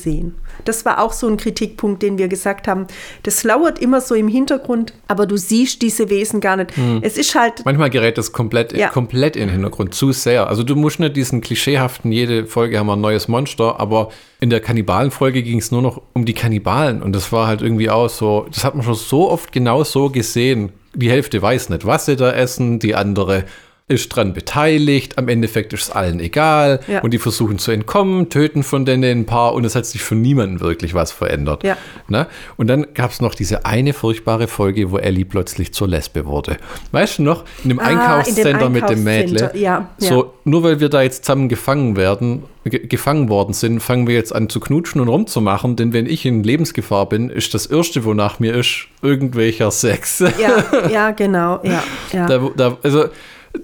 [0.65, 2.87] Das war auch so ein Kritikpunkt, den wir gesagt haben.
[3.23, 6.73] Das lauert immer so im Hintergrund, aber du siehst diese Wesen gar nicht.
[7.01, 8.89] Es ist halt, manchmal gerät das komplett, Ja.
[8.89, 10.47] komplett in den Hintergrund, zu sehr.
[10.47, 14.49] Also du musst nicht diesen klischeehaften, jede Folge haben wir ein neues Monster, aber in
[14.49, 18.09] der Kannibalenfolge ging es nur noch um die Kannibalen und das war halt irgendwie auch
[18.09, 20.71] so, das hat man schon so oft genau so gesehen.
[20.95, 23.45] Die Hälfte weiß nicht, was sie da essen, die andere
[23.93, 27.01] ist dran beteiligt, am Endeffekt ist es allen egal Ja.
[27.01, 30.15] und die versuchen zu entkommen, töten von denen ein paar und es hat sich für
[30.15, 31.63] niemanden wirklich was verändert.
[31.63, 31.77] Ja.
[32.07, 32.27] Ne?
[32.57, 36.57] Und dann gab es noch diese eine furchtbare Folge, wo Ellie plötzlich zur Lesbe wurde.
[36.91, 37.45] Weißt du noch?
[37.63, 39.51] In dem Ah, Einkaufscenter mit dem Mädle.
[39.53, 40.09] Ja, ja.
[40.09, 44.15] So, nur weil wir da jetzt zusammen gefangen werden, ge gefangen worden sind, fangen wir
[44.15, 48.05] jetzt an zu knutschen und rumzumachen, denn wenn ich in Lebensgefahr bin, ist das Erste,
[48.05, 50.19] wonach mir ist, irgendwelcher Sex.
[50.19, 51.83] ja, ja, genau, ja,
[52.13, 52.25] ja.
[52.27, 53.05] Da, da, also,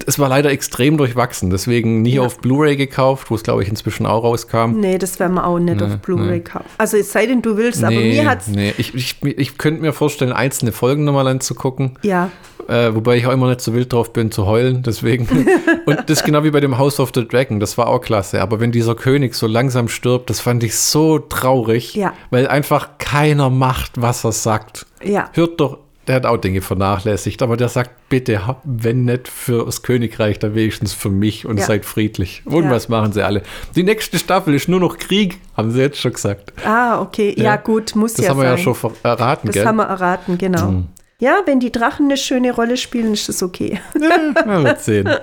[0.06, 2.22] es war leider extrem durchwachsen, deswegen nie Ja.
[2.22, 4.72] auf Blu-ray gekauft, wo es, glaube ich, inzwischen auch rauskam.
[4.78, 6.66] Nee, das werden wir auch nicht auf Blu-ray kaufen.
[6.78, 8.72] Also es sei denn, du willst, aber nee, mir hat's, nee.
[8.78, 11.98] Ich, ich, ich könnte mir vorstellen, einzelne Folgen nochmal anzugucken.
[12.02, 12.30] ja,
[12.68, 15.26] Äh, wobei ich auch immer nicht so wild drauf bin zu heulen, deswegen.
[15.86, 18.40] Und das ist genau wie bei dem House of the Dragon, das war auch klasse.
[18.40, 22.12] Aber wenn dieser König so langsam stirbt, das fand ich so traurig, Ja.
[22.30, 24.86] weil einfach keiner macht, was er sagt.
[25.02, 25.30] ja.
[25.32, 25.78] Hört doch,
[26.10, 30.56] der hat auch Dinge vernachlässigt, aber der sagt, bitte, wenn nicht für das Königreich, dann
[30.56, 31.66] wenigstens für mich und Ja.
[31.66, 32.42] seid friedlich.
[32.46, 32.70] Und Ja.
[32.72, 33.42] was machen sie alle?
[33.76, 36.52] Die nächste Staffel ist nur noch Krieg, haben sie jetzt schon gesagt.
[36.66, 37.32] Ah, okay.
[37.36, 37.56] Ja, Ja.
[37.56, 38.58] gut, muss Das ja haben wir sein.
[38.58, 39.64] ja schon erraten, das gell?
[39.66, 40.82] haben wir erraten, genau.
[41.20, 43.78] Ja, wenn die Drachen eine schöne Rolle spielen, ist das okay.
[43.94, 45.08] Ja, wir sehen.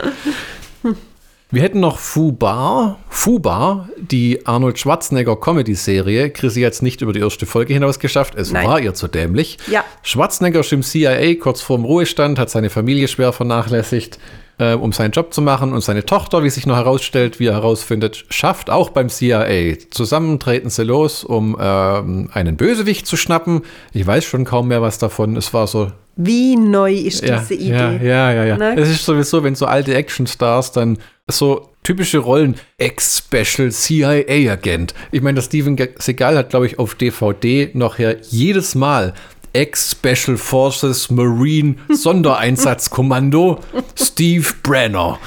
[1.49, 6.29] Wir hätten noch Fubar, Fubar, die Arnold Schwarzenegger Comedy-Serie.
[6.29, 8.35] Chrissy hat es nicht über die erste Folge hinaus geschafft.
[8.35, 8.65] Es Nein.
[8.65, 9.57] war ihr zu dämlich.
[9.69, 9.83] Ja.
[10.01, 14.17] Schwarzenegger ist im CIA kurz vorm Ruhestand, hat seine Familie schwer vernachlässigt,
[14.59, 15.73] äh, um seinen Job zu machen.
[15.73, 19.75] Und seine Tochter, wie sich noch herausstellt, wie er herausfindet, schafft auch beim CIA.
[19.89, 23.63] Zusammen treten sie los, um ähm, einen Bösewicht zu schnappen.
[23.91, 25.35] Ich weiß schon kaum mehr was davon.
[25.35, 28.07] Es war so Wie neu ist ja, diese ja, Idee?
[28.07, 28.57] ja, ja, ja.
[28.57, 28.77] Ne?
[28.77, 30.97] Es ist sowieso, wenn so alte Actionstars dann
[31.29, 34.93] so typische Rollen, Ex-Special CIA-Agent.
[35.13, 39.13] Ich meine, der Steven Seagal hat, glaube ich, auf DVD nachher jedes Mal
[39.53, 43.61] Ex-Special Forces Marine Sondereinsatzkommando
[43.97, 45.17] Steve Brenner.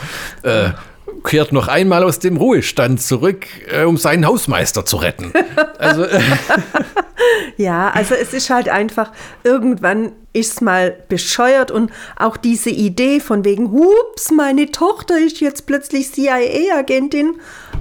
[0.43, 0.73] Äh,
[1.25, 5.33] kehrt noch einmal aus dem Ruhestand zurück, äh, um seinen Hausmeister zu retten.
[5.79, 6.21] Also, äh,
[7.57, 9.13] Ja, also es ist halt einfach,
[9.45, 15.67] irgendwann ist mal bescheuert und auch diese Idee von wegen, hups, meine Tochter ist jetzt
[15.67, 17.35] plötzlich CIA-Agentin.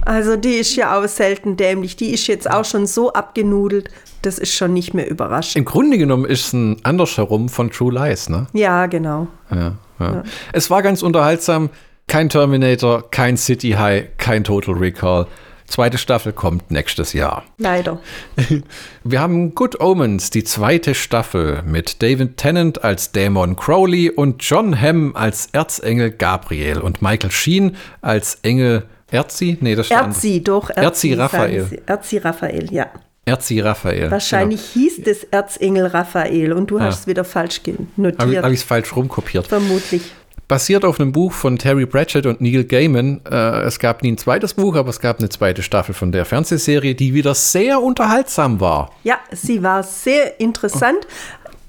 [0.04, 1.96] Also die ist ja auch selten dämlich.
[1.96, 3.90] Die ist jetzt auch schon so abgenudelt.
[4.22, 5.56] Das ist schon nicht mehr überraschend.
[5.56, 8.48] im Grunde genommen ist es ein andersherum von True Lies, ne?
[8.52, 9.28] Ja, genau.
[9.50, 10.22] Ja, ja.
[10.52, 11.70] Es war ganz unterhaltsam.
[12.10, 15.28] Kein Terminator, kein City High, kein Total Recall.
[15.68, 17.44] Zweite Staffel kommt nächstes Jahr.
[17.56, 18.00] Leider.
[19.04, 24.74] Wir haben Good Omens, die zweite Staffel, mit David Tennant als Dämon Crowley und John
[24.80, 29.58] Hamm als Erzengel Gabriel und Michael Sheen als Engel Erzi?
[29.60, 30.08] Nee, das stand.
[30.16, 30.68] Erzi, doch.
[30.70, 31.60] Erzi Raphael.
[31.60, 31.82] sagen sie.
[31.86, 32.86] Erzi Raphael, ja.
[33.24, 34.10] Erzi Raphael.
[34.10, 37.78] Wahrscheinlich hieß es Erzengel Raphael und du hast es wieder falsch Genau.
[37.78, 38.44] Habe notiert.
[38.44, 39.46] hab ich es falsch rumkopiert.
[39.46, 40.02] Vermutlich.
[40.50, 43.20] Basiert auf einem Buch von Terry Pratchett und Neil Gaiman.
[43.30, 46.24] Äh, es gab nie ein zweites Buch, aber es gab eine zweite Staffel von der
[46.24, 48.90] Fernsehserie, die wieder sehr unterhaltsam war.
[49.04, 51.06] Ja, sie war sehr interessant.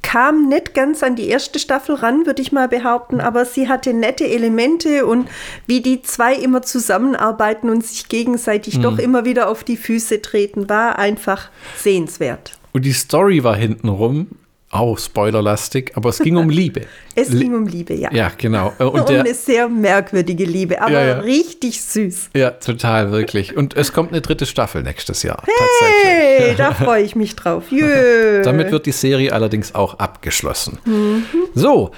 [0.01, 3.93] Kam nicht ganz an die erste Staffel ran, würde ich mal behaupten, aber sie hatte
[3.93, 5.27] nette Elemente und
[5.67, 8.81] wie die zwei immer zusammenarbeiten und sich gegenseitig Mhm.
[8.81, 12.53] doch immer wieder auf die Füße treten, war einfach sehenswert.
[12.71, 14.27] Und die Story war hintenrum,
[14.71, 16.81] auch spoilerlastig, aber es ging um Liebe.
[17.15, 18.11] Es ging um Liebe, ja.
[18.13, 18.73] Ja, genau.
[18.79, 21.19] Und um der, eine sehr merkwürdige Liebe, aber Ja, ja.
[21.19, 22.29] richtig süß.
[22.35, 23.55] ja, total, wirklich.
[23.57, 25.43] Und es kommt eine dritte Staffel nächstes Jahr.
[26.03, 27.65] Hey, da freue ich mich drauf.
[27.69, 28.41] Jö.
[28.43, 30.79] Damit wird die Serie allerdings auch abgeschlossen.
[30.85, 31.23] Mhm.
[31.53, 31.91] So,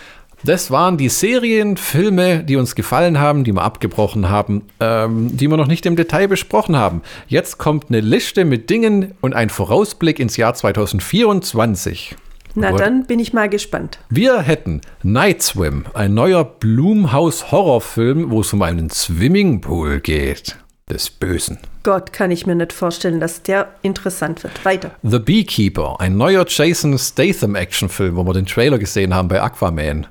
[0.45, 5.47] das waren die Serien, Filme, die uns gefallen haben, die wir abgebrochen haben, ähm, die
[5.47, 7.01] wir noch nicht im Detail besprochen haben.
[7.27, 12.15] Jetzt kommt eine Liste mit Dingen und ein Vorausblick ins Jahr 2024.
[12.55, 12.79] Na Gut.
[12.81, 13.97] dann bin ich mal gespannt.
[14.09, 20.57] Wir hätten Night Swim, ein neuer Blumhouse-Horrorfilm, wo es um einen Swimmingpool geht.
[20.89, 21.59] Des Bösen.
[21.83, 24.63] Gott, kann ich mir nicht vorstellen, dass der interessant wird.
[24.65, 24.91] Weiter.
[25.01, 30.07] The Beekeeper, ein neuer Jason Statham-Actionfilm, wo wir den Trailer gesehen haben bei Aquaman.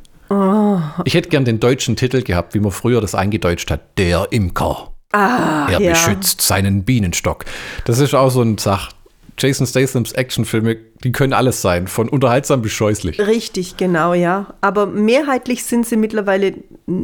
[1.04, 3.98] Ich hätte gern den deutschen Titel gehabt, wie man früher das eingedeutscht hat.
[3.98, 4.88] Der Imker.
[5.12, 5.90] Ah, Er ja.
[5.90, 7.44] beschützt seinen Bienenstock.
[7.84, 8.92] Das ist auch so ein Sach.
[9.38, 13.18] Jason Stathams Actionfilme, die können alles sein, von unterhaltsam bis scheußlich.
[13.18, 14.54] Richtig, genau, ja.
[14.60, 16.54] Aber mehrheitlich sind sie mittlerweile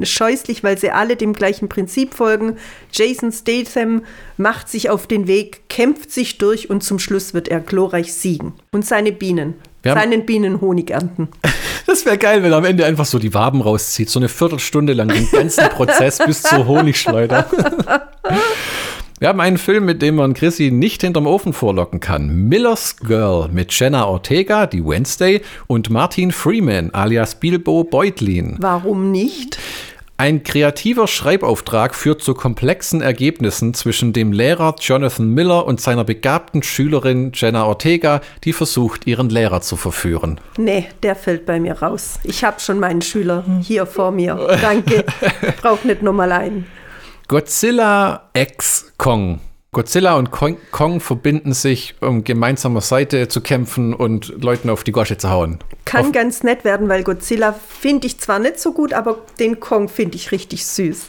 [0.02, 2.56] scheußlich, weil sie alle dem gleichen Prinzip folgen.
[2.92, 4.02] Jason Statham
[4.36, 8.52] macht sich auf den Weg, kämpft sich durch und zum Schluss wird er glorreich siegen.
[8.70, 11.28] Und seine Bienen, Wir seinen Bienen Honig ernten.
[11.86, 14.92] Das wäre geil, wenn er am Ende einfach so die Waben rauszieht, so eine Viertelstunde
[14.92, 17.48] lang den ganzen Prozess bis zur Honigschleuder.
[19.20, 22.48] Wir haben einen Film, mit dem man Chrissy nicht hinterm Ofen vorlocken kann.
[22.48, 28.58] Miller's Girl mit Jenna Ortega, die Wednesday, und Martin Freeman alias Bilbo Beutlin.
[28.60, 29.58] Warum nicht?
[30.18, 36.62] Ein kreativer Schreibauftrag führt zu komplexen Ergebnissen zwischen dem Lehrer Jonathan Miller und seiner begabten
[36.62, 40.40] Schülerin Jenna Ortega, die versucht, ihren Lehrer zu verführen.
[40.56, 42.20] Nee, der fällt bei mir raus.
[42.22, 44.58] Ich habe schon meinen Schüler hier vor mir.
[44.62, 45.04] Danke.
[45.62, 46.66] Brauch nicht nochmal einen.
[47.28, 49.40] Godzilla X Kong.
[49.72, 54.92] Godzilla und Kong, Kong verbinden sich, um gemeinsamer Seite zu kämpfen und Leuten auf die
[54.92, 55.58] Gosche zu hauen.
[55.84, 59.90] Kann ganz nett werden, weil Godzilla finde ich zwar nicht so gut, aber den Kong
[59.90, 61.08] finde ich richtig süß.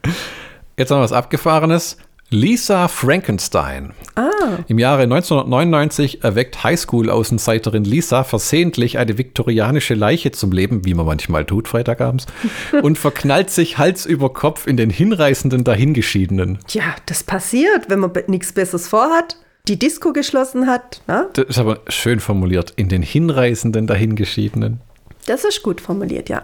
[0.78, 1.98] Jetzt noch was Abgefahrenes.
[2.32, 3.92] Lisa Frankenstein.
[4.14, 4.58] Ah.
[4.66, 11.44] Im Jahre 1999 erweckt Highschool-Außenseiterin Lisa versehentlich eine viktorianische Leiche zum Leben, wie man manchmal
[11.44, 12.24] tut, Freitagabends,
[12.82, 16.58] und verknallt sich Hals über Kopf in den hinreißenden Dahingeschiedenen.
[16.70, 19.36] Ja, das passiert, wenn man nichts Besseres vorhat,
[19.68, 21.02] die Disco geschlossen hat.
[21.06, 21.28] Na?
[21.34, 22.72] Das ist aber schön formuliert.
[22.76, 24.80] In den hinreißenden Dahingeschiedenen.
[25.26, 26.42] Das ist gut formuliert, ja.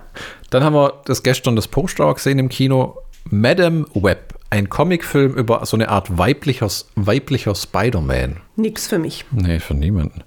[0.50, 2.98] Dann haben wir das gestern das Poster gesehen im Kino.
[3.30, 8.38] Madame Web, ein Comicfilm über so eine Art weiblicher, weiblicher Spider-Man.
[8.56, 9.24] Nix für mich.
[9.30, 10.22] Nee, für niemanden.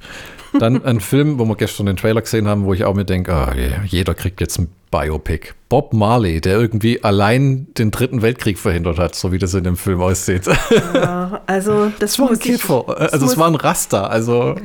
[0.57, 3.33] Dann ein Film, wo wir gestern den Trailer gesehen haben, wo ich auch mir denke,
[3.33, 3.53] ah,
[3.85, 5.53] jeder kriegt jetzt ein Biopic.
[5.69, 9.77] Bob Marley, der irgendwie allein den Dritten Weltkrieg verhindert hat, so wie das in dem
[9.77, 10.45] Film aussieht.
[10.93, 12.83] Ja, also das, Das war ein Kiffer.
[12.87, 14.09] das Also es war ein Raster.
[14.09, 14.55] Also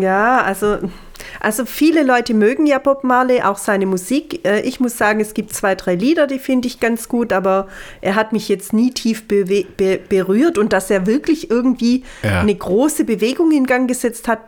[0.00, 0.76] Ja, also,
[1.40, 4.46] also viele Leute mögen ja Bob Marley, auch seine Musik.
[4.46, 7.68] Äh, Ich muss sagen, es gibt zwei, drei Lieder, die finde ich ganz gut, aber
[8.00, 12.40] er hat mich jetzt nie tief bewe- be berührt und dass er wirklich irgendwie Ja.
[12.40, 14.40] eine große Bewegung in Gang gesetzt hat,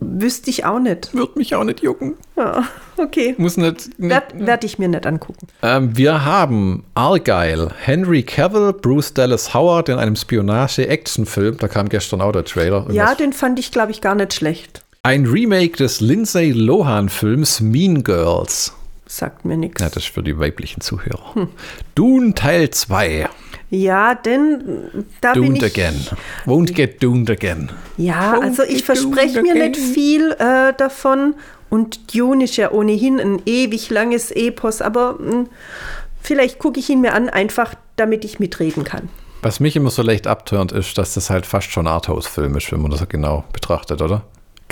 [0.00, 1.12] wüsste ich auch nicht.
[1.12, 2.14] wird mich auch nicht jucken.
[2.36, 2.62] Ja,
[2.96, 3.34] okay.
[3.36, 3.98] Muss nicht.
[3.98, 5.48] nicht Werde werd ich mir nicht angucken.
[5.62, 11.56] ähm, wir haben Argyle, Henry Cavill, Bruce Dallas Howard in einem Spionage-Action-Film.
[11.58, 12.86] Da kam gestern auch der Trailer.
[12.92, 14.81] Ja, den fand ich, glaube ich, gar nicht schlecht.
[15.04, 18.72] Ein Remake des Lindsay Lohan-Films Mean Girls.
[19.06, 19.80] Sagt mir nichts.
[19.82, 21.48] Ja, das ist für die weiblichen Zuhörer.
[21.96, 23.28] Dune Teil 2.
[23.70, 25.72] Ja, denn da bin Doomed ich.
[25.76, 26.06] again.
[26.46, 27.70] Won't get doomed again.
[27.96, 29.72] Ja, Oh, also ich verspreche mir again.
[29.72, 31.34] nicht viel äh, davon.
[31.68, 35.46] Und Dune ist ja ohnehin ein ewig langes Epos, aber mh,
[36.20, 39.08] vielleicht gucke ich ihn mir an, einfach damit ich mitreden kann.
[39.42, 42.80] Was mich immer so leicht abturnt, ist, dass das halt fast schon Arthouse-Film ist, wenn
[42.82, 44.22] man das so genau betrachtet, oder?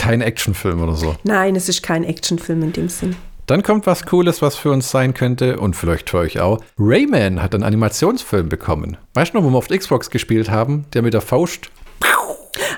[0.01, 1.15] Kein Actionfilm oder so.
[1.25, 3.17] Nein, es ist kein Actionfilm in dem Sinn.
[3.47, 6.61] Dann kommt was Cooles, was für uns sein könnte und vielleicht für euch auch.
[6.79, 8.97] Rayman hat einen Animationsfilm bekommen.
[9.13, 10.87] Weißt du noch, wo wir auf Xbox gespielt haben?
[10.95, 11.71] Der mit der Faust.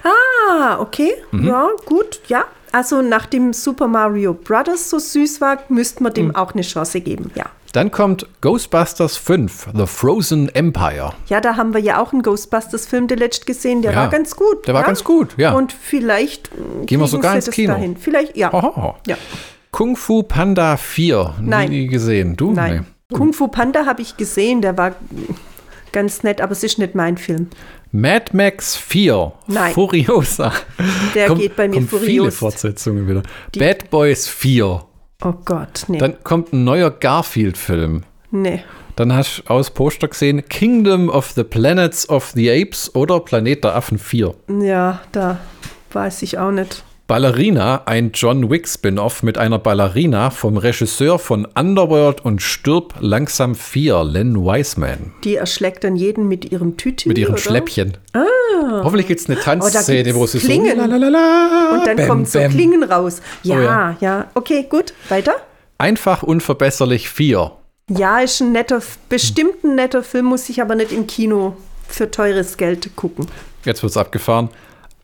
[0.03, 1.13] Ah, okay.
[1.31, 1.47] Mhm.
[1.47, 2.45] Ja, gut, ja.
[2.73, 6.37] Also nachdem Super Mario Brothers so süß war, müsste man dem Mhm.
[6.37, 7.45] auch eine Chance geben, ja.
[7.73, 11.13] Dann kommt Ghostbusters 5, The Frozen Empire.
[11.29, 14.67] Ja, da haben wir ja auch einen Ghostbusters-Film letzt gesehen, der Ja, war ganz gut.
[14.67, 14.87] der war ja?
[14.87, 15.53] ganz gut, ja.
[15.53, 17.73] Und vielleicht mh, Gehen wir sogar ins Kino.
[17.73, 17.97] Dahin.
[17.97, 18.53] Vielleicht, ja.
[18.53, 18.97] Hoho.
[19.07, 19.17] ja.
[19.71, 21.35] Kung Fu Panda 4.
[21.41, 21.71] Nein.
[21.71, 22.37] Nie gesehen.
[22.37, 22.53] Du?
[22.53, 22.87] Nein.
[23.11, 24.95] Kung Fu Panda habe ich gesehen, der war
[25.93, 27.49] ganz nett, aber es ist nicht mein Film.
[27.93, 29.33] Mad Max 4.
[29.49, 29.75] Nein.
[29.75, 30.53] Furiosa.
[31.15, 32.31] Der Kommt- geht bei mir kommt viele.
[32.31, 33.23] Fortsetzungen wieder.
[33.59, 34.85] Bad Boys 4.
[35.25, 35.99] Oh Gott, nee.
[35.99, 38.03] Dann kommt ein neuer Garfield-Film.
[38.31, 38.63] nee.
[38.97, 43.65] Dann hast du aus Poster gesehen Kingdom of the Planets of the Apes oder Planet
[43.65, 44.35] der Affen 4.
[44.61, 45.39] Ja, da
[45.95, 46.85] weiß ich auch nicht.
[47.09, 53.55] Ballerina, ein John Wick Spin-off mit einer Ballerina vom Regisseur von Underworld und Stirb langsam
[53.55, 55.13] 4, Len Wiseman.
[55.25, 57.09] Die erschlägt dann jeden mit ihrem Tütü.
[57.09, 57.43] Mit ihren oder?
[57.43, 57.99] Schläppchen.
[58.71, 60.77] Hoffentlich gibt es eine Tanzszene, Oh, wo sie Klingen.
[60.81, 62.53] so lalalala, Und dann bäm, kommen so bäm.
[62.53, 63.21] Klingen raus.
[63.43, 64.31] Ja, Oh ja, ja.
[64.35, 64.95] Okay, gut.
[65.09, 65.35] Weiter?
[65.79, 67.51] Einfach unverbesserlich 4.
[67.91, 71.57] Ja, ist ein netter, bestimmt ein netter Film, muss ich aber nicht im Kino
[71.89, 73.27] für teures Geld gucken.
[73.65, 74.49] Jetzt wird's abgefahren.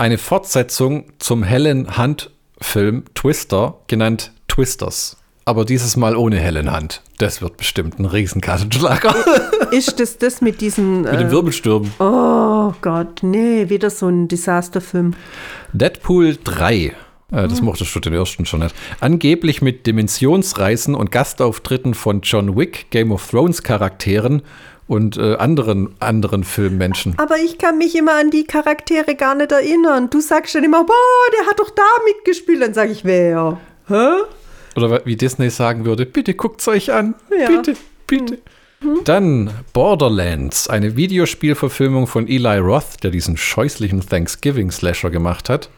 [0.01, 5.16] Eine Fortsetzung zum Helen Hunt-Film Twister, genannt Twisters.
[5.45, 7.03] Aber dieses Mal ohne Helen Hunt.
[7.19, 9.15] Das wird bestimmt ein Riesenkassenschlager.
[9.73, 11.03] Ist das das mit diesen.
[11.03, 11.91] Mit den Äh, Wirbelstürmen.
[11.99, 15.15] oh Gott, nee, wieder so ein Desasterfilm.
[15.73, 16.75] Deadpool 3.
[16.75, 16.93] Äh,
[17.31, 18.75] das mochtest du den ersten schon nicht.
[19.01, 24.43] Angeblich mit Dimensionsreisen und Gastauftritten von John Wick, Game of Thrones Charakteren
[24.89, 27.15] und äh, anderen, anderen Filmmenschen.
[27.19, 30.10] Aber ich kann mich immer an die Charaktere gar nicht erinnern.
[30.10, 32.62] Du sagst dann immer, boah, der hat doch da mitgespielt.
[32.62, 33.59] Dann sage ich, wer?
[33.86, 34.09] Hä?
[34.77, 37.15] Oder wie Disney sagen würde, bitte guckt's euch an.
[37.39, 37.48] Ja.
[37.48, 37.74] Bitte,
[38.06, 38.39] bitte.
[39.05, 45.69] Dann Borderlands, eine Videospielverfilmung von Eli Roth, der diesen scheußlichen Thanksgiving-Slasher gemacht hat.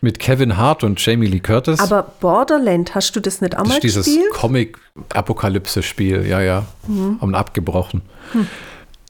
[0.00, 1.80] Mit Kevin Hart und Jamie Lee Curtis.
[1.80, 4.30] Aber Borderland, hast du das nicht auch das mal ist dieses gespielt?
[4.32, 6.66] Comic-Apokalypse-Spiel, ja, ja.
[7.20, 8.02] Haben abgebrochen.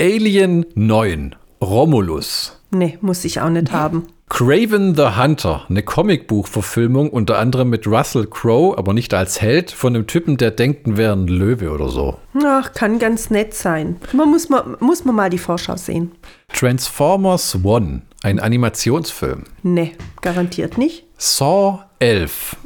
[0.00, 2.60] Alien 9, Romulus.
[2.70, 4.06] Nee, muss ich auch nicht haben.
[4.28, 9.94] Craven the Hunter, eine Comicbuchverfilmung, unter anderem mit Russell Crowe, aber nicht als Held, von
[9.94, 12.18] einem Typen, der denkt, er wäre ein Löwe oder so.
[12.44, 13.96] Ach, kann ganz nett sein.
[14.12, 16.12] Man muss, mal, muss man mal die Vorschau sehen.
[16.52, 19.44] Transformers One, ein Animationsfilm.
[19.62, 21.06] Nee, garantiert nicht.
[21.16, 22.56] Saw 11.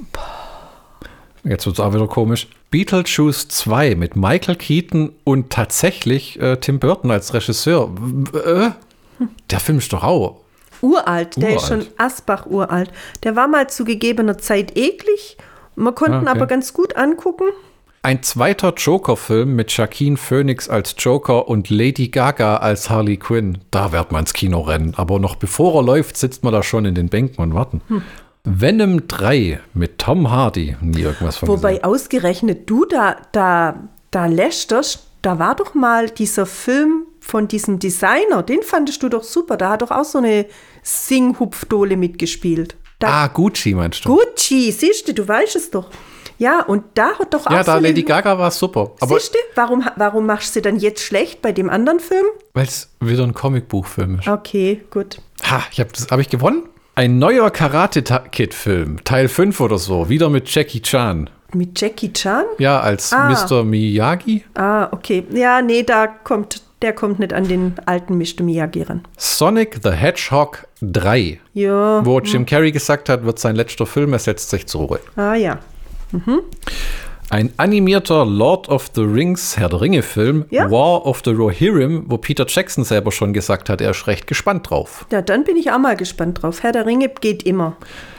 [1.45, 2.49] Jetzt wird es auch wieder komisch.
[2.73, 7.91] Beetlejuice 2 mit Michael Keaton und tatsächlich äh, Tim Burton als Regisseur.
[8.45, 8.71] Äh?
[9.51, 10.41] Der Film ist doch auch.
[10.81, 11.85] Uralt, der ist Uralt.
[11.85, 12.91] schon Asbach uralt.
[13.23, 15.37] Der war mal zu gegebener Zeit eklig.
[15.77, 16.31] Wir konnten Ah, okay.
[16.31, 17.45] aber ganz gut angucken.
[18.05, 23.59] Ein zweiter Joker-Film mit Joaquin Phoenix als Joker und Lady Gaga als Harley Quinn.
[23.71, 24.95] Da wird man ins Kino rennen.
[24.97, 27.81] Aber noch bevor er läuft, sitzt man da schon in den Bänken und warten.
[28.45, 30.77] Venom 3 mit Tom Hardy.
[30.81, 31.59] Nie irgendwas von gesehen.
[31.63, 37.79] Wobei ausgerechnet du da, da, da lästerst, da war doch mal dieser Film von diesem
[37.79, 39.57] Designer, den fandest du doch super.
[39.57, 40.47] Da hat doch auch so eine
[40.83, 42.77] Sing-Hupfdohle mitgespielt.
[42.99, 44.17] Da, ah, Gucci meinst du?
[44.17, 45.89] Gucci, siehst du, du weißt es doch.
[46.39, 48.93] Ja, und da hat doch auch ja, so da eine- Lady Gaga war super.
[49.01, 52.27] Aber Siehst du, warum, warum machst du dann jetzt schlecht bei dem anderen Film?
[52.55, 54.29] weil es wieder ein Comicbuchfilm ist.
[54.29, 55.19] Okay, gut.
[55.49, 56.65] Ha, ich habe hab ich gewonnen?
[56.95, 61.31] Ein neuer Karate Ta- Kid Film, Teil 5 oder so, wieder mit Jackie Chan.
[61.55, 62.45] Mit Jackie Chan?
[62.59, 63.31] Ja, als Ah.
[63.31, 63.65] Mr.
[63.65, 64.45] Miyagi.
[64.55, 65.25] Ah, okay.
[65.33, 68.43] Ja, nee, da kommt, der kommt nicht an den alten Mr.
[68.43, 69.03] Miyagi ran.
[69.17, 72.05] Sonic the Hedgehog 3, Ja.
[72.05, 75.01] wo Jim Carrey gesagt hat, wird sein letzter Film, er setzt sich zur Ruhe.
[75.17, 75.59] Ah, ja.
[77.33, 80.71] Ein animierter Lord of the Rings Herr der Ringe Film, Ja.
[80.71, 84.69] War of the Rohirrim, wo Peter Jackson selber schon gesagt hat, er ist recht gespannt
[84.69, 85.07] drauf.
[85.11, 86.63] Ja, dann bin ich auch mal gespannt drauf.
[86.63, 87.75] Herr der Ringe geht immer.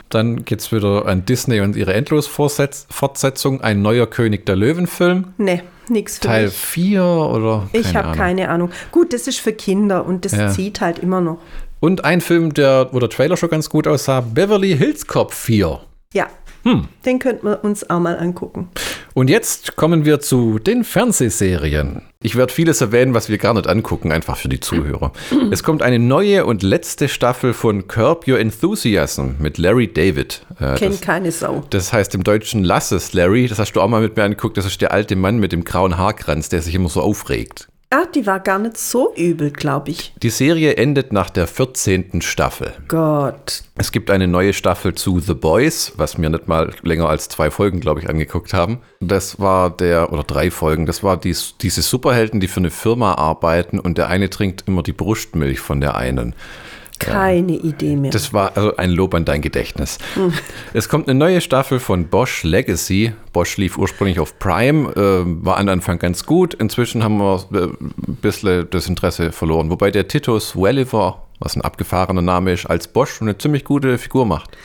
[0.10, 6.16] Dann geht's wieder an Disney und ihre Endlos-Fortsetzung, ein neuer König der Löwen-Film, Nee, nix
[6.18, 6.54] für Teil mich.
[6.56, 8.72] 4 oder Ich habe keine Ahnung.
[8.92, 10.50] Gut, das ist für Kinder und das Ja.
[10.50, 11.38] zieht halt immer noch.
[11.80, 15.82] Und ein Film, der, wo der Trailer schon ganz gut aussah, Beverly Hills Cop 4.
[16.16, 16.28] Ja.
[16.64, 16.88] Hm.
[17.06, 18.70] Den könnten wir uns auch mal angucken.
[19.14, 22.02] Und jetzt kommen wir zu den Fernsehserien.
[22.22, 25.12] Ich werde vieles erwähnen, was wir gar nicht angucken, einfach für die Zuhörer.
[25.52, 30.46] Es kommt eine neue und letzte Staffel von Curb Your Enthusiasm mit Larry David.
[30.60, 31.64] Äh, Kennt das, keine Sau.
[31.70, 33.48] das heißt im Deutschen Lass es, Larry.
[33.48, 34.58] Das hast du auch mal mit mir angeguckt.
[34.58, 37.68] Das ist der alte Mann mit dem grauen Haarkranz, der sich immer so aufregt.
[37.96, 40.16] Ah, die war gar nicht so übel, glaube ich.
[40.24, 42.24] Die Serie endet nach der 14.
[42.24, 42.74] Staffel.
[42.88, 43.62] Gott.
[43.76, 47.52] Es gibt eine neue Staffel zu The Boys, was wir nicht mal länger als zwei
[47.52, 48.80] Folgen, glaube ich, angeguckt haben.
[49.00, 53.14] Das war der, oder drei Folgen, das war dies, diese Superhelden, die für eine Firma
[53.14, 56.34] arbeiten und der eine trinkt immer die Brustmilch von der einen.
[57.12, 58.12] Keine Idee mehr.
[58.12, 59.98] Das war also ein Lob an dein Gedächtnis.
[60.74, 63.14] Es kommt eine neue Staffel von Bosch Legacy.
[63.32, 66.54] Bosch lief ursprünglich auf Prime, äh, war am Anfang ganz gut.
[66.54, 69.70] Inzwischen haben wir äh, ein bisschen das Interesse verloren.
[69.70, 74.26] Wobei der Titus Welliver, was ein abgefahrener Name ist, als Bosch eine ziemlich gute Figur
[74.26, 74.58] macht.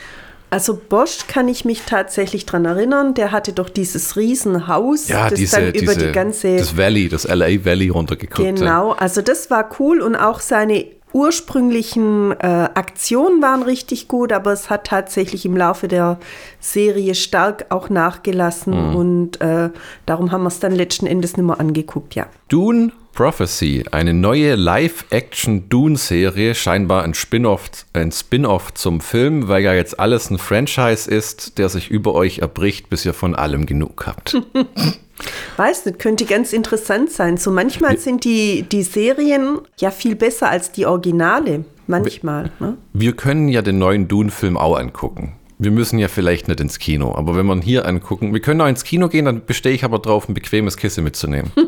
[0.51, 3.13] Also Bosch kann ich mich tatsächlich dran erinnern.
[3.13, 7.07] Der hatte doch dieses Riesenhaus, Ja, das diese, dann über diese, die ganze das Valley,
[7.07, 8.55] das LA Valley runtergeguckt.
[8.57, 14.51] Genau, also das war cool und auch seine ursprünglichen äh, Aktionen waren richtig gut, aber
[14.51, 16.19] es hat tatsächlich im Laufe der
[16.59, 18.95] Serie stark auch nachgelassen Mhm.
[18.95, 19.69] und äh,
[20.05, 22.27] darum haben wir es dann letzten Endes nicht mehr angeguckt, ja.
[22.49, 29.99] Dune Prophecy, eine neue Live-Action-Dune-Serie, scheinbar ein Spin-off ein Spin zum Film, weil ja jetzt
[29.99, 34.41] alles ein Franchise ist, der sich über euch erbricht, bis ihr von allem genug habt.
[35.57, 37.37] Weiß nicht, könnte ganz interessant sein.
[37.37, 41.65] So manchmal sind die, die Serien ja viel besser als die Originale.
[41.87, 42.51] Manchmal.
[42.59, 42.77] Ne?
[42.93, 45.33] Wir können ja den neuen Dune-Film auch angucken.
[45.57, 48.61] Wir müssen ja vielleicht nicht ins Kino, aber wenn wir ihn hier angucken, wir können
[48.61, 51.51] auch ins Kino gehen, dann bestehe ich aber drauf, ein bequemes Kissen mitzunehmen.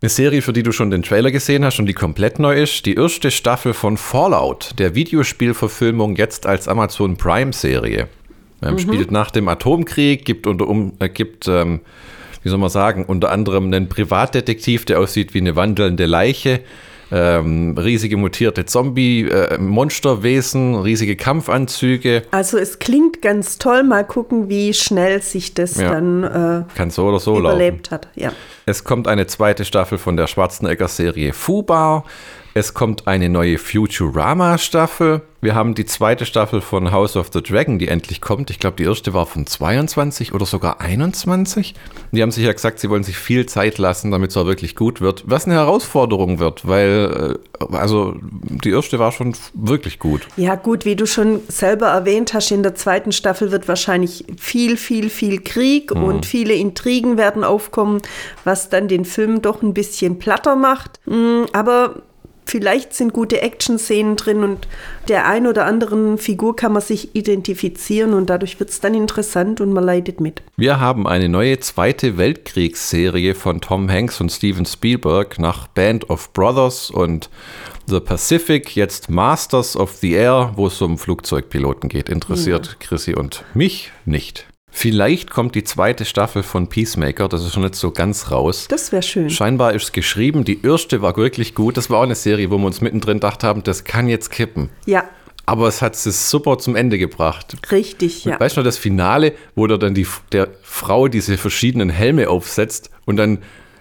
[0.00, 2.86] Eine Serie, für die du schon den Trailer gesehen hast und die komplett neu ist,
[2.86, 8.06] die erste Staffel von Fallout, der Videospielverfilmung jetzt als Amazon Prime-Serie.
[8.62, 11.80] Ähm, Spielt nach dem Atomkrieg, gibt unter um, äh, gibt, ähm,
[12.42, 16.60] wie soll man sagen, unter anderem einen Privatdetektiv, der aussieht wie eine wandelnde Leiche,
[17.10, 18.64] ähm, riesige mutierte
[19.58, 22.22] Zombie-Monsterwesen, riesige Kampfanzüge.
[22.30, 23.82] Also es klingt ganz toll.
[23.82, 25.90] Mal gucken, wie schnell sich das Ja.
[25.90, 27.56] dann äh, Kann so oder so laufen.
[27.56, 28.08] überlebt hat.
[28.14, 28.32] Ja.
[28.66, 32.04] Es kommt eine zweite Staffel von der Schwarzenegger-Serie Fubar.
[32.58, 35.22] Es kommt eine neue Futurama-Staffel.
[35.40, 38.50] Wir haben die zweite Staffel von House of the Dragon, die endlich kommt.
[38.50, 41.76] Ich glaube, die erste war von 22 oder sogar 21.
[42.10, 44.74] Die haben sich ja gesagt, sie wollen sich viel Zeit lassen, damit es auch wirklich
[44.74, 45.22] gut wird.
[45.26, 50.26] Was eine Herausforderung wird, weil, äh, also, die erste war schon wirklich gut.
[50.36, 54.76] Ja, gut, wie du schon selber erwähnt hast, in der zweiten Staffel wird wahrscheinlich viel,
[54.76, 56.02] viel, viel Krieg Mhm.
[56.02, 58.02] und viele Intrigen werden aufkommen,
[58.42, 60.98] was dann den Film doch ein bisschen platter macht.
[61.06, 62.02] Mm, Aber
[62.48, 64.66] vielleicht sind gute Action-Szenen drin und
[65.08, 69.60] der ein oder anderen Figur kann man sich identifizieren und dadurch wird es dann interessant
[69.60, 70.42] und man leidet mit.
[70.56, 76.32] Wir haben eine neue zweite Weltkriegsserie von Tom Hanks und Steven Spielberg nach Band of
[76.32, 77.28] Brothers und
[77.86, 82.08] The Pacific, jetzt Masters of the Air, wo es um Flugzeugpiloten geht.
[82.08, 84.47] Interessiert Chrissy und mich nicht.
[84.70, 88.66] Vielleicht kommt die zweite Staffel von Peacemaker, das ist schon nicht so ganz raus.
[88.68, 89.30] Das wäre schön.
[89.30, 91.76] Scheinbar ist es geschrieben, die erste war wirklich gut.
[91.76, 94.68] Das war auch eine Serie, wo wir uns mittendrin gedacht haben, das kann jetzt kippen.
[94.86, 95.04] Ja,
[95.46, 97.56] Aber es hat es super zum Ende gebracht.
[97.72, 98.38] richtig, ja.
[98.38, 102.90] Weißt du noch das Finale, wo der dann die, der Frau diese verschiedenen Helme aufsetzt
[103.06, 103.38] und dann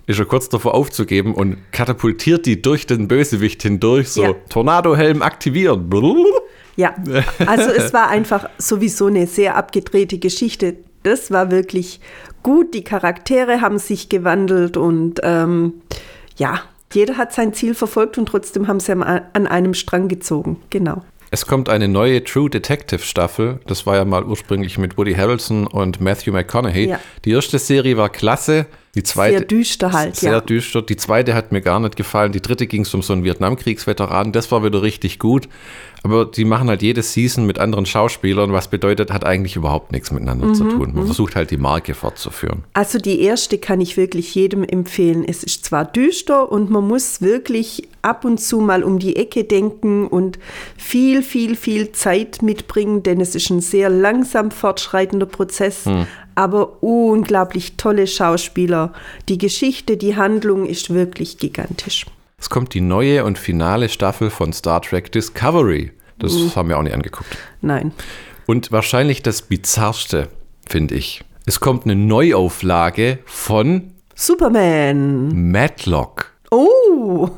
[0.08, 4.34] ist er kurz davor aufzugeben und katapultiert die durch den Bösewicht hindurch, so Ja.
[4.50, 5.90] Tornadohelm aktivieren.
[6.78, 6.96] Ja,
[7.46, 10.78] also es war einfach sowieso eine sehr abgedrehte Geschichte.
[11.04, 12.00] Das war wirklich
[12.44, 12.74] gut.
[12.74, 15.74] Die Charaktere haben sich gewandelt und ähm,
[16.38, 16.62] ja,
[16.94, 20.62] jeder hat sein Ziel verfolgt und trotzdem haben sie an einem Strang gezogen.
[20.70, 21.04] Genau.
[21.30, 23.60] Es kommt eine neue True Detective Staffel.
[23.68, 26.90] Das war ja mal ursprünglich mit Woody Harrelson und Matthew McConaughey.
[26.90, 27.00] Ja.
[27.26, 28.66] Die erste Serie war klasse.
[28.98, 30.42] Die zweite, Sehr düster halt, Sehr ja.
[30.42, 30.82] düster.
[30.82, 32.32] Die zweite hat mir gar nicht gefallen.
[32.32, 34.32] Die dritte ging es um so einen Vietnamkriegsveteran.
[34.32, 35.48] Das war wieder richtig gut.
[36.02, 40.10] Aber die machen halt jede Season mit anderen Schauspielern, was bedeutet, hat eigentlich überhaupt nichts
[40.12, 40.94] miteinander Mhm, zu tun.
[40.96, 42.64] Man versucht halt die Marke fortzuführen.
[42.74, 45.24] Also die erste kann ich wirklich jedem empfehlen.
[45.28, 49.44] Es ist zwar düster und man muss wirklich ab und zu mal um die Ecke
[49.44, 50.40] denken und
[50.76, 55.84] viel, viel, viel Zeit mitbringen, denn es ist ein sehr langsam fortschreitender Prozess,
[56.38, 58.94] aber unglaublich tolle Schauspieler.
[59.28, 62.06] Die Geschichte, die Handlung ist wirklich gigantisch.
[62.40, 65.92] Es kommt die neue und finale Staffel von Star Trek Discovery.
[66.20, 66.56] Das Mhm.
[66.56, 67.36] haben wir auch nicht angeguckt.
[67.62, 67.92] Nein.
[68.46, 70.30] Und wahrscheinlich das bizarrste,
[70.70, 71.24] finde ich.
[71.46, 75.52] Es kommt eine Neuauflage von Superman.
[75.52, 77.30] Matlock Oh.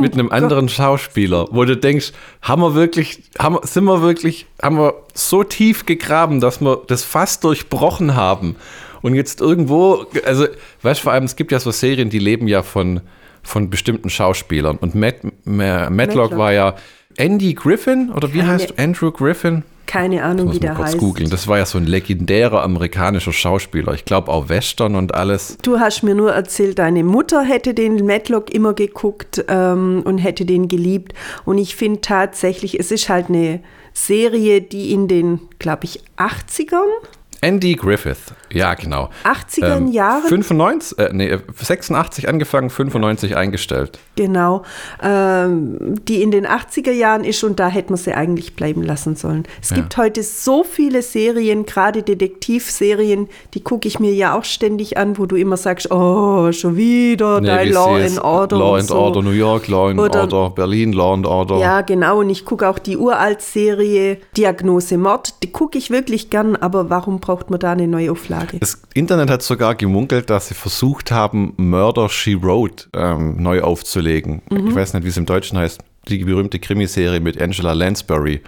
[0.00, 2.12] Mit einem anderen Schauspieler, wo du denkst,
[2.42, 7.02] haben wir wirklich, haben, sind wir wirklich, haben wir so tief gegraben, dass wir das
[7.02, 8.56] fast durchbrochen haben.
[9.02, 10.46] Und jetzt irgendwo, also,
[10.82, 13.00] weißt du, vor allem, es gibt ja so Serien, die leben ja von,
[13.42, 14.76] von bestimmten Schauspielern.
[14.78, 16.38] Und Matt, Ma- Matlock Matlock.
[16.38, 16.74] war ja
[17.16, 18.74] Andy Griffin, oder wie Keine- heißt du?
[18.82, 19.62] Andrew Griffin?
[19.86, 20.98] Keine Ahnung, wie der kurz heißt.
[20.98, 21.28] googeln.
[21.30, 23.92] Das war ja so ein legendärer amerikanischer Schauspieler.
[23.92, 25.58] Ich glaube auch Western und alles.
[25.62, 30.46] Du hast mir nur erzählt, deine Mutter hätte den Matlock immer geguckt ähm, und hätte
[30.46, 31.12] den geliebt.
[31.44, 33.60] Und ich finde tatsächlich, es ist halt eine
[33.92, 36.88] Serie, die in den, glaube ich, 80ern,
[37.42, 38.32] Andy Griffith.
[38.54, 39.10] Ja, genau.
[39.24, 40.22] 80er Jahren?
[40.28, 43.98] 95, äh, nee, 86 angefangen, 95 eingestellt.
[44.16, 44.62] genau,
[45.02, 49.16] ähm, die in den 80er Jahren ist und da hätte man sie eigentlich bleiben lassen
[49.16, 49.44] sollen.
[49.60, 49.76] Es Ja.
[49.76, 55.18] gibt heute so viele Serien, gerade Detektivserien, die gucke ich mir ja auch ständig an,
[55.18, 58.56] wo du immer sagst, oh, schon wieder Nee, dein Law and Order.
[58.58, 58.94] Law and so.
[58.96, 61.58] Order New York, Law and Oder- Order Berlin, Law and Order.
[61.58, 62.20] Ja, genau.
[62.20, 65.34] Und ich gucke auch die Uralt-Serie Diagnose Mord.
[65.42, 68.43] Die gucke ich wirklich gern, aber warum braucht man da eine Neuauflage?
[68.60, 74.42] Das Internet hat sogar gemunkelt, dass sie versucht haben, Murder She Wrote ähm, neu aufzulegen.
[74.50, 74.68] Mhm.
[74.68, 75.80] Ich weiß nicht, wie es im Deutschen heißt.
[76.08, 78.40] Die berühmte Krimiserie mit Angela Lansbury.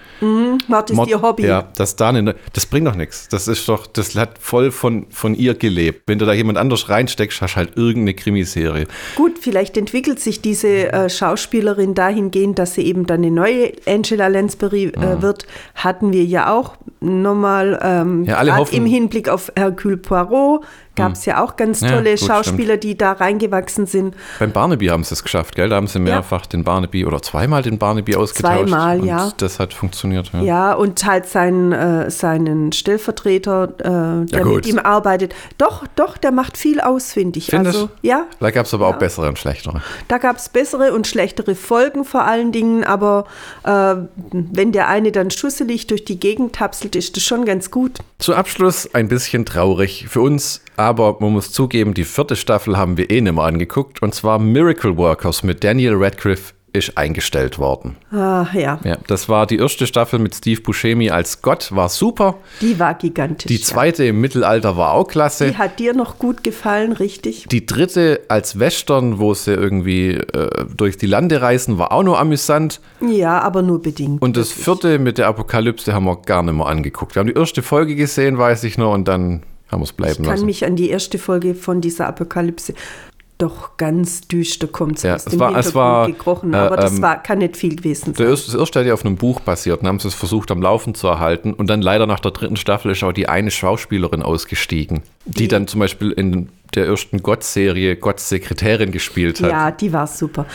[0.69, 1.47] Mord ist ihr Hobby.
[1.47, 3.29] Ja, das da eine, das bringt doch nichts.
[3.29, 6.03] Das ist doch, das hat voll von, von ihr gelebt.
[6.07, 8.87] Wenn du da jemand anders reinsteckst, hast du halt irgendeine Krimiserie.
[9.17, 14.27] Gut, vielleicht entwickelt sich diese äh, Schauspielerin dahingehend, dass sie eben dann eine neue Angela
[14.29, 15.47] Lansbury äh, wird.
[15.75, 20.65] Hatten wir ja auch nochmal ähm, Ja, alle grad hoffen- im Hinblick auf Hercule Poirot.
[20.97, 24.15] Gab es ja auch ganz Ja, tolle gut, Schauspieler, die da reingewachsen sind.
[24.39, 25.69] Beim Barnaby haben sie es geschafft, gell?
[25.69, 28.69] Da haben sie mehrfach den Barnaby oder zweimal den Barnaby ausgetauscht.
[28.69, 29.31] Zweimal, und ja.
[29.37, 30.31] Das hat funktioniert.
[30.33, 30.41] Ja.
[30.43, 35.35] Ja, und halt seinen, äh, seinen Stellvertreter, äh, der mit ihm arbeitet.
[35.59, 37.47] Doch, doch, der macht viel aus, finde ich.
[37.47, 37.77] Findest?
[37.77, 39.83] Also, ja, Da gab es aber auch bessere und schlechtere.
[40.09, 43.27] da gab es bessere und schlechtere Folgen vor allen Dingen, aber
[43.65, 43.95] äh,
[44.33, 47.99] wenn der eine dann schusselig durch die Gegend tapselt, ist das schon ganz gut.
[48.19, 52.97] Zu Abschluss ein bisschen traurig für uns, aber man muss zugeben, die vierte Staffel haben
[52.97, 57.97] wir eh nicht mehr angeguckt und zwar Miracle Workers mit Daniel Radcliffe ist eingestellt worden.
[58.13, 62.37] Ah, ja, Ja, das war die erste Staffel mit Steve Buscemi als Gott, war super.
[62.61, 63.49] die war gigantisch.
[63.49, 65.13] Die zweite im Mittelalter war auch ja.
[65.13, 65.49] klasse.
[65.49, 67.47] Die hat dir noch gut gefallen, richtig?
[67.49, 72.19] Die dritte als Western, wo sie irgendwie äh, durch die Lande reisen, war auch nur
[72.19, 72.81] amüsant.
[73.01, 74.23] Ja, aber nur bedingt.
[74.23, 77.15] Und das vierte mit der Apokalypse haben wir gar nicht mehr angeguckt.
[77.15, 79.97] Wir haben die erste Folge gesehen, weiß ich noch, und dann haben wir es ich
[79.97, 80.47] bleiben kann lassen.
[80.47, 82.75] mich an die erste Folge von dieser Apokalypse.
[83.39, 86.77] Doch ganz düster kommt Ja, aus es dem war- es Hintergrund war, gekrochen, äh, aber
[86.77, 88.27] das ähm, war, kann nicht viel gewesen sein.
[88.31, 90.95] das erste hat ja auf einem Buch basiert und haben sie es versucht am Laufen
[90.95, 91.53] zu erhalten.
[91.53, 95.67] Und dann leider nach der dritten Staffel ist auch die eine Schauspielerin ausgestiegen, die dann
[95.67, 99.51] zum Beispiel in der ersten Gott-Serie Gotts Sekretärin gespielt hat.
[99.51, 100.47] Ja, die war super.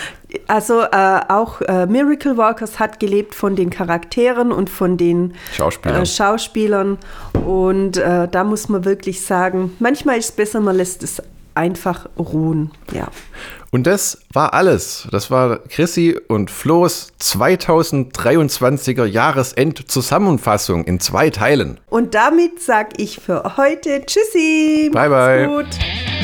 [0.48, 6.02] Also äh, auch äh, Miracle Walkers hat gelebt von den Charakteren und von den Schauspielern.
[6.02, 6.98] äh, Schauspielern.
[7.46, 11.22] Und äh, da muss man wirklich sagen, manchmal ist es besser, man lässt es
[11.56, 12.72] einfach ruhen.
[12.94, 13.08] Ja.
[13.72, 15.08] Und das war alles.
[15.12, 21.80] Das war Chrissy und Flo's 2023er Jahresend-Zusammenfassung in zwei Teilen.
[21.90, 24.90] Und damit sage ich für heute Tschüssi.
[24.94, 26.21] Bye, bye.